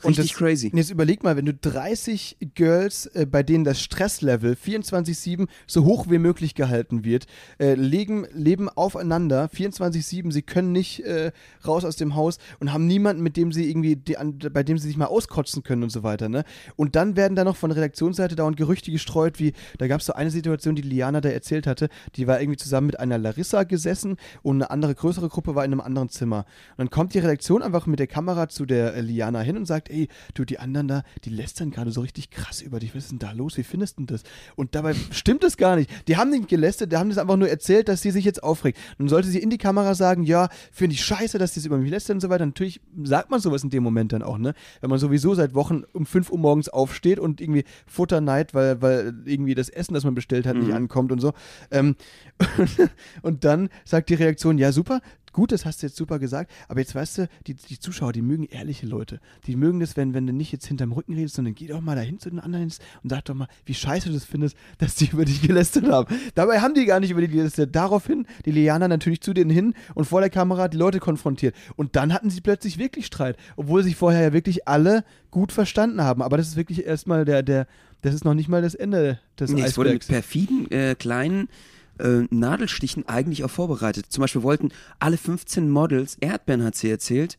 Und 0.02 0.10
Richtig 0.18 0.30
das- 0.32 0.38
crazy. 0.38 0.68
Und 0.70 0.78
jetzt 0.78 0.90
überleg 0.90 1.22
mal, 1.22 1.36
wenn 1.36 1.46
du 1.46 1.54
30 1.54 2.36
Girls, 2.54 3.06
äh, 3.06 3.26
bei 3.26 3.42
denen 3.42 3.64
das 3.64 3.80
Stresslevel 3.80 4.54
24-7 4.56 5.46
so 5.66 5.84
hoch 5.84 6.06
wie 6.10 6.18
möglich 6.18 6.54
gehalten 6.54 7.04
wird, 7.04 7.26
äh, 7.58 7.74
legen, 7.74 8.26
leben 8.32 8.68
aufeinander 8.68 9.48
24-7, 9.54 10.32
sie 10.32 10.42
können 10.42 10.72
nicht 10.72 11.00
äh, 11.04 11.32
raus 11.66 11.84
aus 11.84 11.96
dem 11.96 12.14
Haus 12.14 12.38
und 12.60 12.72
haben 12.72 12.86
niemanden, 12.86 13.22
mit 13.22 13.36
dem 13.36 13.52
sie 13.52 13.70
irgendwie, 13.70 13.96
die, 13.96 14.16
an, 14.16 14.38
bei 14.52 14.62
dem 14.62 14.78
sie 14.78 14.88
sich 14.88 14.96
mal 14.96 15.06
auskotzen 15.06 15.62
können 15.62 15.82
und 15.84 15.90
so 15.90 16.02
weiter. 16.02 16.28
Ne? 16.28 16.44
Und 16.76 16.96
dann 16.96 17.16
werden 17.16 17.36
da 17.36 17.44
noch 17.44 17.56
von 17.56 17.70
der 17.70 17.76
Redaktionsseite 17.76 18.34
dauernd 18.34 18.56
Gerüchte 18.56 18.90
gestreut, 18.90 19.38
wie, 19.38 19.52
da 19.78 19.86
gab 19.86 20.00
es 20.00 20.06
so 20.06 20.12
eine 20.14 20.30
Situation, 20.30 20.74
die 20.74 20.82
Liana 20.82 21.20
da 21.20 21.28
erzählt 21.28 21.66
hatte, 21.66 21.88
die 22.16 22.26
war 22.26 22.40
irgendwie 22.40 22.58
zusammen 22.58 22.88
mit 22.88 22.98
einer 22.98 23.18
Larissa 23.18 23.62
gesessen 23.62 24.16
und 24.42 24.56
eine 24.56 24.70
andere 24.70 24.94
größere 24.94 25.28
Gruppe 25.28 25.54
war 25.54 25.64
in 25.64 25.72
einem 25.72 25.80
anderen 25.80 26.08
Zimmer. 26.08 26.38
Und 26.70 26.78
dann 26.78 26.90
kommt 26.90 27.14
die 27.14 27.18
Redaktion 27.20 27.62
einfach 27.62 27.86
mit 27.86 27.98
der 27.98 28.06
Kamera 28.08 28.48
zu 28.48 28.66
der 28.66 28.94
äh, 28.94 29.00
Liana 29.00 29.40
hin 29.40 29.56
und 29.56 29.66
sagt, 29.66 29.90
ey, 29.92 30.08
du, 30.34 30.44
die 30.44 30.58
anderen 30.58 30.88
da, 30.88 31.02
die 31.24 31.30
lästern 31.30 31.70
gerade 31.70 31.90
so 31.90 32.00
richtig 32.00 32.30
krass 32.30 32.60
über 32.60 32.80
dich. 32.80 32.94
Was 32.94 33.04
ist 33.04 33.12
denn 33.12 33.18
da 33.18 33.32
los? 33.32 33.56
Wie 33.56 33.62
findest 33.62 33.98
du 33.98 34.02
denn 34.02 34.06
das? 34.06 34.22
Und 34.56 34.74
dabei 34.74 34.94
stimmt 35.10 35.44
es 35.44 35.56
gar 35.56 35.76
nicht. 35.76 35.90
Die 36.08 36.16
haben 36.16 36.30
nicht 36.30 36.48
gelästert, 36.48 36.92
die 36.92 36.96
haben 36.96 37.10
das 37.10 37.18
einfach 37.18 37.36
nur 37.36 37.48
erzählt, 37.48 37.88
dass 37.88 38.02
sie 38.02 38.10
sich 38.10 38.24
jetzt 38.24 38.42
aufregt. 38.42 38.78
Nun 38.98 39.08
sollte 39.08 39.28
sie 39.28 39.38
in 39.38 39.50
die 39.50 39.58
Kamera 39.58 39.94
sagen, 39.94 40.22
ja, 40.24 40.48
finde 40.72 40.94
ich 40.94 41.04
scheiße, 41.04 41.38
dass 41.38 41.52
die 41.52 41.60
es 41.60 41.66
über 41.66 41.78
mich 41.78 41.90
lästern 41.90 42.16
und 42.16 42.20
so 42.20 42.30
weiter. 42.30 42.46
Natürlich 42.46 42.80
sagt 43.02 43.30
man 43.30 43.40
sowas 43.40 43.62
in 43.62 43.70
dem 43.70 43.82
Moment 43.82 44.12
dann 44.12 44.22
auch, 44.22 44.38
ne? 44.38 44.54
Wenn 44.80 44.90
man 44.90 44.98
sowieso 44.98 45.34
seit 45.34 45.54
Wochen 45.54 45.82
um 45.92 46.06
5 46.06 46.30
Uhr 46.30 46.38
morgens 46.38 46.68
aufsteht 46.68 47.18
und 47.18 47.40
irgendwie 47.40 47.64
Futter 47.86 48.20
neid, 48.20 48.54
weil, 48.54 48.80
weil 48.80 49.14
irgendwie 49.24 49.54
das 49.54 49.68
Essen, 49.68 49.94
das 49.94 50.04
man 50.04 50.14
bestellt 50.14 50.46
hat, 50.46 50.56
nicht 50.56 50.72
ankommt 50.72 51.12
und 51.12 51.20
so. 51.20 51.32
Ähm, 51.70 51.96
und 53.22 53.44
dann 53.44 53.68
sagt 53.84 54.08
die 54.08 54.14
Reaktion, 54.14 54.58
ja, 54.58 54.72
super, 54.72 55.00
gut, 55.32 55.52
das 55.52 55.64
hast 55.64 55.82
du 55.82 55.86
jetzt 55.86 55.96
super 55.96 56.18
gesagt, 56.18 56.50
aber 56.68 56.80
jetzt 56.80 56.94
weißt 56.94 57.18
du, 57.18 57.28
die, 57.46 57.54
die 57.54 57.78
Zuschauer, 57.78 58.12
die 58.12 58.22
mögen 58.22 58.44
ehrliche 58.44 58.86
Leute. 58.86 59.20
Die 59.46 59.56
mögen 59.56 59.80
das, 59.80 59.96
wenn, 59.96 60.14
wenn 60.14 60.26
du 60.26 60.32
nicht 60.32 60.52
jetzt 60.52 60.66
hinterm 60.66 60.92
Rücken 60.92 61.14
redest, 61.14 61.36
sondern 61.36 61.54
geh 61.54 61.66
doch 61.66 61.80
mal 61.80 61.96
dahin 61.96 62.18
zu 62.18 62.30
den 62.30 62.38
anderen 62.38 62.62
und 62.64 63.08
sag 63.08 63.24
doch 63.24 63.34
mal, 63.34 63.48
wie 63.64 63.74
scheiße 63.74 64.08
du 64.08 64.14
das 64.14 64.24
findest, 64.24 64.56
dass 64.78 64.94
die 64.94 65.06
über 65.06 65.24
dich 65.24 65.42
gelästert 65.42 65.88
haben. 65.88 66.14
Dabei 66.34 66.60
haben 66.60 66.74
die 66.74 66.84
gar 66.84 67.00
nicht 67.00 67.10
über 67.10 67.20
die 67.20 67.28
gelästert. 67.28 67.74
Daraufhin 67.74 68.26
die 68.44 68.52
Liana 68.52 68.88
natürlich 68.88 69.20
zu 69.20 69.32
denen 69.32 69.50
hin 69.50 69.74
und 69.94 70.04
vor 70.04 70.20
der 70.20 70.30
Kamera 70.30 70.68
die 70.68 70.76
Leute 70.76 71.00
konfrontiert. 71.00 71.54
Und 71.76 71.96
dann 71.96 72.12
hatten 72.12 72.30
sie 72.30 72.40
plötzlich 72.40 72.78
wirklich 72.78 73.06
Streit, 73.06 73.36
obwohl 73.56 73.82
sich 73.82 73.96
vorher 73.96 74.22
ja 74.22 74.32
wirklich 74.32 74.68
alle 74.68 75.04
gut 75.30 75.52
verstanden 75.52 76.02
haben. 76.02 76.22
Aber 76.22 76.36
das 76.36 76.48
ist 76.48 76.56
wirklich 76.56 76.84
erstmal 76.84 77.24
der, 77.24 77.42
der, 77.42 77.66
das 78.02 78.14
ist 78.14 78.24
noch 78.24 78.34
nicht 78.34 78.48
mal 78.48 78.62
das 78.62 78.74
Ende 78.74 79.18
des 79.38 79.50
Nee, 79.50 79.62
es 79.62 79.76
wurde 79.76 79.90
mit 79.90 80.02
Eisbergs. 80.02 80.06
perfiden 80.06 80.70
äh, 80.70 80.94
kleinen 80.94 81.48
äh, 81.98 82.26
Nadelstichen 82.30 83.08
eigentlich 83.08 83.44
auch 83.44 83.50
vorbereitet. 83.50 84.06
Zum 84.08 84.22
Beispiel 84.22 84.42
wollten 84.42 84.70
alle 84.98 85.16
15 85.16 85.70
Models, 85.70 86.16
Erdbeeren 86.20 86.64
hat 86.64 86.74
sie 86.74 86.90
erzählt, 86.90 87.38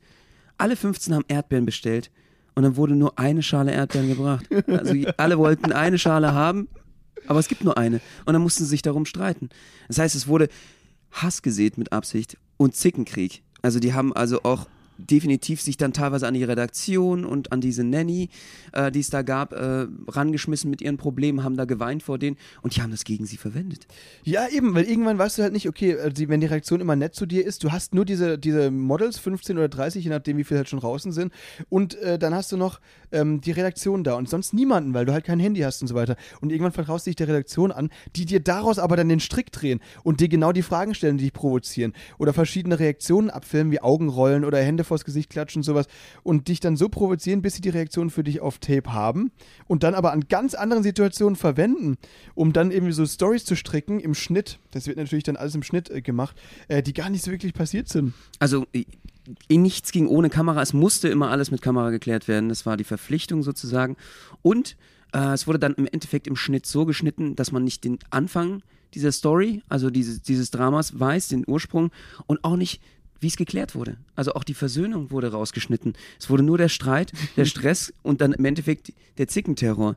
alle 0.58 0.76
15 0.76 1.14
haben 1.14 1.26
Erdbeeren 1.28 1.66
bestellt 1.66 2.12
und 2.56 2.64
dann 2.64 2.76
wurde 2.76 2.96
nur 2.96 3.18
eine 3.18 3.42
Schale 3.44 3.72
Erdbeeren 3.72 4.10
gebracht. 4.10 4.48
Also 4.68 4.96
alle 5.18 5.38
wollten 5.38 5.72
eine 5.72 5.98
Schale 5.98 6.34
haben, 6.34 6.68
aber 7.28 7.40
es 7.40 7.48
gibt 7.48 7.64
nur 7.64 7.78
eine. 7.78 8.02
Und 8.26 8.34
dann 8.34 8.42
mussten 8.42 8.64
sie 8.64 8.70
sich 8.70 8.82
darum 8.82 9.06
streiten. 9.06 9.50
Das 9.88 9.98
heißt, 9.98 10.16
es 10.16 10.28
wurde 10.28 10.50
Hass 11.12 11.42
gesät 11.42 11.78
mit 11.78 11.92
Absicht 11.92 12.38
und 12.58 12.76
Zickenkrieg. 12.76 13.44
Also 13.62 13.80
die 13.80 13.94
haben 13.94 14.14
also 14.14 14.44
auch 14.44 14.68
definitiv 14.98 15.62
sich 15.62 15.78
dann 15.78 15.94
teilweise 15.94 16.28
an 16.28 16.34
die 16.34 16.44
Redaktion 16.44 17.26
und 17.26 17.52
an 17.52 17.62
diese 17.62 17.84
Nanny, 17.84 18.30
äh, 18.72 18.92
die 18.92 19.00
es 19.00 19.10
da 19.10 19.22
gab, 19.22 19.54
äh, 19.54 19.88
rangeschmissen 20.08 20.70
mit 20.70 20.82
ihren 20.82 20.98
Problemen, 20.98 21.44
haben 21.44 21.58
da 21.58 21.66
geweint 21.66 22.04
vor 22.04 22.18
denen 22.18 22.38
und 22.62 22.76
die 22.76 22.82
haben 22.82 22.92
das 22.92 23.04
gegen 23.04 23.26
sie 23.26 23.38
verwendet. 23.38 23.88
Ja, 24.24 24.48
eben, 24.48 24.76
weil 24.76 24.86
irgendwann 24.86 25.18
weißt 25.18 25.38
du 25.38 25.44
halt 25.44 25.54
nicht, 25.54 25.68
okay, 25.68 25.92
äh, 25.92 26.12
wenn 26.30 26.42
die 26.42 26.48
Reaktion 26.48 26.82
immer 26.82 26.96
nett 26.96 27.16
zu 27.16 27.26
dir 27.26 27.46
ist, 27.46 27.64
du 27.64 27.72
hast 27.72 27.94
nur 27.94 28.06
diese, 28.06 28.38
diese 28.38 28.72
Models, 28.72 29.20
15 29.20 29.58
oder 29.58 29.70
30, 29.70 30.04
je 30.04 30.10
nachdem, 30.10 30.38
wie 30.38 30.44
viele 30.44 30.60
halt 30.60 30.70
schon 30.70 30.80
draußen 30.80 31.12
sind, 31.12 31.34
und 31.70 31.96
äh, 31.96 32.20
dann 32.20 32.34
hast 32.34 32.52
du 32.52 32.58
noch 32.58 32.80
ähm, 33.12 33.42
die 33.42 33.52
Redaktion 33.52 34.04
da 34.04 34.16
und 34.16 34.30
sonst 34.30 34.54
niemanden, 34.54 34.94
weil 34.94 35.06
du 35.06 35.14
halt 35.14 35.26
kein 35.26 35.40
Handy 35.40 35.62
hast 35.62 35.82
und 35.82 35.88
so 35.88 35.96
weiter. 35.96 36.16
Und 36.42 36.52
irgendwann 36.52 36.72
vertraust 36.72 37.06
du 37.06 37.10
dich 37.10 37.16
der 37.16 37.28
Redaktion 37.28 37.72
an, 37.72 37.90
die 38.16 38.26
dir 38.26 38.40
daraus 38.40 38.80
aber 38.80 38.98
dann 38.98 39.10
den 39.10 39.20
Strick 39.20 39.52
drehen 39.52 39.80
und 40.04 40.20
dir 40.20 40.30
genau 40.30 40.52
die 40.52 40.62
Fragen 40.62 40.96
stellen, 40.96 41.18
die 41.18 41.26
dich 41.26 41.34
provozieren. 41.34 41.94
Oder 42.18 42.34
verschiedene 42.34 42.80
Reaktionen 42.80 43.30
abfilmen, 43.30 43.72
wie 43.72 43.82
Augenrollen 43.82 44.46
oder 44.46 44.60
Hände 44.60 44.84
vors 44.94 45.06
Gesicht 45.06 45.30
klatschen 45.30 45.60
und 45.60 45.64
sowas 45.64 45.88
und 46.22 46.48
dich 46.48 46.60
dann 46.60 46.78
so 46.78 46.90
provozieren, 46.90 47.42
bis 47.42 47.56
sie 47.56 47.62
die 47.62 47.70
Reaktion 47.70 48.10
für 48.10 48.24
dich 48.24 48.42
auf 48.42 48.60
Tape 48.60 48.94
haben 48.94 49.32
und 49.68 49.84
dann 49.84 49.96
aber 49.96 50.12
an 50.12 50.26
ganz 50.30 50.54
anderen 50.54 50.84
Situationen 50.84 51.36
verwenden, 51.36 51.98
um 52.36 52.54
dann 52.54 52.72
irgendwie 52.72 52.94
so 52.94 53.06
Stories 53.06 53.46
zu 53.46 53.56
stricken 53.56 54.00
im 54.00 54.14
Schnitt. 54.14 54.60
Das 54.72 54.88
wird 54.88 54.98
natürlich 54.98 55.24
dann 55.24 55.36
alles 55.36 55.56
im 55.56 55.64
Schnitt 55.64 55.90
äh, 55.90 56.02
gemacht, 56.02 56.36
äh, 56.68 56.84
die 56.84 56.94
gar 56.94 57.10
nicht 57.10 57.24
so 57.24 57.32
wirklich 57.32 57.54
passiert 57.54 57.90
sind. 57.90 58.14
Also 58.40 58.66
in 59.48 59.62
nichts 59.62 59.92
ging 59.92 60.08
ohne 60.08 60.30
Kamera. 60.30 60.62
Es 60.62 60.74
musste 60.74 61.08
immer 61.08 61.30
alles 61.30 61.50
mit 61.50 61.62
Kamera 61.62 61.90
geklärt 61.90 62.28
werden. 62.28 62.50
Das 62.50 62.66
war 62.66 62.78
die 62.78 62.84
Verpflichtung 62.84 63.42
sozusagen. 63.42 63.96
Und 64.42 64.76
äh, 65.14 65.34
es 65.34 65.48
wurde 65.48 65.60
dann 65.60 65.74
im 65.76 65.88
Endeffekt 65.88 66.28
im 66.28 66.36
Schnitt 66.36 66.66
so 66.66 66.86
geschnitten, 66.86 67.36
dass 67.36 67.52
man 67.52 67.64
nicht 67.64 67.84
den 67.84 68.00
Anfang 68.10 68.62
dieser 68.94 69.12
Story, 69.12 69.62
also 69.70 69.90
dieses, 69.90 70.22
dieses 70.22 70.52
Dramas 70.52 71.00
weiß, 71.00 71.30
den 71.30 71.46
Ursprung 71.48 71.92
und 72.28 72.44
auch 72.44 72.56
nicht 72.56 72.82
wie 73.24 73.28
es 73.28 73.38
geklärt 73.38 73.74
wurde. 73.74 73.98
Also 74.16 74.34
auch 74.34 74.44
die 74.44 74.54
Versöhnung 74.54 75.10
wurde 75.10 75.32
rausgeschnitten. 75.32 75.94
Es 76.20 76.30
wurde 76.30 76.44
nur 76.44 76.58
der 76.58 76.70
Streit, 76.70 77.12
der 77.38 77.46
Stress 77.54 77.94
und 78.04 78.22
dann 78.22 78.34
im 78.34 78.46
Endeffekt 78.46 78.94
der 79.18 79.28
Zickenterror 79.28 79.96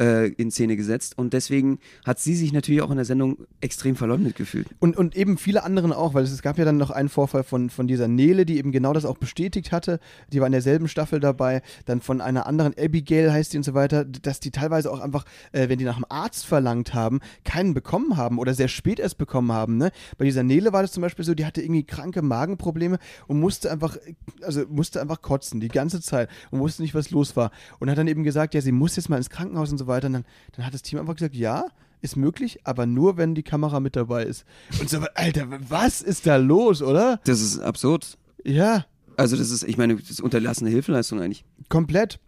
äh, 0.00 0.28
in 0.32 0.50
Szene 0.50 0.76
gesetzt. 0.76 1.16
Und 1.16 1.32
deswegen 1.32 1.78
hat 2.04 2.18
sie 2.18 2.34
sich 2.34 2.52
natürlich 2.52 2.82
auch 2.82 2.90
in 2.90 2.96
der 2.96 3.04
Sendung 3.04 3.38
extrem 3.60 3.96
verleumdet 3.96 4.36
gefühlt. 4.36 4.68
Und, 4.78 4.96
und 4.96 5.16
eben 5.16 5.38
viele 5.38 5.64
anderen 5.64 5.92
auch, 5.92 6.14
weil 6.14 6.24
es 6.24 6.42
gab 6.42 6.58
ja 6.58 6.64
dann 6.64 6.76
noch 6.76 6.90
einen 6.90 7.08
Vorfall 7.08 7.44
von, 7.44 7.70
von 7.70 7.88
dieser 7.88 8.08
Nele, 8.08 8.46
die 8.46 8.58
eben 8.58 8.72
genau 8.72 8.92
das 8.92 9.04
auch 9.04 9.18
bestätigt 9.18 9.72
hatte. 9.72 10.00
Die 10.32 10.40
war 10.40 10.46
in 10.46 10.52
derselben 10.52 10.88
Staffel 10.88 11.20
dabei. 11.20 11.62
Dann 11.86 12.00
von 12.00 12.20
einer 12.20 12.46
anderen 12.46 12.74
Abigail 12.78 13.32
heißt 13.32 13.52
die 13.52 13.56
und 13.56 13.64
so 13.64 13.74
weiter, 13.74 14.04
dass 14.04 14.40
die 14.40 14.50
teilweise 14.50 14.90
auch 14.90 15.00
einfach, 15.00 15.24
äh, 15.52 15.68
wenn 15.68 15.78
die 15.78 15.84
nach 15.84 15.96
einem 15.96 16.06
Arzt 16.08 16.46
verlangt 16.46 16.94
haben, 16.94 17.20
keinen 17.44 17.74
bekommen 17.74 18.16
haben 18.16 18.38
oder 18.38 18.54
sehr 18.54 18.68
spät 18.68 19.00
erst 19.00 19.18
bekommen 19.18 19.52
haben. 19.52 19.76
Ne? 19.76 19.90
Bei 20.16 20.24
dieser 20.24 20.42
Nele 20.42 20.72
war 20.72 20.82
das 20.82 20.92
zum 20.92 21.02
Beispiel 21.02 21.24
so, 21.24 21.34
die 21.34 21.44
hatte 21.44 21.62
irgendwie 21.62 21.84
kranke 21.84 22.22
Magenprobleme 22.22 22.98
und 23.26 23.40
musste 23.40 23.70
einfach, 23.70 23.96
also 24.42 24.64
musste 24.68 25.00
einfach 25.00 25.22
kotzen 25.22 25.60
die 25.60 25.68
ganze 25.68 26.00
Zeit 26.00 26.28
und 26.50 26.60
wusste 26.60 26.82
nicht, 26.82 26.94
was 26.94 27.10
los 27.10 27.36
war. 27.36 27.50
Und 27.78 27.90
hat 27.90 27.98
dann 27.98 28.08
eben 28.08 28.22
gesagt, 28.22 28.54
ja, 28.54 28.60
sie 28.60 28.72
muss 28.72 28.96
jetzt 28.96 29.08
mal 29.08 29.16
ins 29.16 29.30
Krankenhaus 29.30 29.72
und 29.72 29.78
so 29.78 29.87
weiter. 29.88 30.06
Und 30.06 30.12
dann, 30.14 30.24
dann 30.52 30.66
hat 30.66 30.74
das 30.74 30.82
Team 30.82 30.98
einfach 30.98 31.14
gesagt, 31.16 31.34
ja, 31.34 31.66
ist 32.00 32.16
möglich, 32.16 32.60
aber 32.64 32.86
nur, 32.86 33.16
wenn 33.16 33.34
die 33.34 33.42
Kamera 33.42 33.80
mit 33.80 33.96
dabei 33.96 34.24
ist. 34.24 34.44
Und 34.80 34.88
so, 34.88 34.98
Alter, 35.14 35.46
was 35.68 36.00
ist 36.00 36.26
da 36.26 36.36
los, 36.36 36.80
oder? 36.82 37.20
Das 37.24 37.40
ist 37.40 37.58
absurd. 37.58 38.16
Ja, 38.44 38.86
Also 39.16 39.36
das 39.36 39.50
ist, 39.50 39.64
ich 39.64 39.76
meine, 39.76 39.96
das 39.96 40.08
ist 40.10 40.20
unterlassene 40.20 40.70
Hilfeleistung 40.70 41.20
eigentlich. 41.20 41.44
komplett. 41.68 42.20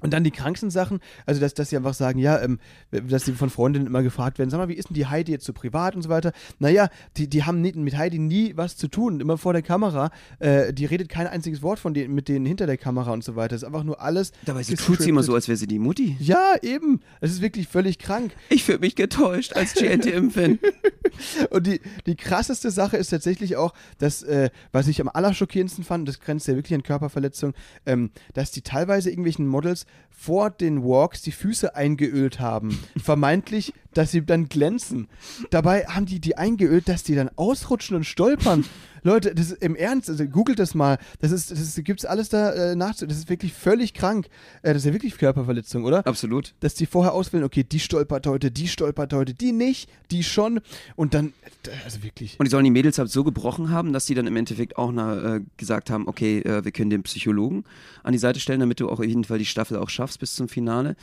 Und 0.00 0.12
dann 0.12 0.24
die 0.24 0.30
kranksten 0.30 0.70
Sachen, 0.70 1.00
also 1.24 1.40
dass, 1.40 1.54
dass 1.54 1.70
sie 1.70 1.76
einfach 1.76 1.94
sagen, 1.94 2.18
ja, 2.18 2.40
ähm, 2.40 2.58
dass 2.90 3.24
sie 3.24 3.32
von 3.32 3.48
Freundinnen 3.50 3.86
immer 3.86 4.02
gefragt 4.02 4.38
werden, 4.38 4.50
sag 4.50 4.58
mal, 4.58 4.68
wie 4.68 4.74
ist 4.74 4.90
denn 4.90 4.94
die 4.94 5.06
Heidi 5.06 5.32
jetzt 5.32 5.46
so 5.46 5.52
privat 5.52 5.96
und 5.96 6.02
so 6.02 6.08
weiter. 6.08 6.32
Naja, 6.58 6.88
die, 7.16 7.28
die 7.28 7.44
haben 7.44 7.60
nie, 7.60 7.72
mit 7.72 7.96
Heidi 7.96 8.18
nie 8.18 8.56
was 8.56 8.76
zu 8.76 8.88
tun, 8.88 9.20
immer 9.20 9.38
vor 9.38 9.52
der 9.52 9.62
Kamera. 9.62 10.10
Äh, 10.38 10.72
die 10.74 10.84
redet 10.84 11.08
kein 11.08 11.26
einziges 11.26 11.62
Wort 11.62 11.78
von 11.78 11.94
denen, 11.94 12.14
mit 12.14 12.28
denen 12.28 12.44
hinter 12.44 12.66
der 12.66 12.76
Kamera 12.76 13.12
und 13.12 13.24
so 13.24 13.36
weiter. 13.36 13.56
Es 13.56 13.62
ist 13.62 13.66
einfach 13.66 13.84
nur 13.84 14.00
alles. 14.00 14.32
Dabei 14.44 14.62
sie 14.62 14.76
tut 14.76 15.00
sie 15.00 15.08
immer 15.08 15.22
so, 15.22 15.34
als 15.34 15.48
wäre 15.48 15.56
sie 15.56 15.66
die 15.66 15.78
Mutti. 15.78 16.16
Ja, 16.20 16.54
eben. 16.60 17.00
Es 17.20 17.32
ist 17.32 17.40
wirklich 17.40 17.66
völlig 17.66 17.98
krank. 17.98 18.32
Ich 18.50 18.64
fühle 18.64 18.80
mich 18.80 18.96
getäuscht 18.96 19.54
als 19.54 19.74
GNTM-Fan. 19.74 20.58
Und 21.50 21.66
die, 21.66 21.80
die 22.06 22.16
krasseste 22.16 22.70
Sache 22.70 22.96
ist 22.96 23.08
tatsächlich 23.08 23.56
auch, 23.56 23.72
dass, 23.98 24.22
äh, 24.22 24.50
was 24.72 24.88
ich 24.88 25.00
am 25.00 25.08
allerschockierendsten 25.08 25.84
fand, 25.84 26.08
das 26.08 26.20
grenzt 26.20 26.48
ja 26.48 26.54
wirklich 26.54 26.74
an 26.74 26.82
Körperverletzung, 26.82 27.54
ähm, 27.86 28.10
dass 28.34 28.50
die 28.50 28.62
teilweise 28.62 29.10
irgendwelchen 29.10 29.46
Models 29.46 29.85
vor 30.10 30.50
den 30.50 30.82
Walks 30.82 31.22
die 31.22 31.32
Füße 31.32 31.76
eingeölt 31.76 32.40
haben. 32.40 32.78
Vermeintlich, 32.96 33.74
dass 33.92 34.10
sie 34.10 34.24
dann 34.24 34.48
glänzen. 34.48 35.08
Dabei 35.50 35.84
haben 35.84 36.06
die 36.06 36.20
die 36.20 36.36
eingeölt, 36.36 36.88
dass 36.88 37.02
die 37.02 37.14
dann 37.14 37.30
ausrutschen 37.36 37.96
und 37.96 38.04
stolpern. 38.04 38.64
Leute, 39.06 39.36
das 39.36 39.52
ist 39.52 39.62
im 39.62 39.76
Ernst, 39.76 40.10
also 40.10 40.26
googelt 40.26 40.58
das 40.58 40.74
mal. 40.74 40.98
Das 41.20 41.30
ist, 41.30 41.52
das 41.52 41.60
ist, 41.60 41.84
gibt's 41.84 42.04
alles 42.04 42.28
da 42.28 42.50
äh, 42.50 42.74
nachzu. 42.74 43.06
Das 43.06 43.16
ist 43.16 43.30
wirklich 43.30 43.52
völlig 43.52 43.94
krank. 43.94 44.26
Äh, 44.62 44.74
das 44.74 44.78
ist 44.78 44.86
ja 44.86 44.92
wirklich 44.92 45.16
Körperverletzung, 45.16 45.84
oder? 45.84 46.04
Absolut. 46.06 46.54
dass 46.58 46.74
die 46.74 46.86
vorher 46.86 47.14
auswählen, 47.14 47.44
okay, 47.44 47.62
die 47.62 47.78
stolpert 47.78 48.26
heute, 48.26 48.50
die 48.50 48.66
stolpert 48.66 49.12
heute, 49.12 49.32
die 49.32 49.52
nicht, 49.52 49.88
die 50.10 50.24
schon. 50.24 50.60
Und 50.96 51.14
dann, 51.14 51.28
äh, 51.62 51.70
also 51.84 52.02
wirklich. 52.02 52.34
Und 52.40 52.46
die 52.46 52.50
sollen 52.50 52.64
die 52.64 52.72
Mädels 52.72 52.98
halt 52.98 53.08
so 53.08 53.22
gebrochen 53.22 53.70
haben, 53.70 53.92
dass 53.92 54.06
die 54.06 54.14
dann 54.14 54.26
im 54.26 54.36
Endeffekt 54.36 54.76
auch 54.76 54.90
na, 54.90 55.36
äh, 55.36 55.40
gesagt 55.56 55.88
haben, 55.88 56.08
okay, 56.08 56.40
äh, 56.40 56.64
wir 56.64 56.72
können 56.72 56.90
den 56.90 57.04
Psychologen 57.04 57.62
an 58.02 58.12
die 58.12 58.18
Seite 58.18 58.40
stellen, 58.40 58.58
damit 58.58 58.80
du 58.80 58.88
auch 58.90 58.98
auf 58.98 59.06
jeden 59.06 59.22
Fall 59.22 59.38
die 59.38 59.46
Staffel 59.46 59.76
auch 59.76 59.88
schaffst 59.88 60.18
bis 60.18 60.34
zum 60.34 60.48
Finale. 60.48 60.96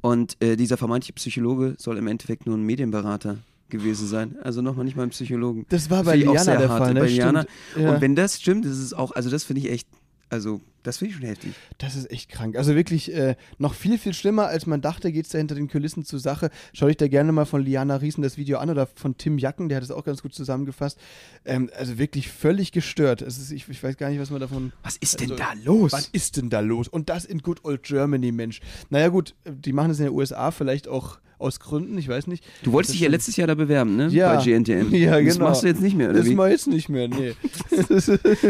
Und 0.00 0.36
äh, 0.40 0.54
dieser 0.54 0.76
vermeintliche 0.76 1.14
Psychologe 1.14 1.74
soll 1.76 1.98
im 1.98 2.06
Endeffekt 2.06 2.46
nur 2.46 2.56
ein 2.56 2.62
Medienberater 2.62 3.38
gewesen 3.68 4.06
sein. 4.06 4.36
Also 4.42 4.62
nochmal 4.62 4.84
nicht 4.84 4.96
mal 4.96 5.02
ein 5.02 5.10
Psychologen. 5.10 5.66
Das 5.68 5.90
war 5.90 6.04
bei 6.04 6.16
Liana 6.16 6.38
sehr 6.38 6.58
der 6.58 6.68
hart, 6.68 6.78
Fall, 6.78 6.94
ne? 6.94 7.00
Bei 7.00 7.08
Liana. 7.08 7.46
Ja. 7.76 7.94
Und 7.94 8.00
wenn 8.00 8.14
das 8.14 8.40
stimmt, 8.40 8.64
ist 8.64 8.94
auch, 8.94 9.12
also 9.12 9.30
das 9.30 9.44
finde 9.44 9.62
ich 9.62 9.70
echt, 9.70 9.88
also 10.30 10.60
das 10.88 10.98
finde 10.98 11.10
ich 11.12 11.18
schon 11.20 11.26
heftig. 11.28 11.52
Das 11.78 11.94
ist 11.94 12.10
echt 12.10 12.28
krank. 12.30 12.56
Also 12.56 12.74
wirklich 12.74 13.14
äh, 13.14 13.36
noch 13.58 13.74
viel, 13.74 13.98
viel 13.98 14.14
schlimmer, 14.14 14.46
als 14.48 14.66
man 14.66 14.80
dachte, 14.80 15.12
geht 15.12 15.26
es 15.26 15.30
da 15.32 15.38
hinter 15.38 15.54
den 15.54 15.68
Kulissen 15.68 16.04
zur 16.04 16.18
Sache. 16.18 16.50
Schau 16.72 16.86
dich 16.88 16.96
da 16.96 17.06
gerne 17.08 17.30
mal 17.32 17.44
von 17.44 17.62
Liana 17.62 17.96
Riesen 17.96 18.22
das 18.22 18.36
Video 18.36 18.58
an 18.58 18.70
oder 18.70 18.86
von 18.94 19.16
Tim 19.16 19.38
Jacken, 19.38 19.68
der 19.68 19.76
hat 19.76 19.84
es 19.84 19.90
auch 19.90 20.04
ganz 20.04 20.22
gut 20.22 20.34
zusammengefasst. 20.34 20.98
Ähm, 21.44 21.70
also 21.78 21.98
wirklich 21.98 22.28
völlig 22.28 22.72
gestört. 22.72 23.22
Es 23.22 23.38
ist, 23.38 23.50
ich, 23.52 23.68
ich 23.68 23.82
weiß 23.82 23.96
gar 23.96 24.10
nicht, 24.10 24.20
was 24.20 24.30
man 24.30 24.40
davon. 24.40 24.72
Was 24.82 24.96
ist 24.96 25.20
denn 25.20 25.30
Also, 25.32 25.42
da 25.44 25.52
los? 25.64 25.92
Was 25.92 26.08
ist 26.08 26.36
denn 26.36 26.50
da 26.50 26.60
los? 26.60 26.88
Und 26.88 27.08
das 27.08 27.24
in 27.24 27.38
Good 27.38 27.64
Old 27.64 27.82
Germany, 27.84 28.32
Mensch. 28.32 28.60
Naja, 28.90 29.08
gut, 29.08 29.34
die 29.46 29.72
machen 29.72 29.88
das 29.90 29.98
in 30.00 30.06
den 30.06 30.14
USA 30.14 30.50
vielleicht 30.50 30.88
auch 30.88 31.18
aus 31.40 31.60
Gründen, 31.60 31.96
ich 31.98 32.08
weiß 32.08 32.26
nicht. 32.26 32.42
Du 32.64 32.72
wolltest 32.72 32.90
Das 32.90 32.94
dich 32.94 33.02
ja 33.02 33.08
letztes 33.10 33.36
Jahr 33.36 33.46
da 33.46 33.54
bewerben, 33.54 33.94
ne? 33.94 34.08
Ja. 34.08 34.34
Bei 34.34 34.42
GNTM. 34.42 34.92
Ja, 34.92 35.20
Das 35.22 35.34
genau. 35.34 35.44
machst 35.50 35.62
du 35.62 35.68
jetzt 35.68 35.80
nicht 35.80 35.96
mehr, 35.96 36.10
oder 36.10 36.18
Das 36.18 36.26
wie? 36.26 36.34
mal 36.34 36.50
jetzt 36.50 36.66
nicht 36.66 36.88
mehr, 36.88 37.06
nee. 37.06 37.34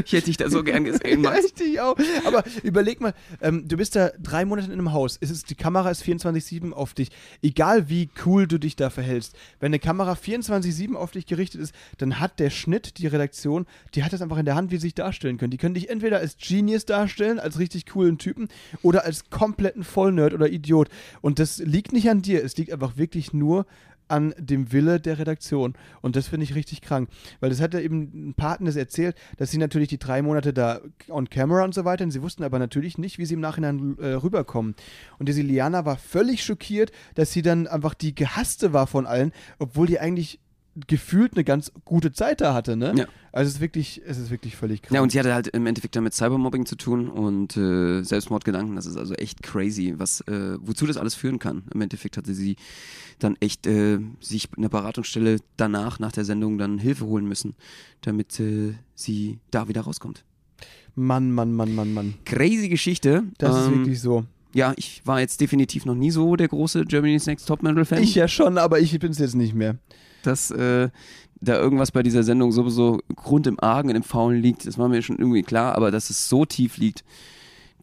Ich 0.05 0.13
hätte 0.13 0.25
dich 0.25 0.37
da 0.39 0.49
so 0.49 0.63
gern 0.65 0.85
gesehen, 0.85 1.03
Ja, 1.23 1.31
Max. 1.31 1.45
ich 1.45 1.53
dich 1.55 1.81
auch. 1.81 1.97
Aber 2.29 2.45
überleg 2.63 3.01
mal, 3.01 3.15
ähm, 3.41 3.67
du 3.67 3.77
bist 3.77 3.97
da 3.97 4.11
drei 4.21 4.45
Monate 4.45 4.69
in 4.69 4.73
einem 4.73 4.93
Haus. 4.93 5.19
Es 5.21 5.43
die 5.45 5.55
Kamera 5.55 5.91
ist 5.91 6.03
24-7 6.03 6.73
auf 6.73 6.95
dich. 6.95 7.11
Egal 7.43 7.89
wie 7.89 8.11
cool 8.25 8.47
du 8.47 8.59
dich 8.59 8.77
da 8.77 8.91
verhältst. 8.91 9.37
Wenn 9.61 9.69
eine 9.69 9.79
Kamera 9.79 10.13
24-7 10.13 10.95
auf 10.95 11.13
dich 11.13 11.27
gerichtet 11.27 11.61
ist, 11.61 11.75
dann 11.99 12.21
hat 12.21 12.39
der 12.39 12.51
Schnitt, 12.51 12.99
die 12.99 13.07
Redaktion, 13.07 13.67
die 13.95 14.05
hat 14.05 14.13
das 14.13 14.23
einfach 14.23 14.39
in 14.39 14.45
der 14.45 14.55
Hand, 14.55 14.71
wie 14.71 14.77
sie 14.77 14.83
sich 14.83 14.95
darstellen 14.95 15.39
können. 15.39 15.51
Die 15.51 15.59
können 15.59 15.75
dich 15.75 15.91
entweder 15.91 16.19
als 16.19 16.37
Genius 16.39 16.85
darstellen, 16.85 17.39
als 17.39 17.59
richtig 17.59 17.87
coolen 17.87 18.19
Typen, 18.19 18.49
oder 18.83 19.05
als 19.05 19.31
kompletten 19.31 19.85
Vollnerd 19.85 20.35
oder 20.35 20.49
Idiot. 20.49 20.89
Und 21.21 21.39
das 21.39 21.59
liegt 21.59 21.93
nicht 21.93 22.09
an 22.11 22.23
dir. 22.23 22.45
Es 22.45 22.57
liegt 22.57 22.73
einfach 22.73 22.97
wirklich 22.97 23.33
nur 23.33 23.67
an 24.09 24.35
dem 24.39 24.73
Wille 24.73 25.01
der 25.01 25.19
Redaktion. 25.19 25.75
Und 26.01 26.17
das 26.17 26.29
finde 26.29 26.45
ich 26.45 26.55
richtig 26.55 26.83
krank. 26.83 27.09
Weil 27.41 27.51
das 27.51 27.61
hat 27.61 27.75
ja 27.75 27.81
eben 27.81 28.31
ein 28.31 28.35
Partner 28.35 28.67
das 28.67 28.77
erzählt, 28.77 29.17
dass 29.37 29.51
sie 29.51 29.59
natürlich 29.59 29.89
die 29.89 29.99
drei 29.99 30.23
Monate 30.23 30.53
da 30.53 30.81
on 31.09 31.31
camera 31.31 31.65
und 31.65 31.75
so 31.75 31.85
weiter, 31.85 32.05
und 32.05 32.11
sie 32.11 32.23
wussten 32.23 32.45
aber 32.45 32.59
natürlich 32.59 32.99
nicht, 32.99 33.19
wie 33.19 33.27
sie 33.27 33.35
im 33.35 33.41
Nachhinein 33.41 33.97
äh, 33.99 34.15
rüberkommen. 34.15 34.75
Und 35.19 35.29
diese 35.29 35.43
Liana 35.43 35.85
war 35.85 35.97
völlig 35.97 36.45
schockiert, 36.45 36.93
dass 37.15 37.33
sie 37.33 37.43
dann 37.43 37.67
einfach 37.67 37.95
die 37.95 38.15
gehasste 38.15 38.73
war 38.73 38.87
von 38.87 39.07
allen, 39.07 39.33
obwohl 39.59 39.87
die 39.87 40.01
eigentlich 40.01 40.41
gefühlt 40.87 41.35
eine 41.35 41.45
ganz 41.45 41.73
gute 41.85 42.13
Zeit 42.13 42.41
da 42.41 42.55
hatte, 42.55 42.77
ne? 42.77 42.95
Ja. 42.97 43.07
Also 43.33 43.49
es 43.49 43.55
ist 43.57 43.61
wirklich, 43.61 44.03
es 44.07 44.19
ist 44.19 44.31
wirklich 44.31 44.57
völlig 44.57 44.83
krank. 44.83 44.95
Ja, 44.95 45.01
und 45.03 45.13
sie 45.13 45.19
hatte 45.19 45.35
halt 45.35 45.49
im 45.49 45.67
Endeffekt 45.67 45.97
damit 45.97 46.15
Cybermobbing 46.15 46.67
zu 46.67 46.77
tun 46.77 47.09
und 47.09 47.57
äh, 47.57 48.03
Selbstmordgedanken. 48.03 48.77
Das 48.77 48.87
ist 48.87 48.97
also 48.97 49.15
echt 49.15 49.43
crazy, 49.43 49.95
was, 49.97 50.21
äh, 50.23 50.57
wozu 50.61 50.87
das 50.87 50.97
alles 50.97 51.15
führen 51.15 51.39
kann. 51.39 51.65
Im 51.73 51.81
Endeffekt 51.81 52.17
hatte 52.17 52.35
sie 52.35 52.57
dann 53.19 53.37
echt 53.41 53.67
äh, 53.67 53.99
sich 54.21 54.49
eine 54.57 54.69
Beratungsstelle 54.69 55.39
danach, 55.57 55.99
nach 55.99 56.13
der 56.13 56.25
Sendung, 56.25 56.59
dann 56.59 56.79
Hilfe 56.79 57.07
holen 57.07 57.27
müssen, 57.27 57.55
damit 58.01 58.39
äh, 58.41 58.75
sie 58.95 59.39
da 59.51 59.69
wieder 59.69 59.83
rauskommt. 59.83 60.25
Mann, 60.95 61.31
Mann, 61.31 61.53
Mann, 61.55 61.75
Mann, 61.75 61.93
Mann. 61.93 62.15
Crazy 62.25 62.69
Geschichte. 62.69 63.25
Das 63.39 63.57
ist 63.57 63.67
Ähm, 63.69 63.79
wirklich 63.79 64.01
so. 64.01 64.25
Ja, 64.55 64.73
ich 64.77 65.03
war 65.05 65.21
jetzt 65.21 65.41
definitiv 65.41 65.85
noch 65.85 65.95
nie 65.95 66.11
so 66.11 66.35
der 66.35 66.49
große 66.49 66.87
Germany's 66.87 67.27
Next 67.27 67.47
Topmodel-Fan. 67.47 68.03
Ich 68.03 68.15
ja 68.15 68.27
schon, 68.27 68.57
aber 68.59 68.81
ich 68.81 68.99
bin 68.99 69.13
es 69.13 69.19
jetzt 69.19 69.35
nicht 69.37 69.55
mehr. 69.55 69.77
Dass 70.23 70.51
äh, 70.51 70.89
da 71.41 71.57
irgendwas 71.57 71.93
bei 71.93 72.03
dieser 72.03 72.23
Sendung 72.23 72.53
sowieso 72.53 73.01
Grund 73.15 73.47
im 73.47 73.61
Argen, 73.61 73.91
im 73.91 74.03
Faulen 74.03 74.41
liegt, 74.41 74.67
das 74.67 74.79
war 74.79 74.89
mir 74.89 75.03
schon 75.03 75.19
irgendwie 75.19 75.43
klar, 75.43 75.75
aber 75.75 75.91
dass 75.91 76.11
es 76.11 76.29
so 76.29 76.45
tief 76.45 76.77
liegt, 76.79 77.05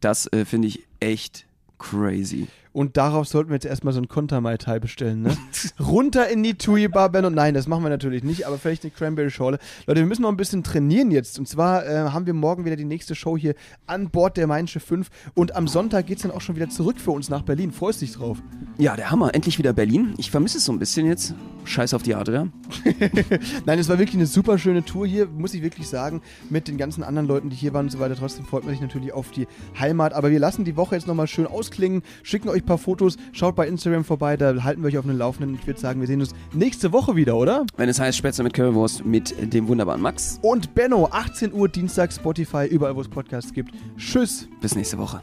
das 0.02 0.32
äh, 0.34 0.46
finde 0.46 0.68
ich 0.68 0.84
echt 1.00 1.46
crazy. 1.78 2.48
Und 2.76 2.98
darauf 2.98 3.26
sollten 3.26 3.52
wir 3.52 3.56
jetzt 3.56 3.66
erstmal 3.66 3.94
so 3.94 4.02
ein 4.02 4.10
Konter-Mai 4.10 4.58
Tai 4.58 4.80
bestellen, 4.80 5.22
ne? 5.22 5.38
Runter 5.80 6.28
in 6.28 6.44
die 6.44 6.56
Tui 6.56 6.90
Bar 6.90 7.08
Ben 7.08 7.24
und 7.24 7.34
nein, 7.34 7.54
das 7.54 7.68
machen 7.68 7.84
wir 7.84 7.90
natürlich 7.90 8.22
nicht, 8.22 8.46
aber 8.46 8.58
vielleicht 8.58 8.84
eine 8.84 8.92
Cranberry 8.92 9.30
Schorle. 9.30 9.60
Leute, 9.88 10.02
wir 10.02 10.06
müssen 10.06 10.24
noch 10.24 10.30
ein 10.30 10.36
bisschen 10.36 10.62
trainieren 10.62 11.10
jetzt. 11.10 11.40
Und 11.40 11.48
zwar 11.48 11.88
äh, 11.88 12.10
haben 12.10 12.26
wir 12.26 12.34
morgen 12.34 12.66
wieder 12.66 12.76
die 12.76 12.84
nächste 12.84 13.16
Show 13.16 13.38
hier 13.38 13.56
an 13.88 14.10
Bord 14.10 14.36
der 14.36 14.48
Main 14.48 14.68
Schiff 14.68 14.84
5 14.84 15.10
und 15.36 15.56
am 15.56 15.70
Sonntag 15.70 16.08
geht 16.08 16.18
es 16.18 16.24
dann 16.24 16.32
auch 16.32 16.42
schon 16.42 16.58
wieder 16.58 16.68
zurück 16.68 17.00
für 17.00 17.12
uns 17.12 17.30
nach 17.30 17.44
Berlin. 17.44 17.72
Freust 17.72 18.02
dich 18.02 18.12
drauf? 18.12 18.40
Ja, 18.78 18.98
der 18.98 19.10
Hammer, 19.10 19.34
endlich 19.34 19.58
wieder 19.58 19.72
Berlin. 19.72 20.14
Ich 20.18 20.30
vermisse 20.30 20.58
es 20.58 20.66
so 20.66 20.74
ein 20.74 20.80
bisschen 20.80 21.08
jetzt. 21.08 21.34
Scheiß 21.64 21.94
auf 21.94 22.04
die 22.04 22.14
Adria. 22.14 22.50
Nein, 23.66 23.80
es 23.80 23.88
war 23.88 23.98
wirklich 24.00 24.18
eine 24.18 24.26
super 24.26 24.58
schöne 24.58 24.84
Tour 24.84 25.08
hier, 25.08 25.28
muss 25.28 25.54
ich 25.54 25.64
wirklich 25.64 25.88
sagen, 25.88 26.22
mit 26.50 26.68
den 26.68 26.78
ganzen 26.78 27.04
anderen 27.04 27.26
Leuten, 27.26 27.50
die 27.50 27.56
hier 27.56 27.74
waren 27.74 27.86
und 27.86 27.92
so 27.92 28.00
weiter. 28.00 28.18
Trotzdem 28.18 28.46
freut 28.46 28.66
man 28.66 28.74
sich 28.74 28.82
natürlich 28.82 29.14
auf 29.14 29.32
die 29.32 29.48
Heimat. 29.80 30.12
Aber 30.12 30.30
wir 30.30 30.40
lassen 30.40 30.66
die 30.66 30.76
Woche 30.76 30.96
jetzt 30.96 31.08
nochmal 31.08 31.28
schön 31.28 31.48
ausklingen, 31.48 32.04
schicken 32.22 32.50
euch 32.50 32.65
ein 32.66 32.68
paar 32.68 32.78
Fotos, 32.78 33.18
schaut 33.32 33.56
bei 33.56 33.68
Instagram 33.68 34.04
vorbei, 34.04 34.36
da 34.38 34.64
halten 34.64 34.82
wir 34.82 34.90
euch 34.90 34.98
auf 34.98 35.06
dem 35.06 35.18
Laufenden. 35.18 35.56
Ich 35.56 35.68
würde 35.68 35.80
sagen, 35.80 36.00
wir 36.00 36.08
sehen 36.08 36.20
uns 36.20 36.32
nächste 36.54 36.92
Woche 36.92 37.16
wieder, 37.16 37.38
oder? 37.38 37.66
Wenn 37.78 37.90
es 37.90 38.00
heißt 38.00 38.18
Spätzle 38.18 38.44
mit 38.44 38.54
Currywurst 38.54 39.06
mit 39.06 39.54
dem 39.54 39.68
wunderbaren 39.68 40.02
Max. 40.02 40.40
Und 40.42 40.74
Benno, 40.74 41.08
18 41.12 41.54
Uhr 41.54 41.70
Dienstag, 41.70 42.12
Spotify, 42.12 42.66
überall 42.66 42.96
wo 42.96 43.02
es 43.02 43.08
Podcasts 43.08 43.54
gibt. 43.54 43.72
Tschüss. 43.98 44.48
Bis 44.62 44.76
nächste 44.76 44.98
Woche. 44.98 45.22